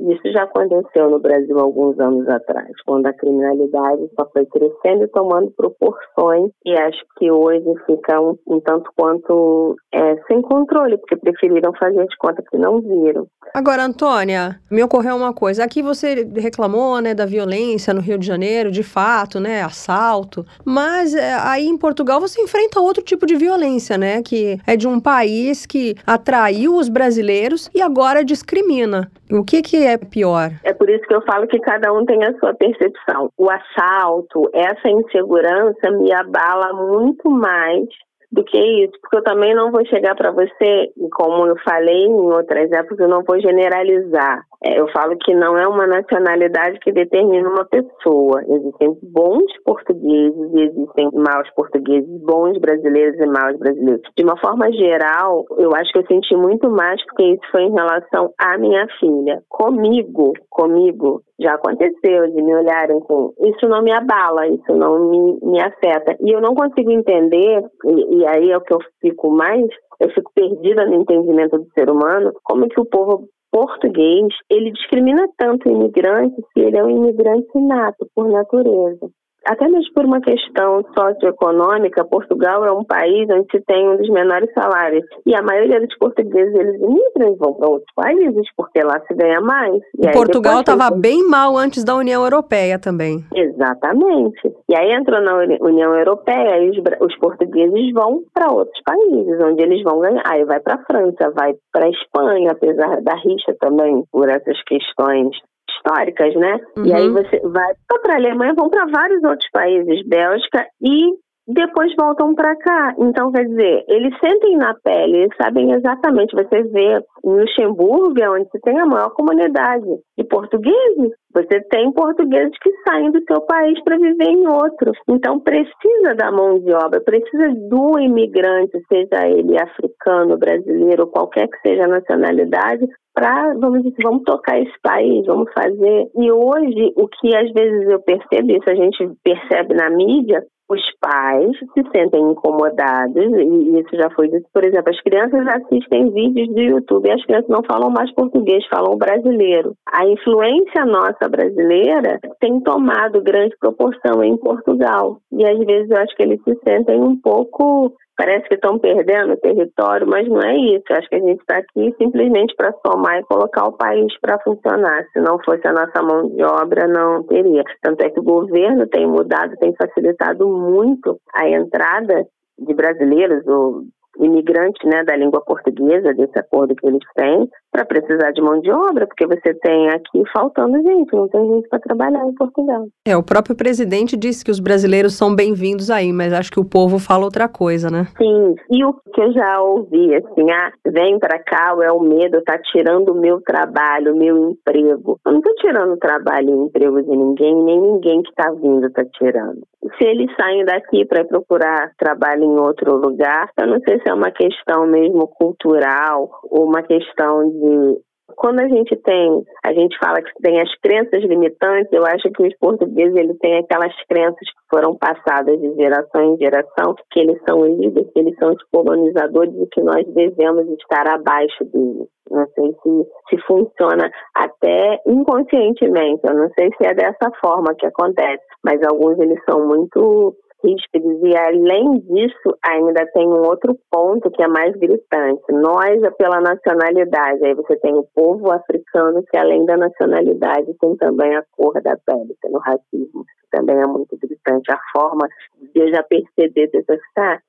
Isso 0.00 0.32
já 0.32 0.44
aconteceu 0.44 1.10
no 1.10 1.18
Brasil 1.18 1.58
alguns 1.58 1.98
anos 1.98 2.28
atrás, 2.28 2.70
quando 2.86 3.06
a 3.06 3.12
criminalidade 3.12 4.08
só 4.18 4.28
foi 4.32 4.46
crescendo 4.46 5.04
e 5.04 5.08
tomando 5.08 5.50
proporções, 5.50 6.50
e 6.64 6.78
acho 6.78 7.04
que 7.16 7.30
hoje 7.30 7.66
fica 7.86 8.20
um, 8.20 8.36
um 8.46 8.60
tanto 8.60 8.90
quanto 8.96 9.76
é, 9.92 10.16
sem 10.26 10.40
controle, 10.42 10.98
porque 10.98 11.16
preferiram 11.16 11.72
fazer 11.78 12.06
de 12.06 12.16
conta 12.16 12.42
que 12.48 12.56
não 12.56 12.80
viram. 12.80 13.26
Agora, 13.54 13.84
Antônia, 13.84 14.60
me 14.70 14.82
ocorreu 14.82 15.16
uma 15.16 15.32
coisa. 15.32 15.64
Aqui 15.64 15.82
você 15.82 16.28
reclamou 16.36 17.00
né, 17.00 17.14
da 17.14 17.26
violência 17.26 17.94
no 17.94 18.00
Rio 18.00 18.18
de 18.18 18.26
Janeiro, 18.26 18.70
de 18.70 18.82
fato, 18.82 19.40
né? 19.40 19.62
Assalto. 19.62 20.44
Mas 20.64 21.14
é, 21.14 21.34
aí 21.34 21.66
em 21.66 21.78
Portugal 21.78 22.20
você 22.20 22.40
enfrenta 22.40 22.80
outro 22.80 23.02
tipo 23.02 23.26
de 23.26 23.36
violência, 23.36 23.96
né? 23.96 24.22
Que 24.22 24.58
é 24.66 24.76
de 24.76 24.86
um 24.86 25.00
país 25.00 25.66
que 25.66 25.94
atraiu 26.06 26.76
os 26.76 26.88
brasileiros 26.88 27.70
e 27.74 27.80
agora 27.80 28.24
discrimina. 28.24 29.10
O 29.30 29.44
que, 29.44 29.62
que 29.62 29.86
é 29.86 29.98
pior? 29.98 30.50
É 30.64 30.72
por 30.72 30.88
isso 30.88 31.06
que 31.06 31.14
eu 31.14 31.22
falo 31.22 31.46
que 31.46 31.58
cada 31.60 31.92
um 31.92 32.04
tem 32.06 32.24
a 32.24 32.36
sua 32.38 32.54
percepção. 32.54 33.30
O 33.36 33.48
assalto, 33.50 34.48
essa 34.54 34.88
insegurança 34.88 35.90
me 35.90 36.12
abala 36.12 36.72
muito 36.72 37.30
mais 37.30 37.84
do 38.30 38.44
que 38.44 38.58
isso, 38.58 38.92
porque 39.00 39.16
eu 39.16 39.22
também 39.22 39.54
não 39.54 39.70
vou 39.70 39.84
chegar 39.86 40.14
para 40.14 40.30
você, 40.30 40.90
como 41.12 41.46
eu 41.46 41.56
falei 41.64 42.04
em 42.04 42.12
outras 42.12 42.70
épocas, 42.70 42.98
eu 42.98 43.08
não 43.08 43.22
vou 43.22 43.40
generalizar. 43.40 44.42
É, 44.62 44.78
eu 44.78 44.88
falo 44.88 45.16
que 45.18 45.32
não 45.34 45.56
é 45.56 45.66
uma 45.66 45.86
nacionalidade 45.86 46.78
que 46.80 46.92
determina 46.92 47.48
uma 47.48 47.64
pessoa. 47.64 48.42
Existem 48.48 48.98
bons 49.02 49.46
portugueses 49.64 50.52
e 50.54 50.60
existem 50.62 51.10
maus 51.14 51.48
portugueses, 51.54 52.08
bons 52.22 52.58
brasileiros 52.58 53.18
e 53.20 53.26
maus 53.26 53.56
brasileiros. 53.58 54.02
De 54.16 54.24
uma 54.24 54.36
forma 54.38 54.70
geral, 54.72 55.44
eu 55.58 55.74
acho 55.74 55.92
que 55.92 55.98
eu 56.00 56.06
senti 56.06 56.36
muito 56.36 56.68
mais 56.70 57.02
porque 57.06 57.24
isso 57.24 57.50
foi 57.52 57.62
em 57.62 57.72
relação 57.72 58.32
à 58.36 58.58
minha 58.58 58.86
filha. 58.98 59.42
Comigo, 59.48 60.32
comigo, 60.50 61.22
já 61.40 61.54
aconteceu 61.54 62.30
de 62.30 62.42
me 62.42 62.54
olharem 62.54 63.00
com 63.00 63.32
isso 63.40 63.68
não 63.68 63.82
me 63.82 63.92
abala, 63.92 64.48
isso 64.48 64.74
não 64.74 65.10
me, 65.10 65.38
me 65.42 65.60
afeta. 65.60 66.16
E 66.20 66.30
eu 66.34 66.40
não 66.40 66.54
consigo 66.54 66.90
entender, 66.90 67.64
e, 67.84 68.16
e 68.16 68.26
aí 68.26 68.50
é 68.50 68.56
o 68.56 68.60
que 68.60 68.72
eu 68.72 68.78
fico 69.00 69.30
mais, 69.30 69.66
eu 70.00 70.10
fico 70.10 70.30
perdida 70.34 70.84
no 70.86 70.94
entendimento 70.94 71.58
do 71.58 71.70
ser 71.72 71.90
humano, 71.90 72.32
como 72.42 72.68
que 72.68 72.80
o 72.80 72.86
povo 72.86 73.28
português, 73.50 74.26
ele 74.50 74.70
discrimina 74.72 75.26
tanto 75.36 75.68
o 75.68 75.72
imigrante 75.72 76.36
se 76.52 76.60
ele 76.60 76.76
é 76.76 76.84
um 76.84 76.90
imigrante 76.90 77.48
inato, 77.54 78.06
por 78.14 78.28
natureza. 78.28 79.08
Até 79.48 79.66
mesmo 79.66 79.92
por 79.94 80.04
uma 80.04 80.20
questão 80.20 80.84
socioeconômica, 80.94 82.04
Portugal 82.04 82.66
é 82.66 82.72
um 82.72 82.84
país 82.84 83.26
onde 83.30 83.46
se 83.50 83.60
tem 83.66 83.88
um 83.88 83.96
dos 83.96 84.10
menores 84.10 84.52
salários. 84.52 85.06
E 85.24 85.34
a 85.34 85.40
maioria 85.40 85.80
dos 85.80 85.96
portugueses, 85.96 86.54
eles 86.54 86.74
imigram 86.76 87.32
e 87.32 87.36
vão 87.36 87.54
para 87.54 87.70
outros 87.70 87.90
países, 87.96 88.46
porque 88.54 88.82
lá 88.82 89.00
se 89.08 89.14
ganha 89.14 89.40
mais. 89.40 89.82
E 89.98 90.10
Portugal 90.10 90.60
estava 90.60 90.90
bem 90.90 91.26
mal 91.26 91.56
antes 91.56 91.82
da 91.82 91.96
União 91.96 92.22
Europeia 92.22 92.78
também. 92.78 93.24
Exatamente. 93.34 94.52
E 94.68 94.76
aí 94.76 94.92
entrou 94.92 95.22
na 95.22 95.36
União 95.62 95.94
Europeia 95.94 96.62
e 96.62 96.70
os, 96.70 96.76
os 97.00 97.16
portugueses 97.16 97.90
vão 97.94 98.22
para 98.34 98.52
outros 98.52 98.78
países, 98.84 99.40
onde 99.42 99.62
eles 99.62 99.82
vão 99.82 100.00
ganhar. 100.00 100.22
Aí 100.26 100.44
vai 100.44 100.60
para 100.60 100.74
a 100.74 100.84
França, 100.84 101.30
vai 101.34 101.54
para 101.72 101.86
a 101.86 101.90
Espanha, 101.90 102.52
apesar 102.52 103.00
da 103.00 103.14
rixa 103.14 103.56
também 103.58 104.04
por 104.12 104.28
essas 104.28 104.62
questões 104.64 105.30
históricas, 105.70 106.34
né? 106.34 106.60
Uhum. 106.76 106.86
E 106.86 106.92
aí 106.92 107.08
uhum. 107.08 107.14
você 107.14 107.40
vai 107.40 107.74
para 108.02 108.14
a 108.14 108.16
Alemanha, 108.16 108.54
vão 108.54 108.68
para 108.68 108.86
vários 108.86 109.22
outros 109.22 109.48
países, 109.50 110.06
Bélgica 110.06 110.66
e 110.80 111.12
depois 111.48 111.90
voltam 111.98 112.34
para 112.34 112.54
cá. 112.56 112.94
Então, 112.98 113.32
quer 113.32 113.46
dizer, 113.46 113.84
eles 113.88 114.14
sentem 114.22 114.56
na 114.58 114.74
pele, 114.84 115.16
eles 115.16 115.36
sabem 115.40 115.72
exatamente. 115.72 116.36
Você 116.36 116.62
vê 116.64 116.98
em 117.24 117.40
Luxemburgo, 117.40 118.20
é 118.20 118.30
onde 118.30 118.48
você 118.50 118.60
tem 118.60 118.78
a 118.78 118.84
maior 118.84 119.10
comunidade 119.10 119.86
de 120.16 120.24
portugueses, 120.24 121.12
você 121.32 121.60
tem 121.70 121.90
portugueses 121.92 122.52
que 122.62 122.70
saem 122.86 123.10
do 123.10 123.20
seu 123.26 123.40
país 123.42 123.82
para 123.82 123.96
viver 123.96 124.28
em 124.28 124.46
outro. 124.46 124.92
Então, 125.08 125.40
precisa 125.40 126.14
da 126.14 126.30
mão 126.30 126.58
de 126.60 126.70
obra, 126.72 127.00
precisa 127.00 127.48
do 127.70 127.98
imigrante, 127.98 128.78
seja 128.92 129.26
ele 129.26 129.58
africano, 129.58 130.36
brasileiro, 130.36 131.06
qualquer 131.06 131.48
que 131.48 131.58
seja 131.66 131.84
a 131.84 131.88
nacionalidade, 131.88 132.86
para, 133.14 133.54
vamos 133.54 133.82
dizer, 133.82 134.02
vamos 134.02 134.22
tocar 134.24 134.60
esse 134.60 134.80
país, 134.82 135.26
vamos 135.26 135.50
fazer. 135.52 136.08
E 136.14 136.30
hoje, 136.30 136.92
o 136.94 137.08
que 137.08 137.34
às 137.34 137.50
vezes 137.52 137.88
eu 137.88 138.00
percebo, 138.00 138.52
isso 138.52 138.70
a 138.70 138.74
gente 138.74 139.10
percebe 139.24 139.74
na 139.74 139.90
mídia, 139.90 140.42
os 140.68 140.82
pais 141.00 141.56
se 141.58 141.82
sentem 141.94 142.20
incomodados, 142.20 143.16
e 143.16 143.80
isso 143.80 143.96
já 143.96 144.10
foi 144.10 144.28
dito, 144.28 144.46
por 144.52 144.64
exemplo, 144.64 144.90
as 144.90 145.00
crianças 145.00 145.46
assistem 145.46 146.10
vídeos 146.10 146.48
do 146.48 146.60
YouTube 146.60 147.08
e 147.08 147.12
as 147.12 147.24
crianças 147.24 147.48
não 147.48 147.62
falam 147.64 147.90
mais 147.90 148.12
português, 148.12 148.66
falam 148.66 148.96
brasileiro. 148.96 149.72
A 149.90 150.06
influência 150.06 150.84
nossa 150.84 151.28
brasileira 151.28 152.20
tem 152.40 152.60
tomado 152.60 153.22
grande 153.22 153.56
proporção 153.58 154.22
em 154.22 154.36
Portugal. 154.36 155.18
E 155.32 155.44
às 155.44 155.58
vezes 155.58 155.90
eu 155.90 155.96
acho 155.96 156.14
que 156.16 156.22
eles 156.22 156.40
se 156.42 156.54
sentem 156.62 157.00
um 157.00 157.16
pouco 157.16 157.92
parece 158.18 158.48
que 158.48 158.56
estão 158.56 158.80
perdendo 158.80 159.36
território, 159.36 160.04
mas 160.06 160.28
não 160.28 160.40
é 160.40 160.56
isso. 160.56 160.84
Acho 160.90 161.08
que 161.08 161.14
a 161.14 161.20
gente 161.20 161.40
está 161.40 161.58
aqui 161.58 161.94
simplesmente 161.96 162.52
para 162.56 162.74
somar 162.84 163.20
e 163.20 163.24
colocar 163.24 163.68
o 163.68 163.72
país 163.72 164.12
para 164.20 164.40
funcionar. 164.40 165.04
Se 165.12 165.20
não 165.20 165.38
fosse 165.44 165.64
a 165.68 165.72
nossa 165.72 166.02
mão 166.02 166.28
de 166.28 166.42
obra, 166.42 166.88
não 166.88 167.22
teria. 167.22 167.62
Tanto 167.80 168.02
é 168.02 168.10
que 168.10 168.18
o 168.18 168.24
governo 168.24 168.88
tem 168.88 169.06
mudado, 169.06 169.56
tem 169.60 169.72
facilitado 169.76 170.48
muito 170.48 171.16
a 171.32 171.48
entrada 171.48 172.26
de 172.58 172.74
brasileiros 172.74 173.46
ou 173.46 173.82
imigrantes 174.20 174.84
né, 174.84 175.04
da 175.04 175.16
língua 175.16 175.40
portuguesa, 175.40 176.14
desse 176.14 176.38
acordo 176.38 176.74
que 176.74 176.86
eles 176.86 177.02
têm, 177.14 177.48
para 177.70 177.84
precisar 177.84 178.30
de 178.32 178.40
mão 178.40 178.60
de 178.60 178.70
obra, 178.70 179.06
porque 179.06 179.26
você 179.26 179.54
tem 179.54 179.90
aqui 179.90 180.22
faltando 180.32 180.82
gente, 180.82 181.12
não 181.12 181.28
tem 181.28 181.46
gente 181.46 181.68
para 181.68 181.78
trabalhar 181.80 182.24
em 182.24 182.34
Portugal. 182.34 182.86
É, 183.06 183.16
o 183.16 183.22
próprio 183.22 183.54
presidente 183.54 184.16
disse 184.16 184.44
que 184.44 184.50
os 184.50 184.60
brasileiros 184.60 185.14
são 185.14 185.34
bem-vindos 185.34 185.90
aí, 185.90 186.12
mas 186.12 186.32
acho 186.32 186.50
que 186.50 186.60
o 186.60 186.64
povo 186.64 186.98
fala 186.98 187.24
outra 187.24 187.48
coisa, 187.48 187.90
né? 187.90 188.06
Sim, 188.16 188.54
e 188.70 188.84
o 188.84 188.92
que 189.14 189.20
eu 189.20 189.32
já 189.32 189.60
ouvi, 189.60 190.14
assim, 190.14 190.50
ah, 190.50 190.72
vem 190.86 191.18
para 191.18 191.38
cá, 191.38 191.76
é 191.82 191.92
o 191.92 192.00
medo, 192.00 192.42
tá 192.42 192.58
tirando 192.58 193.10
o 193.10 193.20
meu 193.20 193.40
trabalho, 193.42 194.14
o 194.14 194.18
meu 194.18 194.50
emprego. 194.50 195.18
Eu 195.26 195.32
não 195.32 195.40
tô 195.40 195.54
tirando 195.56 195.96
trabalho 195.98 196.48
e 196.48 196.66
emprego 196.66 197.02
de 197.02 197.10
ninguém, 197.10 197.54
nem 197.64 197.80
ninguém 197.80 198.22
que 198.22 198.34
tá 198.34 198.50
vindo 198.50 198.90
tá 198.90 199.04
tirando. 199.18 199.60
Se 199.96 200.04
eles 200.04 200.30
saem 200.36 200.64
daqui 200.64 201.04
para 201.04 201.24
procurar 201.24 201.92
trabalho 201.98 202.44
em 202.44 202.58
outro 202.58 202.96
lugar, 202.96 203.48
eu 203.60 203.66
não 203.66 203.80
sei 203.80 204.00
se 204.00 204.07
é 204.08 204.14
uma 204.14 204.30
questão 204.30 204.86
mesmo 204.86 205.28
cultural 205.28 206.30
uma 206.50 206.82
questão 206.82 207.48
de 207.48 208.08
quando 208.36 208.60
a 208.60 208.68
gente 208.68 208.94
tem, 208.96 209.44
a 209.64 209.72
gente 209.72 209.98
fala 209.98 210.22
que 210.22 210.30
tem 210.42 210.60
as 210.60 210.72
crenças 210.80 211.22
limitantes, 211.24 211.92
eu 211.92 212.04
acho 212.04 212.30
que 212.30 212.46
os 212.46 212.56
portugueses 212.58 213.16
ele 213.16 213.34
tem 213.34 213.58
aquelas 213.58 213.92
crenças 214.06 214.38
que 214.38 214.68
foram 214.70 214.96
passadas 214.96 215.60
de 215.60 215.74
geração 215.74 216.34
em 216.34 216.36
geração, 216.36 216.94
que 217.10 217.20
eles 217.20 217.40
são 217.48 217.64
líderes, 217.64 218.10
que 218.12 218.20
eles 218.20 218.36
são 218.38 218.52
os 218.52 218.62
colonizadores 218.70 219.54
e 219.54 219.66
que 219.66 219.82
nós 219.82 220.06
devemos 220.14 220.68
estar 220.68 221.08
abaixo 221.08 221.64
deles. 221.64 222.06
Não 222.30 222.46
sei 222.54 222.72
se, 222.82 223.06
se 223.30 223.42
funciona 223.46 224.10
até 224.34 225.00
inconscientemente, 225.06 226.20
eu 226.24 226.34
não 226.34 226.50
sei 226.50 226.70
se 226.76 226.86
é 226.86 226.94
dessa 226.94 227.30
forma 227.40 227.74
que 227.74 227.86
acontece, 227.86 228.44
mas 228.62 228.80
alguns 228.82 229.18
eles 229.18 229.42
são 229.48 229.66
muito 229.66 230.36
ríspidos 230.62 231.22
e 231.22 231.36
além 231.36 232.00
disso 232.00 232.56
ainda 232.64 233.06
tem 233.12 233.26
um 233.26 233.46
outro 233.46 233.78
ponto 233.90 234.30
que 234.30 234.42
é 234.42 234.48
mais 234.48 234.74
gritante. 234.76 235.42
Nós 235.50 236.02
é 236.02 236.10
pela 236.10 236.40
nacionalidade, 236.40 237.44
aí 237.44 237.54
você 237.54 237.76
tem 237.76 237.94
o 237.94 238.06
povo 238.14 238.50
africano 238.50 239.22
que 239.30 239.36
além 239.36 239.64
da 239.66 239.76
nacionalidade 239.76 240.74
tem 240.80 240.96
também 240.96 241.36
a 241.36 241.44
cor 241.56 241.80
da 241.82 241.96
pele, 242.04 242.36
tem 242.40 242.54
o 242.54 242.58
racismo 242.58 243.24
também 243.50 243.76
é 243.76 243.86
muito 243.86 244.16
gritante. 244.18 244.70
A 244.70 244.78
forma 244.92 245.26
de 245.58 245.80
eu 245.80 245.88
já 245.88 246.02
perceber, 246.02 246.68
de 246.68 246.78
eu 246.78 246.84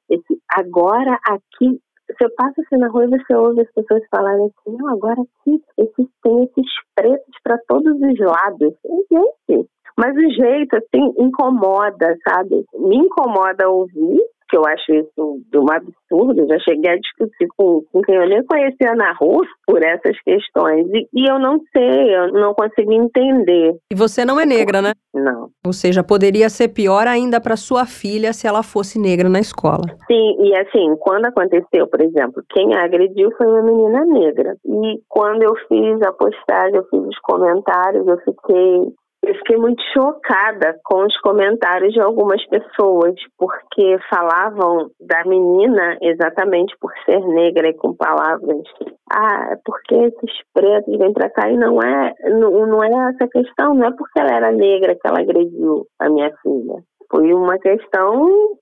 esse 0.09 0.41
agora 0.55 1.19
aqui 1.27 1.79
você 2.17 2.27
passa 2.29 2.61
assim 2.61 2.77
na 2.77 2.87
rua 2.87 3.05
e 3.05 3.09
você 3.09 3.35
ouve 3.35 3.61
as 3.61 3.71
pessoas 3.71 4.01
falarem 4.09 4.45
assim, 4.45 4.77
não, 4.77 4.89
agora 4.89 5.21
aqui 5.21 5.61
esses, 5.77 6.07
tem 6.23 6.43
esses 6.43 6.71
pretos 6.95 7.35
para 7.43 7.59
todos 7.67 7.95
os 7.95 8.19
lados. 8.19 8.73
E, 8.83 9.13
gente, 9.13 9.68
mas 9.99 10.15
o 10.15 10.33
jeito, 10.33 10.77
assim, 10.77 11.13
incomoda, 11.17 12.15
sabe? 12.25 12.63
Me 12.73 12.95
incomoda 12.95 13.67
ouvir, 13.67 14.21
que 14.49 14.55
eu 14.55 14.65
acho 14.65 14.93
isso 14.93 15.41
de 15.51 15.57
um 15.57 15.65
absurdo. 15.69 16.47
Já 16.47 16.57
cheguei 16.59 16.93
a 16.93 16.95
discutir 16.95 17.49
com, 17.57 17.83
com 17.91 18.01
quem 18.01 18.15
eu 18.15 18.29
nem 18.29 18.41
conhecia 18.45 18.95
na 18.95 19.11
rua 19.11 19.45
por 19.67 19.83
essas 19.83 20.17
questões. 20.21 20.87
E, 20.93 21.05
e, 21.13 21.29
eu 21.29 21.37
não 21.37 21.59
sei, 21.75 22.15
eu 22.15 22.31
não 22.31 22.53
consigo 22.53 22.93
entender. 22.93 23.75
E 23.91 23.95
você 23.95 24.23
não 24.23 24.39
é 24.39 24.45
negra, 24.45 24.81
né? 24.81 24.93
Não. 25.13 25.49
Ou 25.65 25.73
seja, 25.73 26.01
poderia 26.01 26.49
ser 26.49 26.69
pior 26.69 27.05
ainda 27.05 27.41
para 27.41 27.57
sua 27.57 27.85
filha 27.85 28.31
se 28.31 28.47
ela 28.47 28.63
fosse 28.63 28.97
negra 28.97 29.27
na 29.27 29.41
escola. 29.41 29.83
Sim, 30.07 30.37
e 30.39 30.55
assim, 30.55 30.95
quando 31.01 31.25
aconteceu, 31.25 31.87
por 31.87 31.99
exemplo, 31.99 32.41
quem 32.51 32.73
a 32.73 32.85
agrediu 32.85 33.31
foi 33.37 33.47
uma 33.47 33.63
menina 33.63 34.05
negra. 34.05 34.55
E 34.65 35.01
quando 35.09 35.43
eu 35.43 35.53
fiz 35.67 36.01
a 36.03 36.13
postagem, 36.13 36.77
eu 36.77 36.85
fiz 36.85 37.01
os 37.01 37.19
comentários, 37.19 38.07
eu 38.07 38.17
fiquei 38.19 38.93
eu 39.21 39.35
fiquei 39.35 39.57
muito 39.57 39.81
chocada 39.93 40.79
com 40.83 41.05
os 41.05 41.17
comentários 41.19 41.93
de 41.93 41.99
algumas 41.99 42.43
pessoas, 42.47 43.15
porque 43.37 43.97
falavam 44.09 44.89
da 44.99 45.23
menina 45.25 45.97
exatamente 46.01 46.75
por 46.79 46.91
ser 47.05 47.19
negra 47.27 47.67
e 47.67 47.73
com 47.73 47.93
palavras. 47.93 48.63
Ah, 49.11 49.49
é 49.51 49.57
porque 49.65 49.95
esses 49.95 50.31
pretos 50.53 50.97
vêm 50.97 51.13
pra 51.13 51.29
cá 51.29 51.49
e 51.49 51.57
não 51.57 51.81
é, 51.81 52.13
não, 52.29 52.65
não 52.65 52.83
é 52.83 53.09
essa 53.09 53.27
questão, 53.27 53.73
não 53.73 53.87
é 53.87 53.91
porque 53.91 54.19
ela 54.19 54.35
era 54.35 54.51
negra 54.51 54.95
que 54.95 55.07
ela 55.07 55.19
agrediu 55.19 55.85
a 55.99 56.09
minha 56.09 56.31
filha. 56.41 56.81
Foi 57.11 57.33
uma 57.33 57.57
questão. 57.59 58.57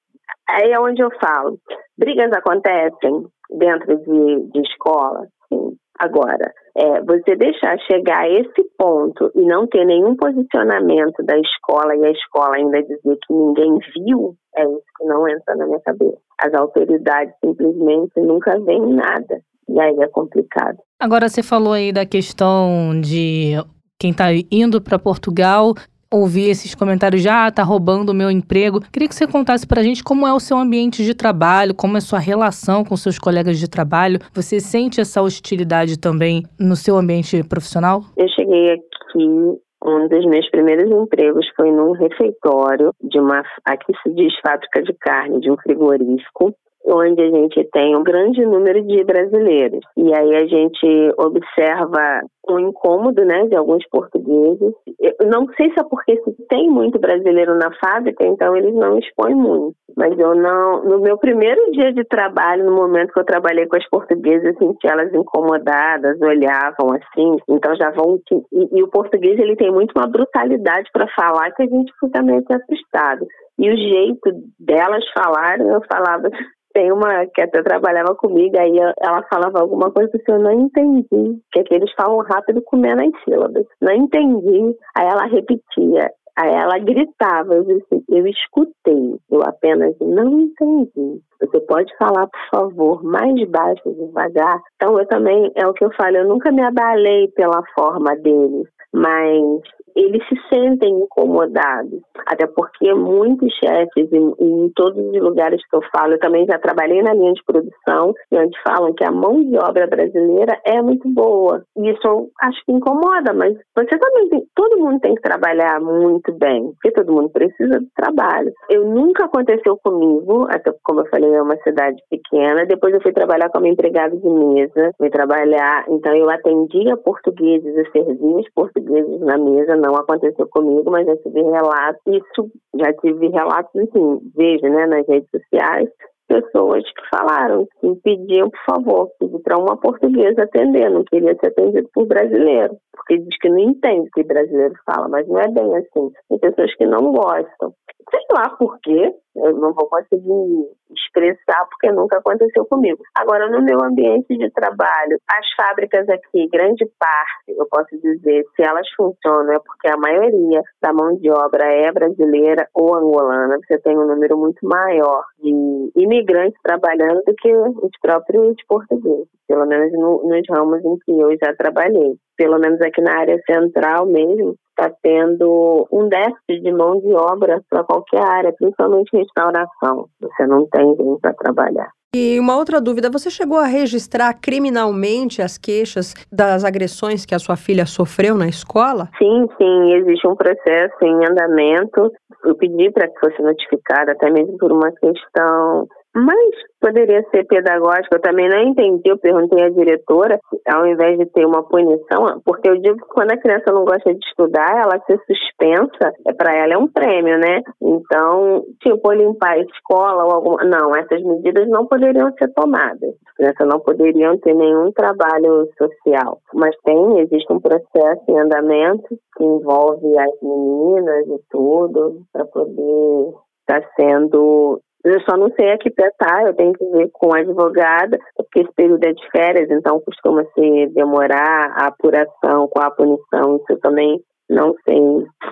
Aí 0.49 0.71
é 0.71 0.79
onde 0.79 1.01
eu 1.01 1.09
falo. 1.19 1.57
Brigas 1.97 2.31
acontecem 2.31 3.25
dentro 3.51 3.97
de, 3.97 4.51
de 4.51 4.61
escola, 4.61 5.27
sim 5.49 5.77
Agora, 5.99 6.53
é, 6.75 7.01
você 7.01 7.35
deixar 7.35 7.77
chegar 7.91 8.21
a 8.21 8.29
esse 8.29 8.63
ponto 8.77 9.31
e 9.35 9.41
não 9.41 9.65
ter 9.67 9.83
nenhum 9.85 10.15
posicionamento 10.15 11.23
da 11.23 11.37
escola 11.39 11.95
e 11.95 12.05
a 12.05 12.11
escola 12.11 12.55
ainda 12.55 12.83
dizer 12.83 13.17
que 13.25 13.33
ninguém 13.33 13.79
viu, 13.95 14.35
é 14.55 14.63
isso 14.63 14.83
que 14.97 15.05
não 15.05 15.27
entra 15.27 15.55
na 15.55 15.65
minha 15.65 15.79
cabeça. 15.79 16.17
As 16.39 16.53
autoridades 16.53 17.33
simplesmente 17.43 18.19
nunca 18.19 18.59
veem 18.59 18.93
nada. 18.93 19.41
E 19.69 19.79
aí 19.81 19.95
é 19.99 20.07
complicado. 20.07 20.77
Agora, 20.99 21.27
você 21.27 21.43
falou 21.43 21.73
aí 21.73 21.91
da 21.91 22.05
questão 22.05 22.99
de 23.01 23.53
quem 23.99 24.11
está 24.11 24.25
indo 24.51 24.81
para 24.81 24.99
Portugal 24.99 25.73
ouvir 26.11 26.49
esses 26.49 26.73
comentários 26.73 27.21
já 27.21 27.47
ah, 27.47 27.51
tá 27.51 27.63
roubando 27.63 28.09
o 28.09 28.13
meu 28.13 28.31
emprego. 28.31 28.81
Queria 28.91 29.07
que 29.07 29.15
você 29.15 29.27
contasse 29.27 29.67
pra 29.67 29.83
gente 29.83 30.03
como 30.03 30.27
é 30.27 30.33
o 30.33 30.39
seu 30.39 30.57
ambiente 30.57 31.03
de 31.03 31.13
trabalho, 31.13 31.75
como 31.75 31.97
é 31.97 31.99
sua 31.99 32.19
relação 32.19 32.83
com 32.83 32.95
seus 32.95 33.19
colegas 33.19 33.59
de 33.59 33.69
trabalho. 33.69 34.19
Você 34.33 34.59
sente 34.59 35.01
essa 35.01 35.21
hostilidade 35.21 35.99
também 35.99 36.43
no 36.59 36.75
seu 36.75 36.97
ambiente 36.97 37.43
profissional? 37.43 38.01
Eu 38.15 38.27
cheguei 38.29 38.73
aqui 38.73 39.57
um 39.85 40.07
dos 40.07 40.25
meus 40.25 40.49
primeiros 40.49 40.89
empregos 40.89 41.47
foi 41.55 41.71
num 41.71 41.91
refeitório 41.91 42.91
de 43.01 43.19
uma 43.19 43.43
aqui 43.63 43.93
se 44.03 44.13
diz 44.13 44.33
fábrica 44.45 44.81
de 44.81 44.93
carne 44.93 45.39
de 45.39 45.51
um 45.51 45.57
frigorífico 45.57 46.53
onde 46.87 47.21
a 47.21 47.29
gente 47.29 47.63
tem 47.71 47.95
um 47.95 48.03
grande 48.03 48.45
número 48.45 48.81
de 48.81 49.03
brasileiros. 49.03 49.81
E 49.95 50.13
aí 50.13 50.35
a 50.35 50.45
gente 50.47 51.13
observa 51.17 52.21
um 52.49 52.59
incômodo, 52.59 53.25
né, 53.25 53.45
de 53.47 53.57
alguns 53.57 53.85
portugueses. 53.89 54.73
Eu 54.99 55.27
não 55.27 55.45
sei 55.55 55.69
se 55.71 55.79
é 55.79 55.83
porque 55.83 56.17
tem 56.49 56.69
muito 56.69 56.97
brasileiro 56.97 57.55
na 57.55 57.69
fábrica, 57.75 58.25
então 58.25 58.55
eles 58.55 58.73
não 58.73 58.97
expõem 58.97 59.35
muito. 59.35 59.75
Mas 59.97 60.17
eu 60.17 60.33
não, 60.33 60.83
no 60.83 60.99
meu 60.99 61.17
primeiro 61.17 61.71
dia 61.71 61.91
de 61.91 62.05
trabalho, 62.05 62.63
no 62.63 62.75
momento 62.75 63.11
que 63.11 63.19
eu 63.19 63.25
trabalhei 63.25 63.65
com 63.67 63.75
as 63.75 63.89
portuguesas, 63.89 64.45
eu 64.45 64.57
senti 64.57 64.87
elas 64.87 65.13
incomodadas, 65.13 66.21
olhavam 66.21 66.93
assim, 66.93 67.35
então 67.49 67.75
já 67.75 67.91
vão 67.91 68.19
e, 68.31 68.79
e 68.79 68.83
o 68.83 68.87
português 68.87 69.37
ele 69.39 69.55
tem 69.55 69.71
muito 69.71 69.91
uma 69.97 70.07
brutalidade 70.07 70.89
para 70.93 71.07
falar 71.15 71.51
que 71.51 71.63
a 71.63 71.67
gente 71.67 71.91
fica 71.99 72.21
meio 72.21 72.43
assustado. 72.49 73.27
E 73.59 73.71
o 73.71 73.75
jeito 73.75 74.31
delas 74.59 75.03
falarem, 75.13 75.67
eu 75.67 75.81
falava 75.91 76.29
tem 76.73 76.91
uma 76.91 77.25
que 77.27 77.41
até 77.41 77.61
trabalhava 77.63 78.15
comigo, 78.15 78.57
aí 78.59 78.77
ela 78.77 79.23
falava 79.29 79.59
alguma 79.59 79.91
coisa 79.91 80.11
que 80.17 80.31
eu 80.31 80.39
não 80.39 80.51
entendi, 80.51 81.39
que 81.51 81.59
é 81.59 81.63
que 81.63 81.73
eles 81.73 81.91
falam 81.93 82.17
rápido 82.19 82.61
comendo 82.61 83.01
as 83.01 83.23
sílabas. 83.23 83.65
Não 83.81 83.93
entendi. 83.93 84.75
Aí 84.95 85.07
ela 85.07 85.25
repetia. 85.25 86.11
Aí 86.37 86.53
ela 86.53 86.77
gritava, 86.77 87.55
eu 87.55 87.63
disse, 87.63 88.03
eu 88.09 88.27
escutei, 88.27 89.19
eu 89.31 89.41
apenas 89.41 89.95
não 89.99 90.41
entendi. 90.41 91.19
Você 91.39 91.59
pode 91.61 91.95
falar, 91.97 92.27
por 92.27 92.49
favor, 92.49 93.03
mais 93.03 93.33
baixo, 93.49 93.81
devagar? 93.85 94.59
Então, 94.75 94.97
eu 94.99 95.05
também, 95.07 95.51
é 95.55 95.67
o 95.67 95.73
que 95.73 95.83
eu 95.85 95.91
falo, 95.93 96.17
eu 96.17 96.27
nunca 96.27 96.51
me 96.51 96.61
abalei 96.61 97.27
pela 97.29 97.63
forma 97.75 98.15
deles, 98.15 98.67
mas 98.93 99.61
eles 99.97 100.21
se 100.27 100.35
sentem 100.47 100.93
incomodados, 100.93 101.99
até 102.27 102.45
porque 102.45 102.93
muitos 102.93 103.51
chefes, 103.55 104.13
em, 104.13 104.33
em, 104.39 104.71
todos 104.75 105.03
os 105.03 105.19
lugares 105.19 105.59
que 105.67 105.75
eu 105.75 105.81
falo, 105.91 106.13
eu 106.13 106.19
também 106.19 106.45
já 106.45 106.59
trabalhei 106.59 107.01
na 107.01 107.13
linha 107.13 107.33
de 107.33 107.43
produção, 107.43 108.13
onde 108.31 108.61
falam 108.61 108.93
que 108.93 109.03
a 109.03 109.11
mão 109.11 109.43
de 109.43 109.57
obra 109.57 109.87
brasileira 109.87 110.59
é 110.63 110.79
muito 110.83 111.09
boa. 111.09 111.63
E 111.75 111.89
isso 111.89 112.29
acho 112.41 112.63
que 112.63 112.71
incomoda, 112.71 113.33
mas 113.33 113.57
você 113.75 113.97
também 113.97 114.29
tem, 114.29 114.45
todo 114.55 114.77
mundo 114.77 114.99
tem 114.99 115.15
que 115.15 115.21
trabalhar 115.21 115.81
muito 115.81 116.31
bem, 116.33 116.71
porque 116.73 116.91
todo 116.91 117.13
mundo 117.13 117.29
precisa 117.29 117.79
de 117.79 117.89
trabalho. 117.95 118.51
Eu 118.69 118.85
nunca 118.85 119.25
aconteceu 119.25 119.77
comigo, 119.83 120.45
até 120.51 120.71
como 120.83 121.01
eu 121.01 121.09
falei, 121.09 121.26
é 121.33 121.41
uma 121.41 121.57
cidade 121.57 122.01
pequena, 122.09 122.65
depois 122.65 122.93
eu 122.93 123.01
fui 123.01 123.11
trabalhar 123.11 123.49
como 123.49 123.67
empregada 123.67 124.15
de 124.15 124.29
mesa, 124.29 124.91
fui 124.97 125.09
trabalhar, 125.09 125.85
então 125.87 126.15
eu 126.15 126.29
atendia 126.29 126.97
portugueses, 126.97 127.75
eu 127.75 127.91
servia 127.91 128.37
os 128.37 128.49
portugueses 128.53 129.19
na 129.21 129.37
mesa, 129.37 129.75
não 129.75 129.95
aconteceu 129.95 130.47
comigo, 130.47 130.89
mas 130.91 131.05
já 131.05 131.15
tive 131.17 131.41
relatos, 131.41 132.01
isso 132.07 132.51
já 132.75 132.93
tive 132.93 133.27
relatos, 133.27 133.75
assim, 133.75 134.19
vejo, 134.35 134.67
né, 134.67 134.85
nas 134.85 135.07
redes 135.07 135.29
sociais, 135.29 135.89
pessoas 136.27 136.83
que 136.83 137.17
falaram, 137.17 137.67
que 137.79 137.95
pediam, 138.03 138.49
por 138.49 138.75
favor, 138.75 139.09
para 139.43 139.57
uma 139.57 139.77
portuguesa 139.77 140.43
atender, 140.43 140.89
não 140.89 141.03
queria 141.05 141.35
ser 141.35 141.47
atendido 141.47 141.89
por 141.93 142.05
brasileiro, 142.05 142.75
porque 142.93 143.17
diz 143.17 143.39
que 143.39 143.49
não 143.49 143.59
entende 143.59 144.07
o 144.07 144.11
que 144.11 144.23
brasileiro 144.23 144.73
fala, 144.85 145.07
mas 145.07 145.27
não 145.27 145.39
é 145.39 145.47
bem 145.47 145.75
assim. 145.77 146.11
Tem 146.29 146.39
pessoas 146.39 146.75
que 146.75 146.85
não 146.85 147.11
gostam. 147.11 147.73
Sei 148.09 148.21
lá 148.31 148.49
por 148.57 148.77
quê, 148.79 149.13
eu 149.35 149.53
não 149.53 149.73
vou 149.73 149.87
conseguir 149.89 150.69
expressar, 150.91 151.65
porque 151.69 151.91
nunca 151.91 152.17
aconteceu 152.17 152.65
comigo. 152.65 153.03
Agora, 153.15 153.49
no 153.49 153.61
meu 153.63 153.83
ambiente 153.83 154.37
de 154.37 154.49
trabalho, 154.51 155.17
as 155.29 155.45
fábricas 155.55 156.07
aqui, 156.09 156.47
grande 156.47 156.85
parte, 156.99 157.57
eu 157.57 157.65
posso 157.69 157.97
dizer, 158.01 158.43
se 158.55 158.63
elas 158.63 158.87
funcionam, 158.95 159.53
é 159.53 159.59
porque 159.59 159.87
a 159.89 159.97
maioria 159.97 160.61
da 160.81 160.93
mão 160.93 161.15
de 161.17 161.29
obra 161.29 161.65
é 161.65 161.91
brasileira 161.91 162.67
ou 162.73 162.95
angolana. 162.95 163.57
Você 163.67 163.77
tem 163.79 163.97
um 163.97 164.07
número 164.07 164.37
muito 164.37 164.65
maior 164.67 165.23
de 165.41 165.91
imigrantes 165.95 166.59
trabalhando 166.63 167.21
do 167.25 167.33
que 167.35 167.53
os 167.53 167.91
próprios 168.01 168.55
portugueses, 168.67 169.27
pelo 169.47 169.65
menos 169.65 169.91
no, 169.93 170.23
nos 170.23 170.45
ramos 170.49 170.83
em 170.83 170.97
que 170.99 171.11
eu 171.11 171.29
já 171.37 171.53
trabalhei. 171.55 172.15
Pelo 172.35 172.59
menos 172.59 172.79
aqui 172.81 173.01
na 173.01 173.19
área 173.19 173.41
central 173.49 174.05
mesmo, 174.05 174.55
está 174.77 174.91
tendo 175.01 175.87
um 175.91 176.07
déficit 176.07 176.61
de 176.61 176.71
mão 176.71 176.99
de 176.99 177.11
obra 177.13 177.61
para 177.69 177.83
qualquer 177.83 178.21
área, 178.21 178.53
principalmente 178.53 179.17
restauração. 179.17 180.07
Você 180.21 180.45
não 180.45 180.67
tem 180.67 180.95
gente 180.95 181.19
para 181.19 181.33
trabalhar. 181.33 181.89
E 182.15 182.39
uma 182.39 182.55
outra 182.55 182.79
dúvida, 182.79 183.09
você 183.09 183.29
chegou 183.29 183.57
a 183.57 183.65
registrar 183.65 184.33
criminalmente 184.33 185.41
as 185.41 185.57
queixas 185.57 186.13
das 186.31 186.63
agressões 186.63 187.25
que 187.25 187.35
a 187.35 187.39
sua 187.39 187.57
filha 187.57 187.85
sofreu 187.85 188.35
na 188.35 188.47
escola? 188.47 189.09
Sim, 189.17 189.45
sim, 189.57 189.93
existe 189.93 190.25
um 190.25 190.35
processo 190.35 190.95
em 191.03 191.25
andamento. 191.25 192.11
Eu 192.45 192.55
pedi 192.55 192.89
para 192.91 193.07
que 193.07 193.19
fosse 193.19 193.41
notificada, 193.41 194.13
até 194.13 194.31
mesmo 194.31 194.57
por 194.57 194.71
uma 194.71 194.91
questão 194.91 195.87
mas 196.17 196.49
poderia 196.81 197.23
ser 197.29 197.45
pedagógico, 197.45 198.15
eu 198.15 198.21
também 198.21 198.49
não 198.49 198.59
entendi, 198.59 199.03
eu 199.05 199.17
perguntei 199.17 199.63
à 199.63 199.69
diretora, 199.69 200.39
ao 200.67 200.85
invés 200.85 201.17
de 201.17 201.25
ter 201.27 201.45
uma 201.45 201.63
punição, 201.63 202.41
porque 202.43 202.69
eu 202.69 202.79
digo 202.81 202.97
que 202.97 203.13
quando 203.13 203.31
a 203.31 203.37
criança 203.37 203.71
não 203.71 203.85
gosta 203.85 204.13
de 204.13 204.25
estudar, 204.25 204.83
ela 204.83 204.99
ser 205.05 205.19
suspensa, 205.25 206.13
é 206.25 206.33
para 206.33 206.55
ela 206.55 206.73
é 206.73 206.77
um 206.77 206.87
prêmio, 206.87 207.37
né? 207.37 207.61
Então, 207.81 208.63
tipo, 208.81 209.11
limpar 209.11 209.53
a 209.53 209.59
escola 209.59 210.23
ou 210.25 210.31
alguma. 210.31 210.63
Não, 210.63 210.95
essas 210.95 211.21
medidas 211.21 211.67
não 211.69 211.85
poderiam 211.85 212.31
ser 212.33 212.51
tomadas. 212.53 213.13
As 213.27 213.33
crianças 213.35 213.67
não 213.67 213.79
poderiam 213.79 214.37
ter 214.39 214.53
nenhum 214.53 214.91
trabalho 214.91 215.69
social. 215.77 216.39
Mas 216.53 216.75
tem, 216.83 217.19
existe 217.19 217.51
um 217.51 217.59
processo 217.59 218.23
em 218.27 218.39
andamento 218.39 219.07
que 219.35 219.43
envolve 219.43 220.17
as 220.17 220.41
meninas 220.41 221.27
e 221.27 221.39
tudo, 221.49 222.21
para 222.33 222.45
poder 222.45 223.33
estar 223.67 223.81
tá 223.81 223.89
sendo 223.95 224.81
eu 225.07 225.21
só 225.21 225.37
não 225.37 225.51
sei 225.51 225.71
aqui 225.71 225.89
tá, 225.91 226.43
eu 226.43 226.53
tenho 226.53 226.73
que 226.73 226.85
ver 226.85 227.09
com 227.13 227.33
a 227.33 227.39
advogada, 227.39 228.19
porque 228.35 228.61
esse 228.61 228.73
período 228.73 229.03
é 229.05 229.13
de 229.13 229.31
férias, 229.31 229.69
então 229.69 230.01
costuma 230.01 230.43
se 230.53 230.87
demorar 230.87 231.71
a 231.75 231.87
apuração 231.87 232.67
com 232.67 232.81
a 232.81 232.91
punição, 232.91 233.57
isso 233.57 233.65
eu 233.69 233.79
também 233.79 234.21
não 234.49 234.75
sei 234.83 234.99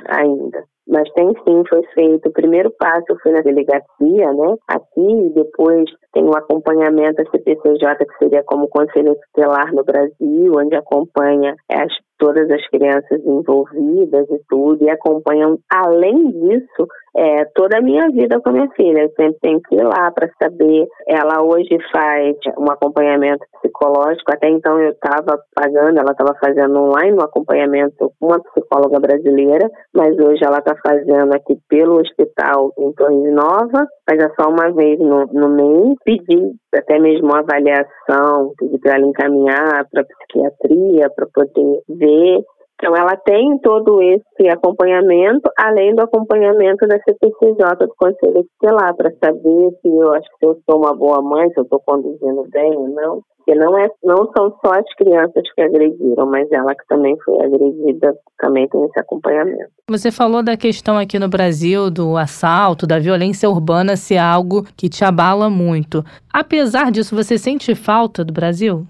ainda. 0.07 0.63
Mas 0.87 1.11
tem 1.13 1.29
sim, 1.29 1.63
foi 1.67 1.83
feito. 1.93 2.29
O 2.29 2.33
primeiro 2.33 2.71
passo 2.77 3.17
foi 3.21 3.31
na 3.31 3.41
delegacia, 3.41 4.33
né? 4.33 4.55
Aqui, 4.67 5.31
depois 5.33 5.85
tem 6.13 6.23
o 6.23 6.27
um 6.27 6.37
acompanhamento 6.37 7.23
da 7.23 7.29
CPCJ, 7.29 8.05
que 8.05 8.17
seria 8.19 8.43
como 8.43 8.69
Conselho 8.69 9.15
Tutelar 9.15 9.73
no 9.73 9.83
Brasil, 9.83 10.53
onde 10.55 10.75
acompanha 10.75 11.55
as, 11.69 11.91
todas 12.17 12.49
as 12.49 12.65
crianças 12.69 13.19
envolvidas 13.25 14.29
e 14.29 14.39
tudo, 14.47 14.83
e 14.83 14.89
acompanham, 14.89 15.57
além 15.69 16.31
disso, 16.31 16.87
é, 17.17 17.45
toda 17.55 17.77
a 17.77 17.81
minha 17.81 18.09
vida 18.09 18.39
com 18.41 18.49
a 18.49 18.53
minha 18.53 18.69
filha. 18.71 19.03
Eu 19.03 19.09
sempre 19.09 19.39
tenho 19.41 19.61
que 19.61 19.75
ir 19.75 19.83
lá 19.83 20.11
para 20.11 20.29
saber. 20.41 20.87
Ela 21.07 21.41
hoje 21.41 21.77
faz 21.91 22.35
um 22.57 22.69
acompanhamento 22.69 23.45
psicológico. 23.61 24.31
Até 24.31 24.49
então 24.49 24.79
eu 24.79 24.91
estava 24.91 25.39
pagando, 25.53 25.99
ela 25.99 26.11
estava 26.11 26.35
fazendo 26.39 26.77
online 26.77 27.17
um 27.17 27.23
acompanhamento 27.23 28.11
com 28.19 28.27
uma 28.27 28.41
psicóloga 28.41 28.99
brasileira, 28.99 29.69
mas 29.93 30.17
hoje 30.17 30.43
ela 30.43 30.59
está 30.59 30.74
fazendo 30.85 31.33
aqui 31.33 31.57
pelo 31.67 31.99
hospital 31.99 32.73
em 32.77 32.91
Torres 32.93 33.33
Nova, 33.33 33.87
mas 34.09 34.19
é 34.19 34.29
só 34.39 34.49
uma 34.49 34.71
vez 34.71 34.99
no, 34.99 35.25
no 35.27 35.49
mês. 35.49 35.95
Pedi 36.03 36.53
até 36.73 36.99
mesmo 36.99 37.27
uma 37.27 37.39
avaliação, 37.39 38.53
pedi 38.57 38.77
para 38.79 38.95
ela 38.95 39.05
encaminhar 39.05 39.87
para 39.91 40.03
psiquiatria 40.03 41.09
para 41.15 41.27
poder 41.33 41.81
ver 41.89 42.43
então, 42.77 42.95
ela 42.95 43.15
tem 43.15 43.57
todo 43.59 44.01
esse 44.01 44.49
acompanhamento, 44.49 45.49
além 45.57 45.95
do 45.95 46.01
acompanhamento 46.01 46.85
da 46.85 46.99
CPCJ, 46.99 47.75
do 47.79 47.95
Conselho 47.97 48.45
Tutelar, 48.59 48.93
para 48.95 49.11
saber 49.23 49.71
se 49.81 49.87
eu 49.87 50.13
acho 50.13 50.27
que 50.37 50.45
eu 50.45 50.59
sou 50.69 50.79
uma 50.79 50.93
boa 50.93 51.21
mãe, 51.21 51.49
se 51.51 51.59
eu 51.59 51.63
estou 51.63 51.79
conduzindo 51.79 52.45
bem 52.51 52.75
ou 52.75 52.89
não. 52.89 53.21
Porque 53.37 53.57
não, 53.57 53.77
é, 53.77 53.87
não 54.03 54.29
são 54.35 54.57
só 54.65 54.73
as 54.73 54.93
crianças 54.95 55.43
que 55.53 55.61
agrediram, 55.61 56.25
mas 56.25 56.51
ela 56.51 56.73
que 56.73 56.85
também 56.87 57.15
foi 57.23 57.45
agredida, 57.45 58.13
também 58.39 58.67
tem 58.67 58.83
esse 58.85 58.99
acompanhamento. 58.99 59.69
Você 59.89 60.11
falou 60.11 60.43
da 60.43 60.57
questão 60.57 60.97
aqui 60.97 61.19
no 61.19 61.29
Brasil 61.29 61.91
do 61.91 62.17
assalto, 62.17 62.87
da 62.87 62.97
violência 62.97 63.47
urbana 63.47 63.95
ser 63.95 64.17
algo 64.17 64.63
que 64.75 64.89
te 64.89 65.05
abala 65.05 65.47
muito. 65.47 66.03
Apesar 66.33 66.91
disso, 66.91 67.15
você 67.15 67.37
sente 67.37 67.75
falta 67.75 68.25
do 68.25 68.33
Brasil? 68.33 68.83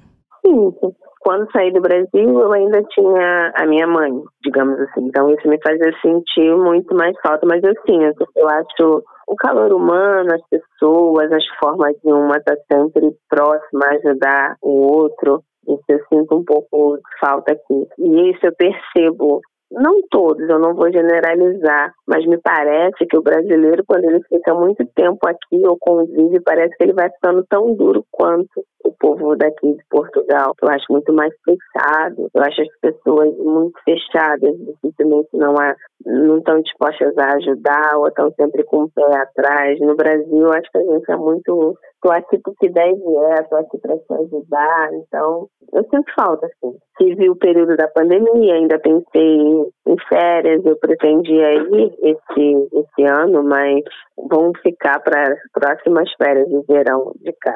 Sim, 0.46 0.72
quando 1.26 1.52
saí 1.52 1.74
do 1.74 1.82
Brasil, 1.82 2.40
eu 2.40 2.54
ainda 2.54 2.84
tinha 2.84 3.52
a 3.56 3.66
minha 3.66 3.88
mãe, 3.88 4.12
digamos 4.44 4.80
assim. 4.80 5.08
Então, 5.08 5.28
isso 5.32 5.48
me 5.48 5.60
fazia 5.60 5.92
sentir 6.00 6.56
muito 6.56 6.94
mais 6.94 7.20
falta, 7.20 7.48
mas 7.48 7.64
eu 7.64 7.74
sinto. 7.84 8.28
Eu 8.36 8.48
acho 8.48 9.04
o 9.28 9.36
calor 9.36 9.74
humano, 9.74 10.32
as 10.32 10.42
pessoas, 10.48 11.32
as 11.32 11.44
formas 11.60 11.96
de 12.04 12.14
uma 12.14 12.38
estar 12.38 12.56
tá 12.56 12.62
sempre 12.72 13.10
próxima, 13.28 13.88
ajudar 13.88 14.56
o 14.62 14.94
outro. 14.94 15.42
Isso 15.68 15.84
eu 15.90 16.00
sinto 16.14 16.36
um 16.38 16.46
pouco 16.46 16.98
de 16.98 17.20
falta 17.20 17.54
aqui. 17.54 17.88
E 17.98 18.30
isso 18.30 18.42
eu 18.44 18.54
percebo 18.56 19.42
não 19.72 20.02
todos, 20.10 20.48
eu 20.48 20.60
não 20.60 20.74
vou 20.76 20.92
generalizar, 20.92 21.94
mas 22.08 22.26
me 22.26 22.38
parece 22.38 23.06
que 23.06 23.18
o 23.18 23.22
brasileiro, 23.22 23.84
quando 23.88 24.06
ele 24.06 24.22
fica 24.24 24.54
muito 24.54 24.86
tempo 24.96 25.20
aqui 25.28 25.66
ou 25.68 25.78
convive, 25.80 26.40
parece 26.42 26.76
que 26.78 26.84
ele 26.84 26.94
vai 26.94 27.10
ficando 27.10 27.46
tão 27.50 27.74
duro 27.74 28.06
quanto 28.12 28.64
o 28.86 28.94
povo 29.00 29.36
daqui 29.36 29.74
de 29.74 29.84
Portugal. 29.90 30.54
Eu 30.62 30.70
acho 30.70 30.86
muito 30.90 31.12
mais 31.12 31.34
fechado, 31.44 32.30
eu 32.34 32.44
acho 32.44 32.62
as 32.62 32.80
pessoas 32.80 33.36
muito 33.38 33.78
fechadas, 33.84 34.56
dificilmente 34.58 35.30
não, 35.34 35.56
há, 35.58 35.76
não 36.06 36.38
estão 36.38 36.62
dispostas 36.62 37.18
a 37.18 37.34
ajudar 37.36 37.98
ou 37.98 38.08
estão 38.08 38.32
sempre 38.34 38.64
com 38.64 38.84
o 38.84 38.92
pé 38.92 39.18
atrás. 39.18 39.80
No 39.80 39.96
Brasil, 39.96 40.52
acho 40.52 40.72
que 40.72 40.78
a 40.78 40.84
gente 40.84 41.12
é 41.12 41.16
muito. 41.16 41.78
Tô 42.02 42.12
aqui 42.12 42.38
porque 42.44 42.70
deve 42.70 43.02
é, 43.32 43.44
tô 43.44 43.56
aqui 43.56 43.80
para 43.80 43.98
te 43.98 44.14
ajudar. 44.14 44.94
Então, 44.94 45.48
eu 45.74 45.84
sinto 45.86 46.14
falta, 46.16 46.46
assim. 46.46 46.78
Tive 46.98 47.30
o 47.30 47.36
período 47.36 47.76
da 47.76 47.88
pandemia, 47.88 48.54
ainda 48.54 48.80
pensei 48.80 49.55
em 49.88 49.96
férias, 50.10 50.66
eu 50.66 50.76
pretendia 50.78 51.54
ir 51.54 51.94
esse, 52.02 52.68
esse 52.74 53.04
ano, 53.04 53.44
mas 53.44 53.82
vamos 54.30 54.60
ficar 54.62 55.00
para 55.00 55.34
as 55.34 55.40
próximas 55.54 56.10
férias 56.18 56.48
de 56.48 56.62
verão 56.68 57.14
de 57.22 57.34
cá. 57.34 57.54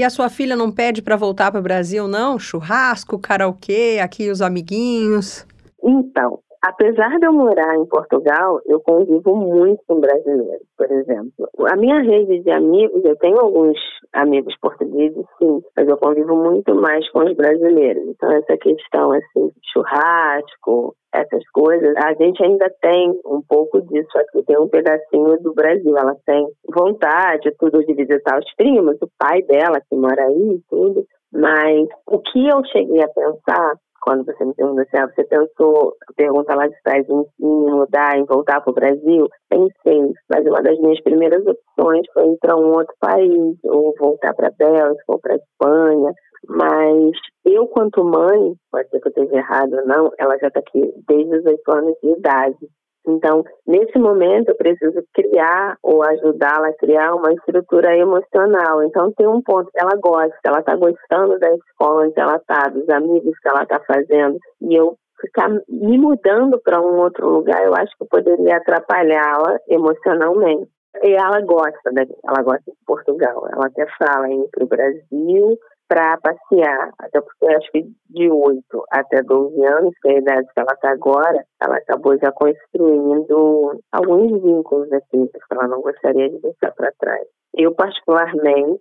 E 0.00 0.04
a 0.04 0.10
sua 0.10 0.28
filha 0.30 0.56
não 0.56 0.72
pede 0.72 1.02
para 1.02 1.16
voltar 1.16 1.50
para 1.50 1.60
o 1.60 1.62
Brasil, 1.62 2.08
não? 2.08 2.38
Churrasco, 2.38 3.18
karaokê, 3.18 3.98
aqui 4.02 4.30
os 4.30 4.40
amiguinhos? 4.40 5.46
Então, 5.82 6.40
apesar 6.62 7.18
de 7.18 7.26
eu 7.26 7.32
morar 7.32 7.76
em 7.76 7.86
Portugal, 7.86 8.60
eu 8.66 8.80
convivo 8.80 9.34
muito 9.36 9.82
com 9.86 10.00
brasileiros, 10.00 10.66
por 10.76 10.90
exemplo. 10.90 11.48
A 11.70 11.76
minha 11.76 12.00
rede 12.00 12.40
de 12.40 12.50
amigos, 12.50 13.04
eu 13.04 13.16
tenho 13.16 13.38
alguns 13.38 13.78
amigos 14.12 14.54
portugueses, 14.60 15.24
sim, 15.38 15.62
mas 15.76 15.88
eu 15.88 15.96
convivo 15.96 16.36
muito 16.36 16.74
mais 16.74 17.08
com 17.10 17.20
os 17.20 17.34
brasileiros. 17.34 18.02
Então, 18.08 18.30
essa 18.32 18.56
questão, 18.56 19.12
assim, 19.12 19.50
churrasco, 19.72 20.94
essas 21.12 21.42
coisas, 21.50 21.94
a 21.96 22.14
gente 22.14 22.42
ainda 22.42 22.70
tem 22.80 23.10
um 23.26 23.42
pouco 23.42 23.80
disso 23.82 24.16
aqui, 24.16 24.44
tem 24.44 24.58
um 24.58 24.68
pedacinho 24.68 25.40
do 25.42 25.52
Brasil. 25.54 25.96
Ela 25.96 26.16
tem 26.24 26.46
vontade, 26.72 27.52
tudo, 27.58 27.84
de 27.84 27.94
visitar 27.94 28.38
os 28.38 28.54
primos, 28.54 28.96
o 29.00 29.08
pai 29.18 29.42
dela 29.42 29.80
que 29.88 29.96
mora 29.96 30.24
aí 30.24 30.54
e 30.54 30.62
tudo. 30.68 31.04
Mas 31.32 31.88
o 32.06 32.18
que 32.18 32.48
eu 32.48 32.64
cheguei 32.66 33.02
a 33.02 33.08
pensar 33.08 33.74
quando 34.00 34.24
você 34.24 34.44
me 34.44 34.54
perguntou 34.54 34.82
assim, 34.82 34.96
ah, 34.96 35.06
você 35.06 35.24
pensou, 35.24 35.96
pergunta 36.16 36.54
lá 36.54 36.66
de 36.66 36.82
trás, 36.82 37.08
em, 37.08 37.24
em 37.40 37.70
mudar, 37.70 38.16
em 38.16 38.24
voltar 38.24 38.60
para 38.60 38.70
o 38.70 38.74
Brasil? 38.74 39.28
Pensei, 39.48 40.12
mas 40.28 40.46
uma 40.46 40.62
das 40.62 40.78
minhas 40.78 41.00
primeiras 41.02 41.44
opções 41.46 42.06
foi 42.12 42.28
ir 42.28 42.38
para 42.38 42.56
um 42.56 42.72
outro 42.72 42.94
país, 43.00 43.56
ou 43.64 43.94
voltar 43.98 44.34
para 44.34 44.48
a 44.48 44.52
Bélgica, 44.52 45.04
ou 45.08 45.18
para 45.18 45.34
a 45.34 45.36
Espanha. 45.36 46.12
Mas 46.48 47.12
eu, 47.44 47.66
quanto 47.66 48.04
mãe, 48.04 48.54
pode 48.70 48.88
ser 48.88 49.00
que 49.00 49.08
eu 49.08 49.10
esteja 49.10 49.36
errado 49.36 49.74
ou 49.74 49.86
não, 49.86 50.10
ela 50.18 50.38
já 50.38 50.48
está 50.48 50.60
aqui 50.60 50.92
desde 51.06 51.36
os 51.36 51.44
oito 51.44 51.72
anos 51.72 51.94
de 52.02 52.10
idade. 52.10 52.68
Então, 53.06 53.44
nesse 53.66 53.98
momento, 53.98 54.50
eu 54.50 54.56
preciso 54.56 55.02
criar 55.14 55.76
ou 55.82 56.02
ajudá-la 56.02 56.68
a 56.68 56.76
criar 56.76 57.14
uma 57.14 57.32
estrutura 57.32 57.96
emocional. 57.96 58.82
Então, 58.82 59.12
tem 59.12 59.26
um 59.26 59.40
ponto 59.42 59.70
que 59.70 59.80
ela 59.80 59.96
gosta, 59.96 60.36
ela 60.44 60.60
está 60.60 60.76
gostando 60.76 61.38
da 61.38 61.52
escola 61.54 62.06
onde 62.06 62.20
ela 62.20 62.36
está, 62.36 62.68
dos 62.68 62.88
amigos 62.90 63.38
que 63.38 63.48
ela 63.48 63.62
está 63.62 63.80
fazendo, 63.80 64.38
e 64.60 64.74
eu 64.74 64.96
ficar 65.20 65.48
me 65.68 65.98
mudando 65.98 66.58
para 66.60 66.80
um 66.80 66.98
outro 66.98 67.28
lugar, 67.28 67.62
eu 67.64 67.74
acho 67.74 67.92
que 67.98 68.06
poderia 68.06 68.56
atrapalhá-la 68.56 69.58
emocionalmente. 69.68 70.68
E 71.02 71.12
ela 71.12 71.40
gosta, 71.42 71.92
da, 71.92 72.02
ela 72.02 72.42
gosta 72.42 72.64
de 72.66 72.76
Portugal. 72.84 73.46
Ela 73.52 73.66
até 73.66 73.86
fala 73.96 74.28
em 74.28 74.42
ir 74.42 74.48
para 74.50 74.64
o 74.64 74.68
Brasil, 74.68 75.58
para 75.90 76.16
passear, 76.18 76.92
até 77.00 77.20
porque 77.20 77.44
eu 77.44 77.56
acho 77.56 77.72
que 77.72 77.82
de 78.10 78.30
8 78.30 78.62
até 78.92 79.20
12 79.24 79.66
anos, 79.66 79.92
que 80.00 80.08
é 80.08 80.12
a 80.12 80.18
idade 80.18 80.46
que 80.54 80.60
ela 80.60 80.72
está 80.72 80.92
agora, 80.92 81.44
ela 81.60 81.76
acabou 81.76 82.16
já 82.16 82.30
construindo 82.30 83.80
alguns 83.90 84.40
vínculos 84.40 84.90
aqui 84.92 85.26
que 85.26 85.38
ela 85.50 85.66
não 85.66 85.80
gostaria 85.82 86.30
de 86.30 86.38
deixar 86.38 86.70
para 86.76 86.92
trás. 87.00 87.26
Eu, 87.54 87.74
particularmente, 87.74 88.80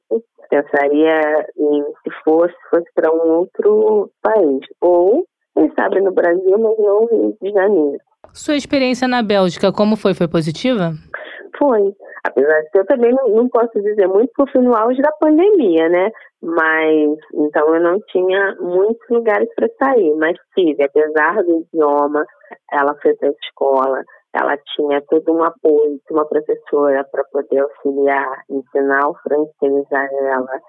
pensaria 0.52 1.48
em 1.58 1.84
se 2.04 2.12
fosse, 2.24 2.54
fosse 2.70 2.86
para 2.94 3.12
um 3.12 3.40
outro 3.40 4.12
país. 4.22 4.60
Ou, 4.80 5.26
quem 5.56 5.74
sabe, 5.74 6.02
no 6.02 6.12
Brasil, 6.12 6.60
mas 6.60 6.78
não 6.78 7.02
no 7.02 7.08
Rio 7.08 7.38
de 7.42 7.52
Janeiro. 7.52 7.98
Sua 8.34 8.56
experiência 8.56 9.08
na 9.08 9.24
Bélgica, 9.24 9.72
como 9.72 9.96
foi? 9.96 10.14
Foi 10.14 10.28
positiva? 10.28 10.94
Foi. 11.58 11.94
Apesar 12.26 12.62
de 12.62 12.70
eu 12.74 12.86
também 12.86 13.14
não, 13.14 13.30
não 13.30 13.50
posso 13.50 13.82
dizer 13.82 14.08
muito 14.08 14.32
porque 14.36 14.52
foi 14.52 14.62
no 14.62 14.76
auge 14.76 15.02
da 15.02 15.12
pandemia, 15.14 15.90
né? 15.90 16.12
Mas 16.42 17.18
então 17.34 17.76
eu 17.76 17.82
não 17.82 18.00
tinha 18.08 18.56
muitos 18.60 19.08
lugares 19.10 19.50
para 19.56 19.70
sair, 19.82 20.16
mas 20.16 20.38
tive, 20.56 20.84
apesar 20.84 21.44
do 21.44 21.62
idioma, 21.62 22.26
ela 22.72 22.96
foi 23.02 23.14
para 23.16 23.30
a 23.30 23.34
escola, 23.44 24.04
ela 24.34 24.58
tinha 24.76 25.02
todo 25.10 25.34
um 25.34 25.44
apoio, 25.44 26.00
uma 26.12 26.26
professora 26.26 27.04
para 27.12 27.24
poder 27.26 27.60
auxiliar, 27.60 28.44
ensinar 28.50 29.10
o 29.10 29.16
francês 29.16 29.86
a 29.92 30.06
ela, 30.06 30.62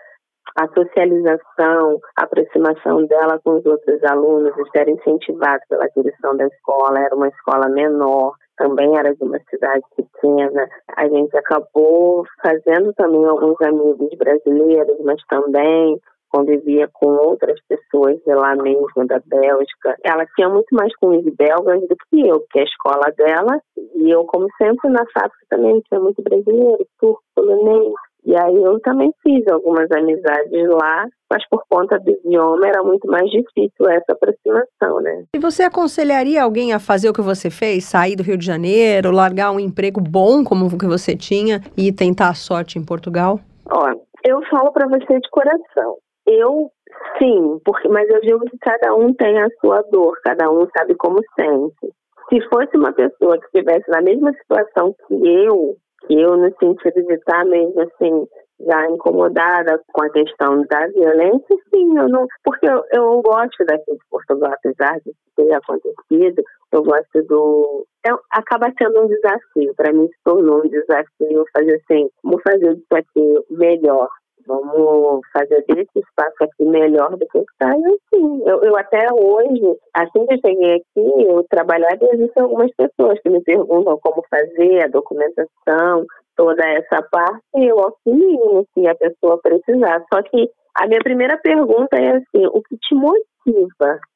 a 0.56 0.68
socialização, 0.68 2.00
a 2.16 2.24
aproximação 2.24 3.06
dela 3.06 3.38
com 3.44 3.58
os 3.58 3.66
outros 3.66 4.02
alunos, 4.04 4.56
isso 4.56 4.70
era 4.74 4.90
incentivado 4.90 5.60
pela 5.68 5.86
direção 5.88 6.36
da 6.36 6.46
escola, 6.46 7.00
era 7.00 7.14
uma 7.14 7.28
escola 7.28 7.68
menor, 7.68 8.32
também 8.60 8.94
era 8.94 9.14
de 9.14 9.24
uma 9.24 9.40
cidade 9.48 9.82
pequena. 9.96 10.68
A 10.94 11.08
gente 11.08 11.34
acabou 11.34 12.26
fazendo 12.42 12.92
também 12.92 13.24
alguns 13.24 13.58
amigos 13.62 14.10
brasileiros, 14.18 14.98
mas 15.02 15.18
também 15.28 15.98
convivia 16.28 16.88
com 16.92 17.08
outras 17.08 17.58
pessoas 17.66 18.22
de 18.22 18.34
lá 18.34 18.54
mesmo, 18.54 19.06
da 19.06 19.20
Bélgica. 19.24 19.96
Ela 20.04 20.26
tinha 20.36 20.48
muito 20.48 20.68
mais 20.72 20.94
com 20.96 21.08
os 21.08 21.24
belgas 21.34 21.80
do 21.88 21.96
que 22.08 22.28
eu, 22.28 22.44
que 22.50 22.58
é 22.58 22.62
a 22.62 22.64
escola 22.64 23.10
dela, 23.16 23.60
e 23.96 24.10
eu, 24.10 24.24
como 24.26 24.46
sempre, 24.56 24.90
na 24.90 25.04
fábrica 25.12 25.46
também 25.48 25.80
tinha 25.88 25.98
muito 25.98 26.22
brasileiro, 26.22 26.86
turco, 27.00 27.22
polonês, 27.34 27.94
e 28.24 28.36
aí 28.36 28.56
eu 28.56 28.78
também 28.80 29.12
fiz 29.22 29.46
algumas 29.48 29.90
amizades 29.90 30.68
lá, 30.68 31.06
mas 31.30 31.46
por 31.48 31.62
conta 31.68 31.98
do 31.98 32.10
idioma 32.10 32.66
era 32.66 32.82
muito 32.82 33.08
mais 33.08 33.30
difícil 33.30 33.88
essa 33.88 34.12
aproximação, 34.12 35.00
né? 35.00 35.24
E 35.34 35.38
você 35.38 35.62
aconselharia 35.62 36.42
alguém 36.42 36.72
a 36.72 36.78
fazer 36.78 37.08
o 37.08 37.12
que 37.12 37.22
você 37.22 37.50
fez, 37.50 37.84
sair 37.84 38.16
do 38.16 38.22
Rio 38.22 38.36
de 38.36 38.44
Janeiro, 38.44 39.10
largar 39.10 39.50
um 39.50 39.60
emprego 39.60 40.00
bom 40.00 40.44
como 40.44 40.66
o 40.66 40.78
que 40.78 40.86
você 40.86 41.16
tinha 41.16 41.60
e 41.76 41.92
tentar 41.92 42.30
a 42.30 42.34
sorte 42.34 42.78
em 42.78 42.84
Portugal? 42.84 43.40
Ó, 43.70 43.94
eu 44.24 44.42
falo 44.50 44.72
para 44.72 44.86
você 44.86 45.18
de 45.18 45.30
coração. 45.30 45.96
Eu 46.26 46.70
sim, 47.18 47.58
porque 47.64 47.88
mas 47.88 48.08
eu 48.10 48.20
digo 48.20 48.40
que 48.50 48.58
cada 48.58 48.94
um 48.94 49.14
tem 49.14 49.40
a 49.40 49.48
sua 49.60 49.82
dor, 49.90 50.18
cada 50.22 50.50
um 50.50 50.66
sabe 50.76 50.94
como 50.94 51.18
sente. 51.34 51.94
Se 52.28 52.40
fosse 52.48 52.76
uma 52.76 52.92
pessoa 52.92 53.38
que 53.38 53.46
estivesse 53.46 53.90
na 53.90 54.00
mesma 54.00 54.32
situação 54.34 54.94
que 55.08 55.14
eu, 55.14 55.76
eu, 56.08 56.36
no 56.36 56.54
sentido 56.58 57.06
de 57.06 57.14
estar 57.14 57.44
mesmo 57.44 57.80
assim, 57.82 58.26
já 58.66 58.90
incomodada 58.90 59.80
com 59.92 60.02
a 60.02 60.10
questão 60.10 60.64
da 60.68 60.86
violência, 60.88 61.56
sim, 61.72 61.98
eu 61.98 62.08
não. 62.08 62.26
Porque 62.44 62.66
eu, 62.66 62.84
eu 62.92 63.22
gosto 63.22 63.64
daqui 63.64 63.92
de 63.92 63.98
Portugal, 64.10 64.52
apesar 64.52 64.98
de 65.00 65.12
ter 65.36 65.52
acontecido, 65.52 66.42
eu 66.72 66.82
gosto 66.82 67.22
do. 67.24 67.86
É, 68.06 68.10
acaba 68.30 68.72
sendo 68.78 69.02
um 69.02 69.08
desafio, 69.08 69.74
para 69.76 69.92
mim 69.92 70.06
se 70.08 70.16
tornou 70.24 70.64
um 70.64 70.68
desafio 70.68 71.44
fazer 71.52 71.80
assim, 71.82 72.08
como 72.22 72.40
fazer 72.40 72.72
isso 72.72 72.86
aqui 72.92 73.44
melhor, 73.50 74.08
vamos 74.46 75.20
fazer 75.32 75.64
desse 75.68 75.98
espaço 75.98 76.36
aqui 76.42 76.64
melhor 76.64 77.16
do 77.16 77.26
que 77.26 77.38
está. 77.38 77.76
E 77.76 77.84
assim, 77.84 78.42
eu, 78.46 78.62
eu 78.62 78.76
até 78.76 79.06
hoje, 79.12 79.78
assim 79.94 80.26
que 80.26 80.34
eu 80.34 80.40
cheguei 80.44 80.74
aqui, 80.74 81.24
eu 81.26 81.44
trabalhava 81.50 81.98
e 82.02 82.14
existem 82.14 82.42
algumas 82.42 82.70
pessoas 82.74 83.20
que 83.20 83.30
me 83.30 83.42
perguntam 83.42 83.98
como 84.02 84.24
fazer 84.30 84.84
a 84.84 84.88
documentação, 84.88 86.06
toda 86.36 86.64
essa 86.66 87.02
parte, 87.10 87.42
eu 87.54 87.78
auxilio 87.78 88.66
se 88.74 88.86
a 88.86 88.94
pessoa 88.94 89.38
precisar. 89.42 90.04
Só 90.12 90.22
que 90.22 90.50
a 90.76 90.86
minha 90.86 91.00
primeira 91.00 91.36
pergunta 91.38 91.96
é 91.96 92.16
assim, 92.16 92.46
o 92.46 92.62
que 92.62 92.76
te 92.76 92.94
motiva? 92.94 93.29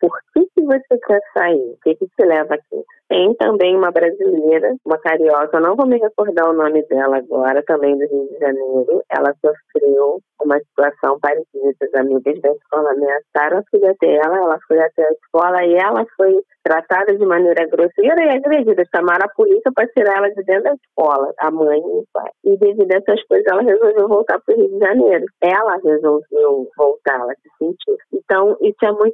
Por 0.01 0.19
que, 0.33 0.47
que 0.55 0.63
você 0.63 0.99
quer 1.07 1.21
sair? 1.33 1.73
O 1.73 1.79
que, 1.83 1.95
que 1.95 2.07
te 2.07 2.27
leva 2.27 2.55
aqui? 2.55 2.85
Tem 3.09 3.35
também 3.35 3.77
uma 3.77 3.91
brasileira, 3.91 4.75
uma 4.85 4.99
carioca, 4.99 5.57
eu 5.57 5.61
não 5.61 5.77
vou 5.77 5.87
me 5.87 5.99
recordar 5.99 6.49
o 6.49 6.55
nome 6.55 6.83
dela 6.85 7.19
agora, 7.19 7.63
também 7.63 7.97
do 7.97 8.07
Rio 8.07 8.29
de 8.29 8.39
Janeiro. 8.39 9.03
Ela 9.11 9.35
sofreu 9.41 10.21
uma 10.43 10.59
situação 10.59 11.19
parecida. 11.21 11.75
As 11.83 11.95
amigas 11.95 12.41
da 12.41 12.51
escola 12.51 12.93
ameaçaram 12.93 13.59
a 13.59 13.63
filha 13.71 13.95
dela, 14.01 14.37
ela 14.37 14.59
foi 14.67 14.81
até 14.81 15.07
a 15.07 15.13
escola 15.13 15.65
e 15.65 15.75
ela 15.75 16.07
foi 16.17 16.43
tratada 16.65 17.17
de 17.17 17.27
maneira 17.27 17.67
grosseira 17.67 18.25
e 18.25 18.31
agredida. 18.31 18.83
Chamaram 18.95 19.27
a 19.27 19.35
polícia 19.35 19.71
para 19.75 19.87
tirar 19.89 20.17
ela 20.17 20.31
de 20.31 20.43
dentro 20.43 20.65
da 20.65 20.75
escola, 20.75 21.33
a 21.39 21.51
mãe 21.51 21.79
e 21.79 21.83
o 21.83 22.05
pai. 22.13 22.31
E 22.45 22.57
devido 22.57 22.91
a 22.91 22.97
essas 22.97 23.23
coisas, 23.25 23.47
ela 23.47 23.63
resolveu 23.63 24.09
voltar 24.09 24.41
para 24.41 24.55
o 24.55 24.59
Rio 24.59 24.69
de 24.71 24.79
Janeiro. 24.79 25.27
Ela 25.43 25.77
resolveu 25.85 26.69
voltar, 26.77 27.21
ela 27.21 27.35
se 27.35 27.49
sentiu. 27.59 27.97
Então, 28.13 28.57
isso 28.63 28.83
é 28.83 28.93
muito 28.93 29.14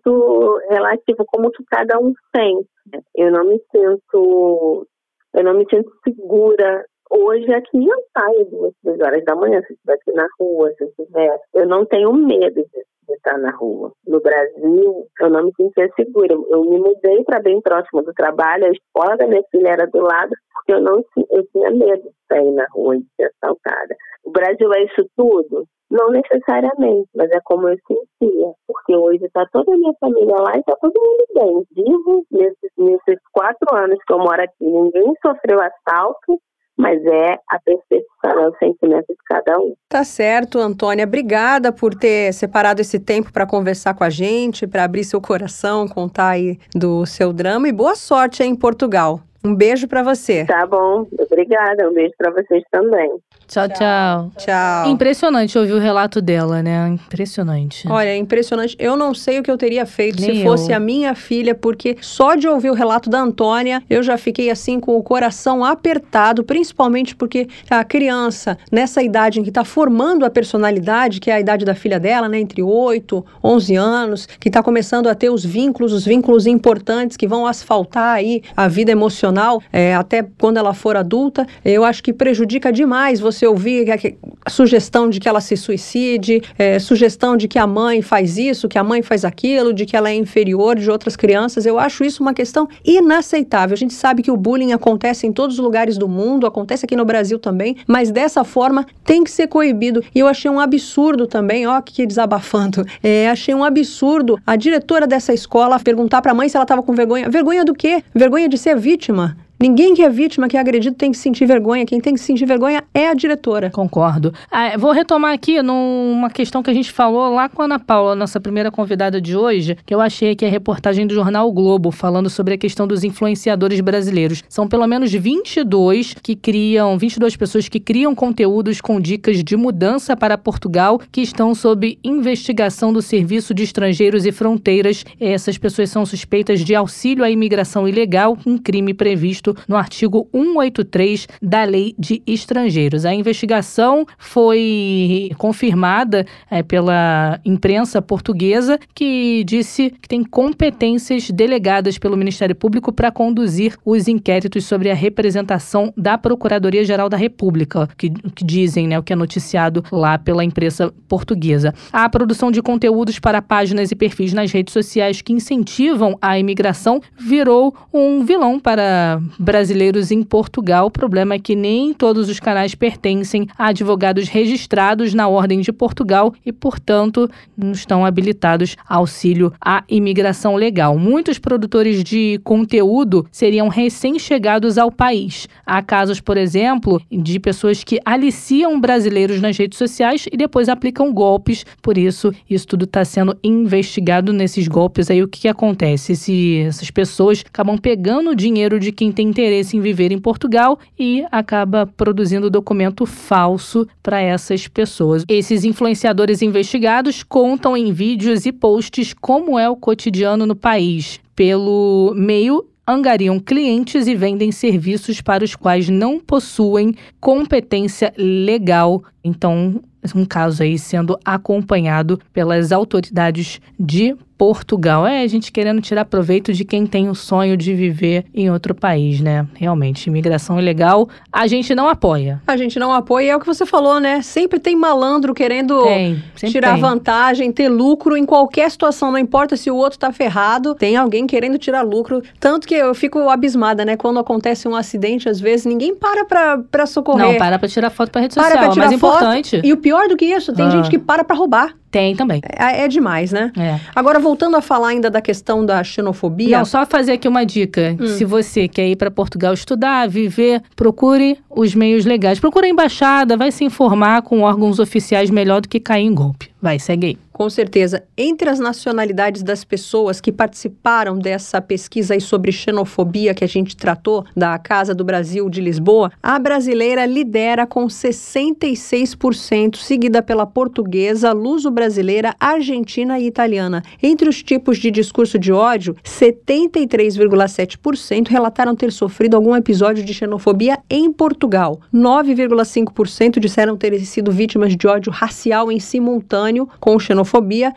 relativo 0.69 1.25
como 1.27 1.51
que 1.51 1.65
cada 1.65 1.99
um 1.99 2.15
sente. 2.35 2.69
Eu 3.15 3.31
não 3.31 3.45
me 3.45 3.61
sinto, 3.71 4.87
eu 5.35 5.45
não 5.45 5.55
me 5.55 5.67
sinto 5.71 5.91
segura 6.05 6.85
hoje 7.11 7.53
aqui 7.53 7.87
eu 7.87 7.97
saio 8.17 8.45
duas, 8.47 8.73
três 8.83 9.01
horas 9.01 9.25
da 9.25 9.35
manhã, 9.35 9.61
se 9.63 9.73
estiver 9.73 9.95
aqui 9.95 10.13
na 10.13 10.27
rua, 10.39 10.73
se 10.79 10.85
estiver. 10.85 11.39
Eu 11.55 11.67
não 11.67 11.85
tenho 11.85 12.13
medo 12.13 12.55
de, 12.55 12.85
de, 13.09 13.15
estar 13.15 13.37
na 13.39 13.51
rua. 13.51 13.93
No 14.07 14.21
Brasil, 14.21 15.07
eu 15.21 15.31
não 15.31 15.45
me 15.45 15.53
sentia 15.57 15.91
segura. 15.97 16.33
Eu 16.33 16.65
me 16.65 16.79
mudei 16.79 17.25
para 17.25 17.41
bem 17.41 17.61
próximo 17.61 18.03
do 18.03 18.15
trabalho, 18.15 18.67
a 18.67 18.71
escola 18.71 19.17
da 19.17 19.27
minha 19.27 19.43
filha 19.51 19.71
era 19.71 19.87
do 19.87 20.01
lado, 20.01 20.31
porque 20.55 20.73
eu 20.73 20.81
não 20.81 21.05
eu 21.31 21.47
tinha 21.53 21.71
medo 21.71 22.03
de 22.03 22.15
sair 22.29 22.53
na 22.53 22.67
rua 22.71 22.97
e 22.97 23.01
de 23.01 23.07
ser 23.17 23.33
assaltada. 23.35 23.97
O 24.25 24.31
Brasil 24.31 24.73
é 24.73 24.85
isso 24.85 25.05
tudo? 25.17 25.67
Não 25.91 26.11
necessariamente, 26.11 27.09
mas 27.17 27.31
é 27.31 27.41
como 27.45 27.69
eu 27.69 27.77
sentia. 27.87 28.53
Porque 28.67 28.97
hoje 28.97 29.25
está 29.25 29.45
toda 29.53 29.73
a 29.73 29.77
minha 29.77 29.93
família 30.01 30.37
lá 30.37 30.57
e 30.57 30.61
está 30.61 30.77
todo 30.77 30.93
mundo 30.95 31.25
bem. 31.35 31.85
Vivo 31.85 32.25
nesses, 32.31 32.71
nesses 32.79 33.21
quatro 33.33 33.75
anos 33.75 33.99
que 34.07 34.13
eu 34.13 34.19
moro 34.19 34.41
aqui. 34.41 34.65
Ninguém 34.65 35.13
sofreu 35.21 35.59
assalto, 35.61 36.41
mas 36.77 37.05
é 37.05 37.39
a 37.51 37.59
percepção, 37.65 38.41
é 38.41 38.49
o 38.49 38.57
sentimento 38.59 39.07
de 39.09 39.17
cada 39.29 39.59
um. 39.59 39.75
Tá 39.89 40.05
certo, 40.05 40.59
Antônia. 40.59 41.05
Obrigada 41.05 41.73
por 41.73 41.95
ter 41.95 42.33
separado 42.33 42.81
esse 42.81 42.99
tempo 42.99 43.33
para 43.33 43.47
conversar 43.47 43.95
com 43.95 44.05
a 44.05 44.11
gente, 44.11 44.67
para 44.67 44.85
abrir 44.85 45.05
seu 45.05 45.21
coração, 45.21 45.89
contar 45.89 46.31
aí 46.31 46.59
do 46.75 47.05
seu 47.05 47.33
drama 47.33 47.69
e 47.69 47.73
boa 47.73 47.95
sorte 47.97 48.43
aí 48.43 48.49
em 48.49 48.57
Portugal. 48.57 49.21
Um 49.45 49.55
beijo 49.55 49.89
para 49.89 50.03
você. 50.03 50.45
Tá 50.45 50.67
bom, 50.67 51.07
obrigada. 51.19 51.89
Um 51.89 51.95
beijo 51.95 52.13
para 52.17 52.31
vocês 52.31 52.63
também. 52.71 53.11
Tchau, 53.51 53.69
tchau. 53.69 54.33
Tchau. 54.39 54.89
Impressionante 54.89 55.59
ouvir 55.59 55.73
o 55.73 55.81
relato 55.81 56.23
dela, 56.23 56.63
né? 56.63 56.87
Impressionante. 56.87 57.89
Olha, 57.91 58.11
é 58.11 58.17
impressionante. 58.17 58.77
Eu 58.79 58.97
não 58.97 59.13
sei 59.13 59.41
o 59.41 59.43
que 59.43 59.51
eu 59.51 59.59
teria 59.59 59.85
feito 59.85 60.21
Nem 60.23 60.37
se 60.37 60.43
fosse 60.45 60.71
eu. 60.71 60.77
a 60.77 60.79
minha 60.79 61.17
filha, 61.17 61.53
porque 61.53 61.97
só 62.01 62.37
de 62.37 62.47
ouvir 62.47 62.71
o 62.71 62.75
relato 62.75 63.11
da 63.11 63.21
Antônia, 63.21 63.83
eu 63.91 64.05
já 64.05 64.17
fiquei 64.17 64.51
assim 64.51 64.79
com 64.79 64.97
o 64.97 65.03
coração 65.03 65.65
apertado, 65.65 66.45
principalmente 66.45 67.17
porque 67.17 67.49
a 67.69 67.83
criança, 67.83 68.57
nessa 68.71 69.03
idade 69.03 69.41
em 69.41 69.43
que 69.43 69.49
está 69.49 69.65
formando 69.65 70.25
a 70.25 70.31
personalidade, 70.31 71.19
que 71.19 71.29
é 71.29 71.35
a 71.35 71.41
idade 71.41 71.65
da 71.65 71.75
filha 71.75 71.99
dela, 71.99 72.29
né? 72.29 72.39
Entre 72.39 72.63
8, 72.63 73.27
11 73.43 73.75
anos, 73.75 74.27
que 74.39 74.49
está 74.49 74.63
começando 74.63 75.09
a 75.09 75.15
ter 75.17 75.29
os 75.29 75.45
vínculos, 75.45 75.93
os 75.93 76.05
vínculos 76.05 76.47
importantes 76.47 77.17
que 77.17 77.27
vão 77.27 77.45
asfaltar 77.45 78.15
aí 78.15 78.45
a 78.57 78.69
vida 78.69 78.93
emocional, 78.93 79.61
é, 79.73 79.93
até 79.93 80.25
quando 80.39 80.59
ela 80.59 80.73
for 80.73 80.97
adulta, 80.97 81.45
eu 81.65 81.85
acho 81.85 82.01
que 82.01 82.13
prejudica 82.13 82.73
demais 82.73 83.19
você 83.19 83.40
ouvir 83.47 83.91
a, 83.91 83.97
a 84.45 84.51
sugestão 84.51 85.09
de 85.09 85.21
que 85.21 85.29
ela 85.29 85.41
se 85.41 85.57
suicide, 85.57 86.43
é, 86.59 86.79
sugestão 86.79 87.37
de 87.37 87.49
que 87.49 87.59
a 87.59 87.67
mãe 87.67 88.03
faz 88.03 88.39
isso, 88.39 88.69
que 88.69 88.79
a 88.79 88.85
mãe 88.85 89.03
faz 89.03 89.25
aquilo, 89.25 89.73
de 89.73 89.87
que 89.87 89.97
ela 89.97 90.11
é 90.11 90.15
inferior 90.15 90.77
de 90.77 90.91
outras 90.91 91.17
crianças. 91.17 91.67
Eu 91.67 91.79
acho 91.79 92.05
isso 92.05 92.23
uma 92.23 92.35
questão 92.35 92.69
inaceitável. 92.85 93.75
A 93.75 93.79
gente 93.79 93.95
sabe 93.95 94.23
que 94.23 94.31
o 94.31 94.37
bullying 94.37 94.73
acontece 94.73 95.27
em 95.27 95.33
todos 95.33 95.59
os 95.59 95.65
lugares 95.65 95.97
do 95.97 96.09
mundo, 96.09 96.47
acontece 96.47 96.85
aqui 96.85 96.97
no 96.97 97.05
Brasil 97.05 97.39
também, 97.39 97.77
mas 97.87 98.11
dessa 98.11 98.45
forma 98.45 98.87
tem 99.05 99.25
que 99.25 99.31
ser 99.31 99.47
coibido. 99.49 100.03
E 100.15 100.19
eu 100.19 100.27
achei 100.27 100.51
um 100.51 100.61
absurdo 100.61 101.27
também, 101.27 101.67
ó, 101.67 101.81
que 101.81 102.07
desabafando. 102.07 102.85
É, 103.03 103.31
achei 103.31 103.55
um 103.55 103.65
absurdo 103.65 104.39
a 104.47 104.57
diretora 104.57 105.07
dessa 105.07 105.33
escola 105.33 105.81
perguntar 105.81 106.21
para 106.21 106.33
a 106.33 106.35
mãe 106.35 106.49
se 106.49 106.57
ela 106.57 106.65
estava 106.65 106.83
com 106.83 106.93
vergonha. 106.93 107.31
Vergonha 107.31 107.65
do 107.65 107.75
quê? 107.75 108.03
Vergonha 108.15 108.49
de 108.49 108.59
ser 108.59 108.77
vítima. 108.77 109.37
Ninguém 109.63 109.93
que 109.93 110.01
é 110.01 110.09
vítima, 110.09 110.49
que 110.49 110.57
é 110.57 110.61
agredido, 110.61 110.97
tem 110.97 111.13
que 111.13 111.19
sentir 111.19 111.45
vergonha. 111.45 111.85
Quem 111.85 112.01
tem 112.01 112.15
que 112.15 112.21
sentir 112.21 112.47
vergonha 112.47 112.83
é 112.95 113.09
a 113.09 113.13
diretora. 113.13 113.69
Concordo. 113.69 114.33
Ah, 114.51 114.75
vou 114.79 114.91
retomar 114.91 115.35
aqui 115.35 115.61
numa 115.61 116.31
questão 116.31 116.63
que 116.63 116.71
a 116.71 116.73
gente 116.73 116.91
falou 116.91 117.35
lá 117.35 117.47
com 117.47 117.61
a 117.61 117.67
Ana 117.67 117.79
Paula, 117.79 118.15
nossa 118.15 118.41
primeira 118.41 118.71
convidada 118.71 119.21
de 119.21 119.37
hoje, 119.37 119.77
que 119.85 119.95
eu 119.95 120.01
achei 120.01 120.35
que 120.35 120.47
é 120.47 120.49
a 120.49 120.51
reportagem 120.51 121.07
do 121.07 121.13
jornal 121.13 121.47
o 121.47 121.53
Globo, 121.53 121.91
falando 121.91 122.31
sobre 122.31 122.55
a 122.55 122.57
questão 122.57 122.87
dos 122.87 123.05
influenciadores 123.05 123.83
brasileiros. 123.83 124.43
São 124.49 124.67
pelo 124.67 124.87
menos 124.87 125.13
22 125.13 126.15
que 126.23 126.35
criam, 126.35 126.97
22 126.97 127.37
pessoas 127.37 127.69
que 127.69 127.79
criam 127.79 128.15
conteúdos 128.15 128.81
com 128.81 128.99
dicas 128.99 129.45
de 129.45 129.59
mudança 129.59 130.17
para 130.17 130.39
Portugal, 130.39 130.99
que 131.13 131.21
estão 131.21 131.55
sob 131.55 131.99
investigação 132.03 132.95
do 132.95 133.03
Serviço 133.03 133.53
de 133.53 133.65
Estrangeiros 133.65 134.25
e 134.25 134.33
Fronteiras. 134.33 135.05
Essas 135.21 135.59
pessoas 135.59 135.91
são 135.91 136.07
suspeitas 136.07 136.61
de 136.61 136.75
auxílio 136.75 137.23
à 137.23 137.31
imigração 137.31 137.87
ilegal, 137.87 138.39
um 138.47 138.57
crime 138.57 138.95
previsto 138.95 139.50
previsto 139.51 139.57
no 139.69 139.77
artigo 139.77 140.29
183 140.33 141.29
da 141.43 141.65
Lei 141.65 141.95
de 141.99 142.23
Estrangeiros. 142.27 143.05
A 143.05 143.15
investigação 143.15 144.07
foi 144.19 145.31
confirmada 145.39 146.27
é, 146.51 146.63
pela 146.63 147.41
imprensa 147.45 148.01
portuguesa, 148.01 148.79
que 148.95 149.45
disse 149.45 149.91
que 149.91 150.09
tem 150.09 150.23
competências 150.25 151.31
delegadas 151.31 151.99
pelo 151.99 152.17
Ministério 152.17 152.55
Público 152.55 152.93
para 152.93 153.11
conduzir 153.11 153.77
os 153.85 154.09
inquéritos 154.09 154.65
sobre 154.65 154.91
a 154.91 154.95
representação 154.95 155.93
da 155.97 156.19
Procuradoria-Geral 156.19 157.09
da 157.09 157.17
República, 157.17 157.89
que, 157.97 158.11
que 158.11 158.45
dizem, 158.45 158.87
né, 158.87 158.99
o 158.99 159.03
que 159.03 159.13
é 159.13 159.17
noticiado 159.17 159.85
lá 159.91 160.19
pela 160.19 160.45
imprensa 160.45 160.93
portuguesa. 161.09 161.75
A 161.93 162.09
produção 162.09 162.51
de 162.51 162.63
conteúdos 162.63 163.19
para 163.19 163.43
páginas 163.43 163.91
e 163.91 163.97
perfis 163.97 164.33
nas 164.33 164.53
redes 164.53 164.73
sociais 164.73 165.21
que 165.23 165.33
incentivam 165.33 166.17
a 166.21 166.39
imigração 166.39 167.01
virou 167.19 167.75
um 167.93 168.25
vilão 168.25 168.59
para 168.59 169.21
brasileiros 169.41 170.11
em 170.11 170.23
Portugal. 170.23 170.87
O 170.87 170.91
problema 170.91 171.35
é 171.35 171.39
que 171.39 171.57
nem 171.57 171.95
todos 171.95 172.29
os 172.29 172.39
canais 172.39 172.75
pertencem 172.75 173.49
a 173.57 173.69
advogados 173.69 174.29
registrados 174.29 175.15
na 175.15 175.27
Ordem 175.27 175.61
de 175.61 175.73
Portugal 175.73 176.35
e, 176.45 176.53
portanto, 176.53 177.29
não 177.57 177.73
estão 177.73 178.05
habilitados 178.05 178.77
a 178.87 178.97
auxílio 178.97 179.53
à 179.59 179.83
imigração 179.89 180.57
legal. 180.57 180.99
Muitos 180.99 181.39
produtores 181.39 182.05
de 182.05 182.39
conteúdo 182.45 183.27
seriam 183.33 183.69
recém-chegados 183.69 184.77
ao 184.77 184.93
país. 184.93 185.49
Há 185.65 185.81
casos, 185.83 186.21
por 186.21 186.37
exemplo, 186.37 187.01
de 187.11 187.41
pessoas 187.41 187.83
que 187.83 187.99
aliciam 188.05 188.79
brasileiros 188.79 189.41
nas 189.41 189.57
redes 189.57 189.79
sociais 189.79 190.27
e 190.31 190.37
depois 190.37 190.69
aplicam 190.69 191.13
golpes. 191.15 191.65
Por 191.81 191.97
isso, 191.97 192.33
isso 192.49 192.67
tudo 192.67 192.85
está 192.85 193.05
sendo 193.05 193.37
investigado 193.43 194.33
nesses 194.33 194.69
golpes. 194.69 195.11
Aí 195.11 195.23
o 195.23 195.29
que, 195.29 195.41
que 195.41 195.49
acontece? 195.49 196.13
Esse, 196.13 196.59
essas 196.67 196.91
pessoas 196.91 197.43
acabam 197.47 197.79
pegando 197.79 198.31
o 198.31 198.37
dinheiro 198.37 198.79
de 198.79 198.93
quem 198.93 199.11
tem 199.11 199.30
interesse 199.31 199.77
em 199.77 199.81
viver 199.81 200.13
em 200.13 200.19
Portugal 200.19 200.79
e 200.99 201.25
acaba 201.31 201.87
produzindo 201.87 202.51
documento 202.51 203.07
falso 203.07 203.87
para 204.03 204.21
essas 204.21 204.69
pessoas. 204.69 205.25
Esses 205.29 205.65
influenciadores 205.65 206.43
investigados 206.43 207.23
contam 207.23 207.77
em 207.77 207.93
vídeos 207.93 208.45
e 208.45 208.53
posts 208.53 209.15
como 209.15 209.59
é 209.59 209.69
o 209.69 209.77
cotidiano 209.77 210.45
no 210.45 210.57
país. 210.57 211.21
Pelo 211.35 212.13
meio 212.17 212.67
angariam 212.87 213.39
clientes 213.39 214.07
e 214.07 214.15
vendem 214.15 214.51
serviços 214.51 215.21
para 215.21 215.45
os 215.45 215.55
quais 215.55 215.89
não 215.89 216.19
possuem 216.19 216.95
competência 217.21 218.13
legal. 218.17 219.03
Então, 219.23 219.81
um 220.15 220.25
caso 220.25 220.63
aí 220.63 220.79
sendo 220.79 221.19
acompanhado 221.25 222.21
pelas 222.33 222.73
autoridades 222.73 223.61
de 223.79 224.17
Portugal. 224.41 225.07
É 225.07 225.23
a 225.23 225.27
gente 225.27 225.53
querendo 225.53 225.83
tirar 225.83 226.07
proveito 226.07 226.51
de 226.55 226.65
quem 226.65 226.87
tem 226.87 227.11
o 227.11 227.15
sonho 227.15 227.59
de 227.59 227.75
viver 227.75 228.25
em 228.35 228.51
outro 228.51 228.75
país, 228.75 229.21
né? 229.21 229.47
Realmente, 229.55 230.07
imigração 230.07 230.59
ilegal, 230.59 231.11
a 231.31 231.47
gente 231.47 231.75
não 231.75 231.87
apoia. 231.91 232.41
A 232.47 232.57
gente 232.57 232.79
não 232.79 232.91
apoia, 232.91 233.33
é 233.33 233.37
o 233.37 233.41
que 233.41 233.45
você 233.47 233.67
falou, 233.67 234.01
né? 234.01 234.23
Sempre 234.23 234.59
tem 234.59 234.75
malandro 234.75 235.35
querendo 235.35 235.83
tem, 235.85 236.23
tirar 236.47 236.73
tem. 236.73 236.81
vantagem, 236.81 237.53
ter 237.53 237.69
lucro 237.69 238.17
em 238.17 238.25
qualquer 238.25 238.71
situação, 238.71 239.13
não 239.13 239.19
importa 239.19 239.59
se 239.59 239.71
o 239.71 239.77
outro 239.77 239.99
tá 239.99 240.11
ferrado, 240.11 240.75
tem 240.75 240.97
alguém 240.97 241.27
querendo 241.27 241.59
tirar 241.59 241.83
lucro. 241.83 242.23
Tanto 242.39 242.67
que 242.67 242.75
eu 242.75 242.95
fico 242.95 243.29
abismada, 243.29 243.85
né? 243.85 243.95
Quando 243.95 244.19
acontece 244.19 244.67
um 244.67 244.75
acidente, 244.75 245.29
às 245.29 245.39
vezes 245.39 245.67
ninguém 245.67 245.95
para 245.95 246.25
pra, 246.25 246.59
pra 246.71 246.87
socorrer. 246.87 247.27
Não, 247.27 247.37
para 247.37 247.59
pra 247.59 247.69
tirar 247.69 247.91
foto 247.91 248.11
pra 248.11 248.23
rede 248.23 248.35
Para 248.35 248.45
social, 248.45 248.65
pra 248.65 248.73
tirar 248.73 248.87
mais 248.87 248.99
foto. 248.99 249.17
importante. 249.17 249.61
E 249.63 249.71
o 249.71 249.77
pior 249.77 249.90
do 250.09 250.17
que 250.17 250.25
isso, 250.25 250.53
tem 250.53 250.67
Ah. 250.67 250.71
gente 250.71 250.89
que 250.91 250.99
para 250.99 251.23
pra 251.25 251.37
roubar. 251.37 251.75
Tem 251.91 252.15
também. 252.15 252.41
É, 252.57 252.85
é 252.85 252.89
demais, 252.89 253.33
né? 253.33 253.51
É. 253.59 253.81
Agora, 253.95 254.21
voltando 254.21 254.57
a 254.57 254.63
falar 254.63 254.89
ainda 254.89 255.11
da 255.11 255.21
questão 255.21 255.67
da 255.67 255.83
xenofobia. 255.83 256.59
Não, 256.59 256.65
só 256.65 256.87
fazer 256.87 257.13
aqui 257.13 257.27
uma 257.27 257.45
dica. 257.45 257.97
Hum. 258.01 258.07
Se 258.07 258.25
você 258.25 258.69
quer 258.69 258.87
ir 258.89 258.95
para 258.97 259.11
Portugal 259.11 259.53
estudar, 259.53 260.09
viver, 260.09 260.63
procure 260.77 261.37
os 261.51 261.75
meios 261.75 262.05
legais. 262.05 262.39
Procure 262.39 262.67
a 262.67 262.71
embaixada, 262.71 263.37
vai 263.37 263.51
se 263.51 263.65
informar 263.65 264.23
com 264.23 264.43
órgãos 264.43 264.79
oficiais 264.79 265.31
melhor 265.31 265.61
do 265.61 265.69
que 265.69 265.81
cair 265.81 266.05
em 266.05 266.15
golpe. 266.15 266.49
Vai, 266.63 266.79
segue 266.79 267.07
aí. 267.09 267.19
Com 267.41 267.49
certeza. 267.49 268.05
Entre 268.19 268.51
as 268.51 268.59
nacionalidades 268.59 269.43
das 269.43 269.65
pessoas 269.65 270.21
que 270.21 270.31
participaram 270.31 271.19
dessa 271.19 271.59
pesquisa 271.59 272.13
aí 272.13 272.21
sobre 272.21 272.53
xenofobia 272.53 273.33
que 273.33 273.43
a 273.43 273.47
gente 273.47 273.75
tratou, 273.75 274.27
da 274.37 274.59
Casa 274.59 274.95
do 274.95 275.03
Brasil 275.03 275.49
de 275.49 275.63
Lisboa, 275.63 276.13
a 276.23 276.39
brasileira 276.39 277.07
lidera 277.07 277.67
com 277.67 277.87
66%, 277.87 279.77
seguida 279.77 280.21
pela 280.21 280.45
portuguesa, 280.45 281.33
luso-brasileira, 281.33 282.37
argentina 282.39 283.19
e 283.19 283.27
italiana. 283.27 283.83
Entre 284.03 284.29
os 284.29 284.43
tipos 284.43 284.77
de 284.77 284.91
discurso 284.91 285.39
de 285.39 285.51
ódio, 285.51 285.97
73,7% 286.05 288.29
relataram 288.29 288.77
ter 288.77 288.93
sofrido 288.93 289.35
algum 289.35 289.57
episódio 289.57 290.05
de 290.05 290.13
xenofobia 290.13 290.79
em 290.91 291.11
Portugal. 291.11 291.81
9,5% 291.91 293.41
disseram 293.41 293.79
ter 293.79 293.99
sido 294.01 294.31
vítimas 294.31 294.77
de 294.77 294.87
ódio 294.87 295.11
racial 295.11 295.73
em 295.73 295.81
simultâneo 295.81 296.69
com 296.79 296.99
xenofobia 296.99 297.30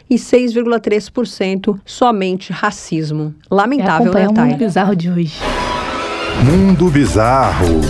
e 0.10 0.16
6,3% 0.16 1.80
somente 1.86 2.52
racismo. 2.52 3.34
Lamentável, 3.50 4.14
né, 4.14 4.22
o 4.22 4.26
mundo 4.28 4.36
Thay? 4.36 4.56
bizarro 4.56 4.96
de 4.96 5.10
hoje. 5.10 5.34
Mundo 6.44 6.90
Bizarro. 6.90 7.82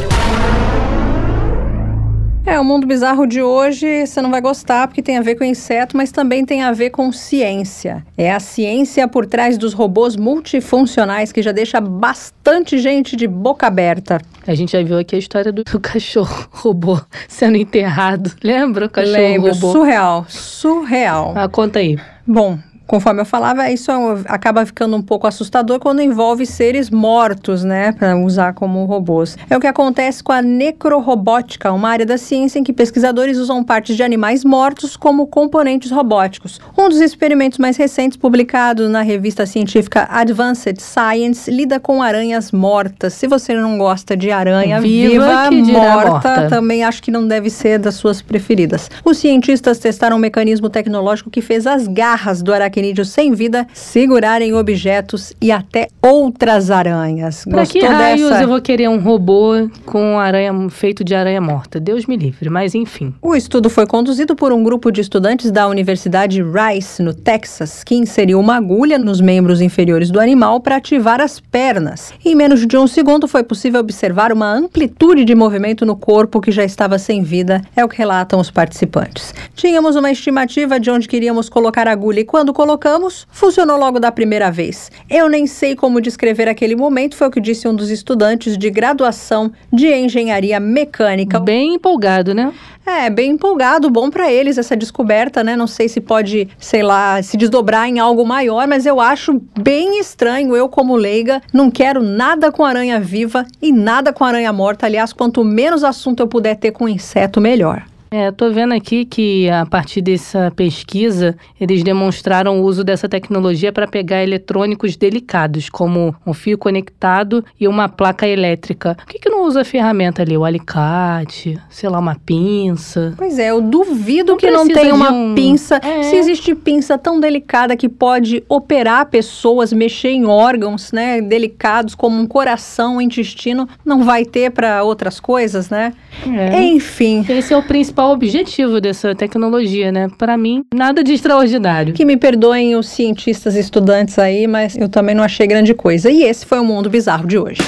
É, 2.46 2.60
o 2.60 2.64
mundo 2.64 2.86
bizarro 2.86 3.26
de 3.26 3.42
hoje 3.42 4.06
você 4.06 4.22
não 4.22 4.30
vai 4.30 4.42
gostar 4.42 4.88
porque 4.88 5.02
tem 5.02 5.18
a 5.18 5.22
ver 5.22 5.36
com 5.36 5.46
inseto, 5.46 5.96
mas 5.96 6.12
também 6.12 6.46
tem 6.46 6.62
a 6.62 6.74
ver 6.74 6.90
com 6.90 7.10
ciência. 7.10 8.06
É 8.18 8.34
a 8.34 8.40
ciência 8.40 9.08
por 9.08 9.26
trás 9.26 9.58
dos 9.58 9.74
robôs 9.74 10.18
multifuncionais 10.18 11.32
que 11.32 11.42
já 11.42 11.54
deixa 11.54 11.80
bastante 11.80 12.78
gente 12.80 13.16
de 13.16 13.28
boca 13.28 13.66
aberta. 13.66 14.20
A 14.46 14.56
gente 14.56 14.74
já 14.74 14.84
viu 14.84 14.98
aqui 14.98 15.16
a 15.16 15.20
história 15.20 15.52
do, 15.52 15.64
do 15.64 15.80
cachorro 15.80 16.48
robô 16.52 17.00
sendo 17.28 17.56
enterrado. 17.56 18.32
Lembra 18.44 18.86
o 18.88 18.90
cachorro 18.90 19.18
Lembro, 19.18 19.54
robô? 19.54 19.72
surreal, 19.72 20.26
surreal. 20.28 21.34
Ah, 21.36 21.48
conta 21.48 21.80
aí. 21.80 21.98
Bom, 22.28 22.60
conforme 22.88 23.22
eu 23.22 23.26
falava, 23.26 23.70
isso 23.70 23.92
é 23.92 23.96
acaba 24.26 24.66
ficando 24.66 24.96
um 24.96 25.02
pouco 25.02 25.28
assustador 25.28 25.80
quando 25.80 26.02
envolve 26.02 26.46
seres 26.46 26.90
mortos, 26.90 27.64
né, 27.64 27.92
para 27.92 28.16
usar 28.18 28.54
como 28.54 28.86
robôs. 28.86 29.38
É 29.50 29.58
o 29.58 29.60
que 29.60 29.68
acontece 29.68 30.24
com 30.24 30.32
a 30.32 30.42
necrorobótica, 30.42 31.72
uma 31.72 31.90
área 31.90 32.06
da 32.06 32.18
ciência 32.18 32.60
em 32.60 32.64
que 32.64 32.74
pesquisadores 32.74 33.38
usam 33.38 33.64
partes 33.64 33.96
de 33.96 34.04
animais 34.04 34.44
mortos 34.44 34.96
como 34.96 35.28
componentes 35.28 35.92
robóticos. 35.92 36.60
Um 36.78 36.90
dos 36.90 37.00
experimentos 37.00 37.58
mais 37.58 37.78
recentes, 37.78 38.18
publicado 38.18 38.90
na 38.90 39.02
revista 39.02 39.46
científica 39.46 40.08
Advanced 40.10 40.80
Science, 40.80 41.50
lida 41.50 41.80
com 41.80 42.02
aranhas 42.02 42.52
mortas. 42.52 43.14
Se 43.14 43.28
você 43.28 43.54
não 43.54 43.78
gosta 43.78 44.16
de 44.16 44.32
aranha 44.32 44.80
Viva, 44.80 45.50
viva, 45.50 45.80
morta, 45.80 46.12
morta. 46.12 46.48
também 46.50 46.84
acho 46.84 47.02
que 47.02 47.12
não 47.12 47.28
deve 47.28 47.50
ser 47.50 47.80
das 47.80 47.96
suas 47.96 48.22
preferidas. 48.22 48.90
Os 49.04 49.18
cientistas 49.18 49.80
testaram 49.80 50.18
um 50.18 50.20
mecanismo 50.20 50.70
tecnológico 50.70 51.30
que 51.30 51.42
fez 51.42 51.66
as 51.66 51.88
garras 51.88 52.42
do 52.42 52.54
aracnídeo 52.74 53.06
sem 53.06 53.34
vida 53.34 53.68
segurarem 53.74 54.54
objetos 54.54 55.34
e 55.40 55.52
até 55.52 55.88
outras 56.02 56.72
aranhas. 56.72 57.46
Pra 57.46 57.66
que 57.66 57.80
Gostou 57.80 57.96
raios 57.96 58.30
dessa? 58.30 58.44
eu 58.44 58.48
vou 58.48 58.62
querer 58.62 58.90
um 58.90 59.00
robô 59.00 59.70
com 59.86 60.20
aranha 60.20 60.70
feito 60.70 61.04
de 61.04 61.14
aranha 61.14 61.40
morta? 61.40 61.80
Deus 61.80 62.06
me 62.06 62.18
livre, 62.18 62.50
mas 62.50 62.74
enfim. 62.74 63.14
O 63.22 63.36
estudo 63.36 63.70
foi 63.70 63.86
conduzido 63.86 64.36
por 64.36 64.52
um 64.52 64.64
grupo 64.64 64.92
de 64.92 65.02
estudantes 65.02 65.52
da 65.52 65.68
Universidade 65.68 66.42
Rice, 66.42 67.04
no 67.04 67.14
Texas, 67.14 67.84
que 67.84 67.96
inseriu 67.96 68.40
uma 68.40 68.56
agulha 68.56 68.98
nos 68.98 69.22
membros 69.22 69.62
inferiores 69.62 70.10
do 70.10 70.20
animal 70.20 70.60
para 70.60 70.78
ativar 70.78 71.22
as 71.22 71.40
pernas. 71.40 72.14
Em 72.26 72.36
menos 72.36 72.66
de 72.66 72.78
um 72.78 72.88
segundo 72.88 73.28
foi 73.28 73.44
possível 73.44 73.80
observar 73.80 74.32
uma 74.32 74.52
amplitude 74.52 75.26
de 75.26 75.36
movimento 75.36 75.86
no 75.86 75.96
corpo 75.96 76.42
que 76.42 76.52
já 76.52 76.64
estava 76.64 76.98
sem 76.98 77.22
vida, 77.22 77.62
é 77.76 77.84
o 77.84 77.90
que 77.90 77.98
relatam 77.98 78.40
os 78.40 78.50
participantes. 78.50 79.34
Tínhamos 79.56 79.96
uma 79.96 80.12
estimativa 80.12 80.80
de 80.80 80.90
onde 80.90 81.08
queríamos 81.08 81.50
colocar 81.50 81.88
a 81.88 81.92
agulha 81.92 82.22
e 82.22 82.26
quando 82.26 82.54
colocamos, 82.64 83.28
funcionou 83.30 83.78
logo 83.78 84.00
da 84.00 84.10
primeira 84.10 84.50
vez. 84.50 84.90
Eu 85.10 85.28
nem 85.28 85.46
sei 85.46 85.76
como 85.76 86.00
descrever 86.00 86.48
aquele 86.48 86.78
momento, 86.78 87.14
foi 87.14 87.28
o 87.28 87.32
que 87.32 87.42
disse 87.42 87.68
um 87.68 87.76
dos 87.76 87.90
estudantes 87.90 88.58
de 88.58 88.70
graduação 88.70 89.52
de 89.72 89.94
engenharia 89.94 90.62
mecânica. 90.62 91.42
Bem 91.42 91.74
empolgado, 91.74 92.34
né? 92.34 92.54
É, 92.86 93.10
bem 93.10 93.32
empolgado, 93.32 93.90
bom 93.90 94.10
pra 94.10 94.32
eles 94.32 94.58
essa 94.58 94.78
descoberta, 94.78 95.44
né? 95.44 95.58
Não 95.58 95.68
sei 95.68 95.90
se 95.90 96.00
pode, 96.00 96.48
sei 96.58 96.82
lá, 96.82 97.22
se 97.22 97.36
desdobrar 97.36 97.90
em 97.90 98.00
algo 98.00 98.26
maior, 98.26 98.66
mas 98.66 98.86
eu 98.86 99.02
acho 99.02 99.42
bem 99.60 100.00
estranho. 100.00 100.56
Eu, 100.56 100.70
como 100.70 100.96
leiga, 100.96 101.42
não 101.52 101.70
quero 101.70 102.02
nada 102.02 102.50
com 102.50 102.64
aranha 102.64 102.98
viva 102.98 103.46
e 103.62 103.74
nada 103.74 104.14
com 104.14 104.24
aranha 104.24 104.54
morta. 104.54 104.86
Aliás, 104.86 105.12
quanto 105.12 105.44
menos 105.44 105.84
assunto 105.84 106.22
eu 106.22 106.28
puder 106.28 106.56
ter 106.56 106.72
com 106.72 106.88
inseto, 106.88 107.42
melhor. 107.42 107.84
É, 108.16 108.32
tô 108.32 108.52
vendo 108.52 108.76
aqui 108.76 109.06
que 109.06 109.50
a 109.50 109.66
partir 109.66 110.00
dessa 110.00 110.54
pesquisa, 110.56 111.36
eles 111.60 111.82
demonstraram 111.82 112.60
o 112.62 112.64
uso 112.64 112.84
dessa 112.84 113.10
tecnologia 113.10 113.74
para 113.74 113.88
pegar 113.88 114.22
eletrônicos 114.22 114.96
delicados, 114.96 115.68
como 115.68 116.16
um 116.24 116.32
fio 116.32 116.56
conectado 116.56 117.44
e 117.60 117.68
uma 117.68 117.90
placa 117.90 118.28
elétrica. 118.28 118.94
Por 118.94 119.08
que, 119.08 119.18
que 119.18 119.30
não 119.30 119.48
usa 119.48 119.62
a 119.62 119.66
ferramenta 119.66 120.22
ali? 120.22 120.38
O 120.38 120.46
alicate, 120.46 121.60
sei 121.72 121.90
lá, 121.90 121.98
uma 121.98 122.14
pinça? 122.14 123.16
Pois 123.18 123.40
é, 123.40 123.50
eu 123.50 123.60
duvido 123.60 124.34
Não 124.34 124.38
que 124.38 124.52
não 124.52 124.68
tenha 124.68 124.94
uma 124.94 125.12
um- 125.12 125.34
pinça. 125.34 125.78
É. 125.84 126.04
Se 126.04 126.16
existe 126.16 126.54
pinça 126.54 127.00
tão 127.00 127.20
delicada 127.20 127.76
que 127.76 127.90
pode 127.90 128.44
operar 128.48 129.08
pessoas, 129.08 129.74
mexer 129.74 130.10
em 130.10 130.26
órgãos, 130.28 130.92
né, 130.92 131.20
delicados 131.20 131.96
como 131.96 132.20
um 132.22 132.28
coração, 132.28 132.98
um 132.98 133.02
intestino, 133.02 133.68
não 133.84 134.04
vai 134.04 134.24
ter 134.24 134.52
para 134.52 134.84
outras 134.84 135.20
coisas, 135.20 135.72
né? 135.72 135.94
É. 136.28 136.62
Enfim, 136.64 137.26
Esse 137.28 137.56
é 137.56 137.58
o 137.58 137.64
principal 137.64 138.03
objetivo 138.12 138.82
dessa 138.82 139.16
tecnologia, 139.16 139.92
né? 139.92 140.10
Para 140.18 140.38
mim, 140.38 140.64
nada 140.74 141.04
de 141.04 141.14
extraordinário. 141.14 141.94
que 141.94 142.06
me 142.06 142.18
perdoem 142.18 142.76
os 142.76 142.88
cientistas 142.88 143.56
estudantes 143.56 144.20
aí, 144.20 144.48
mas 144.48 144.76
eu 144.76 144.90
também 144.90 145.16
não 145.16 145.24
achei 145.24 145.48
grande 145.48 145.74
coisa. 145.74 146.10
E 146.10 146.24
esse 146.24 146.46
foi 146.46 146.60
o 146.60 146.66
mundo 146.66 146.90
bizarro 146.90 147.28
de 147.28 147.38
hoje. 147.38 147.62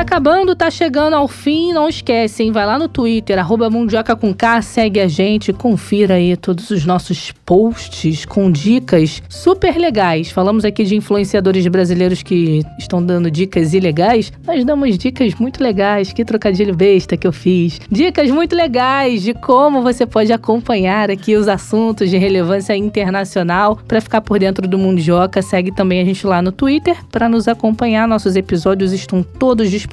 Tá 0.00 0.16
acabando, 0.16 0.56
tá 0.56 0.70
chegando 0.70 1.12
ao 1.12 1.28
fim, 1.28 1.74
não 1.74 1.86
esquece, 1.86 2.42
hein? 2.42 2.52
Vai 2.52 2.64
lá 2.64 2.78
no 2.78 2.88
Twitter, 2.88 3.38
arroba 3.38 3.68
Mundioca 3.68 4.16
com 4.16 4.32
K, 4.32 4.62
segue 4.62 4.98
a 4.98 5.06
gente, 5.06 5.52
confira 5.52 6.14
aí 6.14 6.34
todos 6.38 6.70
os 6.70 6.86
nossos 6.86 7.32
posts 7.44 8.24
com 8.24 8.50
dicas 8.50 9.22
super 9.28 9.76
legais. 9.76 10.30
Falamos 10.30 10.64
aqui 10.64 10.84
de 10.84 10.96
influenciadores 10.96 11.66
brasileiros 11.66 12.22
que 12.22 12.62
estão 12.78 13.04
dando 13.04 13.30
dicas 13.30 13.74
ilegais. 13.74 14.32
Nós 14.46 14.64
damos 14.64 14.96
dicas 14.96 15.34
muito 15.34 15.62
legais, 15.62 16.14
que 16.14 16.24
trocadilho 16.24 16.74
besta 16.74 17.14
que 17.14 17.26
eu 17.26 17.32
fiz. 17.32 17.78
Dicas 17.90 18.30
muito 18.30 18.56
legais 18.56 19.20
de 19.20 19.34
como 19.34 19.82
você 19.82 20.06
pode 20.06 20.32
acompanhar 20.32 21.10
aqui 21.10 21.36
os 21.36 21.46
assuntos 21.46 22.08
de 22.08 22.16
relevância 22.16 22.74
internacional 22.74 23.78
para 23.86 24.00
ficar 24.00 24.22
por 24.22 24.38
dentro 24.38 24.66
do 24.66 24.78
Mundioca. 24.78 25.42
Segue 25.42 25.70
também 25.70 26.00
a 26.00 26.04
gente 26.06 26.26
lá 26.26 26.40
no 26.40 26.52
Twitter 26.52 26.96
para 27.12 27.28
nos 27.28 27.46
acompanhar. 27.46 28.08
Nossos 28.08 28.34
episódios 28.34 28.94
estão 28.94 29.22
todos 29.22 29.70
disponíveis 29.70 29.89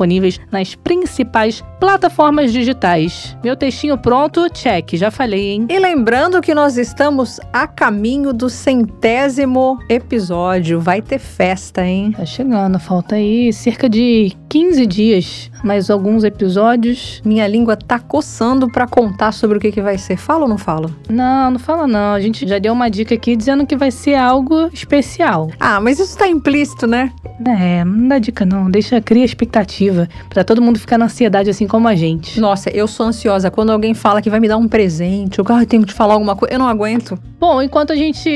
nas 0.52 0.76
principais 0.76 1.64
plataformas 1.80 2.52
digitais. 2.52 3.36
Meu 3.43 3.56
textinho 3.56 3.98
pronto, 3.98 4.50
check, 4.50 4.95
já 4.95 5.10
falei, 5.10 5.52
hein? 5.52 5.68
E 5.70 5.80
lembrando 5.80 6.41
que 6.41 6.54
nós 6.54 6.78
estamos 6.78 7.39
a 7.52 7.68
caminho 7.68 8.34
do 8.34 8.50
centésimo 8.50 9.80
episódio. 9.89 10.80
Vai 10.80 11.02
ter 11.02 11.20
festa, 11.20 11.86
hein? 11.86 12.14
Tá 12.16 12.26
chegando, 12.26 12.80
falta 12.80 13.16
aí 13.16 13.52
cerca 13.54 13.89
de 13.89 14.34
15 14.50 14.86
dias, 14.86 15.52
mais 15.64 15.89
alguns 15.89 16.24
episódios. 16.24 17.22
Minha 17.24 17.47
língua 17.47 17.76
tá 17.76 17.99
coçando 17.99 18.68
pra 18.70 18.88
contar 18.88 19.32
sobre 19.32 19.58
o 19.58 19.62
que, 19.62 19.72
que 19.72 19.82
vai 19.82 19.97
ser. 19.97 20.18
Fala 20.18 20.43
ou 20.43 20.47
não 20.47 20.58
falo? 20.58 20.93
Não, 21.10 21.51
não 21.51 21.60
fala 21.60 21.88
não. 21.88 22.14
A 22.14 22.20
gente 22.20 22.47
já 22.47 22.60
deu 22.60 22.74
uma 22.74 22.89
dica 22.89 23.16
aqui 23.16 23.36
dizendo 23.36 23.66
que 23.66 23.76
vai 23.76 23.91
ser 23.91 24.16
algo 24.16 24.70
especial. 24.74 25.49
Ah, 25.60 25.80
mas 25.80 25.99
isso 25.99 26.18
tá 26.18 26.28
implícito, 26.28 26.88
né? 26.88 27.12
É, 27.45 27.84
não 27.84 28.08
dá 28.08 28.18
dica 28.18 28.45
não, 28.45 28.70
deixa 28.70 28.99
cria 28.99 29.24
expectativa 29.24 30.08
pra 30.30 30.43
todo 30.43 30.62
mundo 30.62 30.80
ficar 30.80 30.97
na 30.97 31.05
ansiedade 31.05 31.49
assim 31.49 31.68
como 31.68 31.88
a 31.88 31.95
gente. 31.95 32.39
Nossa, 32.39 32.70
eu 32.70 32.88
sou 32.88 33.05
ansiosa. 33.05 33.51
Quando 33.51 33.72
alguém 33.72 33.93
fala 33.93 34.22
que 34.22 34.30
vai 34.30 34.39
me 34.39 34.47
dar 34.47 34.58
um 34.58 34.68
presente, 34.68 35.39
eu 35.39 35.45
ah, 35.49 35.66
tenho 35.66 35.84
que 35.84 35.89
te 35.89 35.93
falar 35.93 36.16
alguma 36.16 36.36
coisa, 36.36 36.55
eu 36.55 36.60
não 36.60 36.68
aguento. 36.68 37.18
Bom, 37.39 37.62
enquanto 37.62 37.93
a 37.93 37.95
gente 37.95 38.28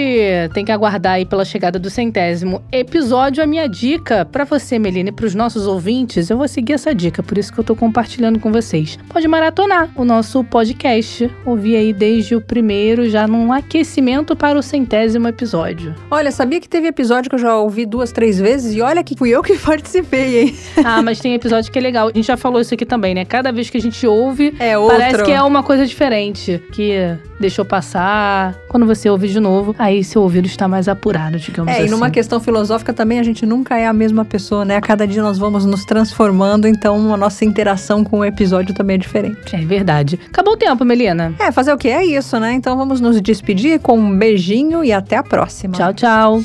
tem 0.53 0.63
que 0.63 0.71
aguardar 0.71 1.13
aí 1.13 1.25
pela 1.25 1.43
chegada 1.43 1.79
do 1.79 1.89
centésimo 1.89 2.61
episódio, 2.71 3.43
a 3.43 3.47
minha 3.47 3.67
dica 3.67 4.23
pra 4.25 4.43
você, 4.43 4.77
Melina, 4.77 5.09
e 5.09 5.11
pros 5.11 5.33
nossos 5.33 5.65
ouvintes, 5.65 6.29
eu 6.29 6.37
vou 6.37 6.47
seguir 6.47 6.73
essa 6.73 6.93
dica, 6.93 7.10
por 7.21 7.37
isso 7.37 7.51
que 7.51 7.59
eu 7.59 7.63
tô 7.63 7.75
compartilhando 7.75 8.39
com 8.39 8.51
vocês. 8.51 8.97
Pode 9.09 9.27
maratonar 9.27 9.89
o 9.95 10.05
nosso 10.05 10.43
podcast, 10.43 11.29
ouvir 11.45 11.75
aí 11.75 11.91
desde 11.93 12.35
o 12.35 12.41
primeiro, 12.41 13.09
já 13.09 13.27
num 13.27 13.51
aquecimento 13.51 14.35
para 14.35 14.57
o 14.57 14.61
centésimo 14.61 15.27
episódio. 15.27 15.95
Olha, 16.09 16.31
sabia 16.31 16.59
que 16.59 16.69
teve 16.69 16.87
episódio 16.87 17.29
que 17.29 17.35
eu 17.35 17.39
já 17.39 17.55
ouvi 17.57 17.85
duas, 17.85 18.11
três 18.11 18.39
vezes 18.39 18.75
e 18.75 18.81
olha 18.81 19.03
que 19.03 19.15
fui 19.17 19.29
eu 19.31 19.41
que 19.41 19.57
participei, 19.59 20.41
hein? 20.43 20.55
Ah, 20.85 21.01
mas 21.01 21.19
tem 21.19 21.33
episódio 21.33 21.71
que 21.71 21.79
é 21.79 21.81
legal. 21.81 22.07
A 22.07 22.11
gente 22.15 22.27
já 22.27 22.37
falou 22.37 22.61
isso 22.61 22.73
aqui 22.73 22.85
também, 22.85 23.13
né? 23.15 23.25
Cada 23.25 23.51
vez 23.51 23.69
que 23.69 23.77
a 23.77 23.81
gente 23.81 24.05
ouve, 24.05 24.53
É. 24.59 24.75
Parece 24.77 25.23
que 25.23 25.31
é 25.31 25.41
uma 25.41 25.63
coisa 25.63 25.85
diferente, 25.85 26.61
que 26.71 27.17
deixou 27.39 27.65
passar. 27.65 28.55
Quando 28.69 28.85
você 28.85 29.09
ouve 29.09 29.27
de 29.27 29.39
novo, 29.39 29.75
aí 29.79 30.03
seu 30.03 30.21
ouvido 30.21 30.45
está 30.45 30.67
mais 30.67 30.87
apurado, 30.87 31.39
digamos 31.39 31.71
É, 31.73 31.77
assim. 31.77 31.87
e 31.87 31.89
numa 31.89 32.09
questão 32.09 32.39
filosófica 32.39 32.93
também 32.93 33.19
a 33.19 33.23
gente 33.23 33.45
nunca 33.45 33.77
é 33.77 33.87
a 33.87 33.93
mesma 33.93 34.23
pessoa, 34.23 34.63
né? 34.63 34.75
A 34.75 34.81
cada 34.81 35.07
dia 35.07 35.21
nós 35.21 35.37
vamos 35.37 35.65
nos 35.65 35.85
transformando, 35.85 36.67
então 37.01 37.13
a 37.13 37.17
nossa 37.17 37.43
interação 37.43 38.03
com 38.03 38.19
o 38.19 38.25
episódio 38.25 38.73
também 38.75 38.95
é 38.95 38.97
diferente. 38.97 39.55
É 39.55 39.65
verdade. 39.65 40.19
Acabou 40.27 40.53
o 40.53 40.57
tempo, 40.57 40.85
Melina. 40.85 41.33
É, 41.39 41.51
fazer 41.51 41.73
o 41.73 41.77
que? 41.77 41.89
É 41.89 42.05
isso, 42.05 42.39
né? 42.39 42.53
Então 42.53 42.77
vamos 42.77 43.01
nos 43.01 43.19
despedir 43.19 43.79
com 43.79 43.97
um 43.97 44.17
beijinho 44.17 44.83
e 44.83 44.93
até 44.93 45.17
a 45.17 45.23
próxima. 45.23 45.73
Tchau, 45.73 45.93
tchau. 45.93 46.41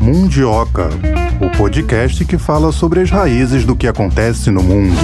Mundioca, 0.00 0.88
o 1.40 1.56
podcast 1.56 2.24
que 2.24 2.38
fala 2.38 2.72
sobre 2.72 3.00
as 3.00 3.10
raízes 3.10 3.64
do 3.64 3.76
que 3.76 3.86
acontece 3.86 4.50
no 4.50 4.62
mundo. 4.62 4.96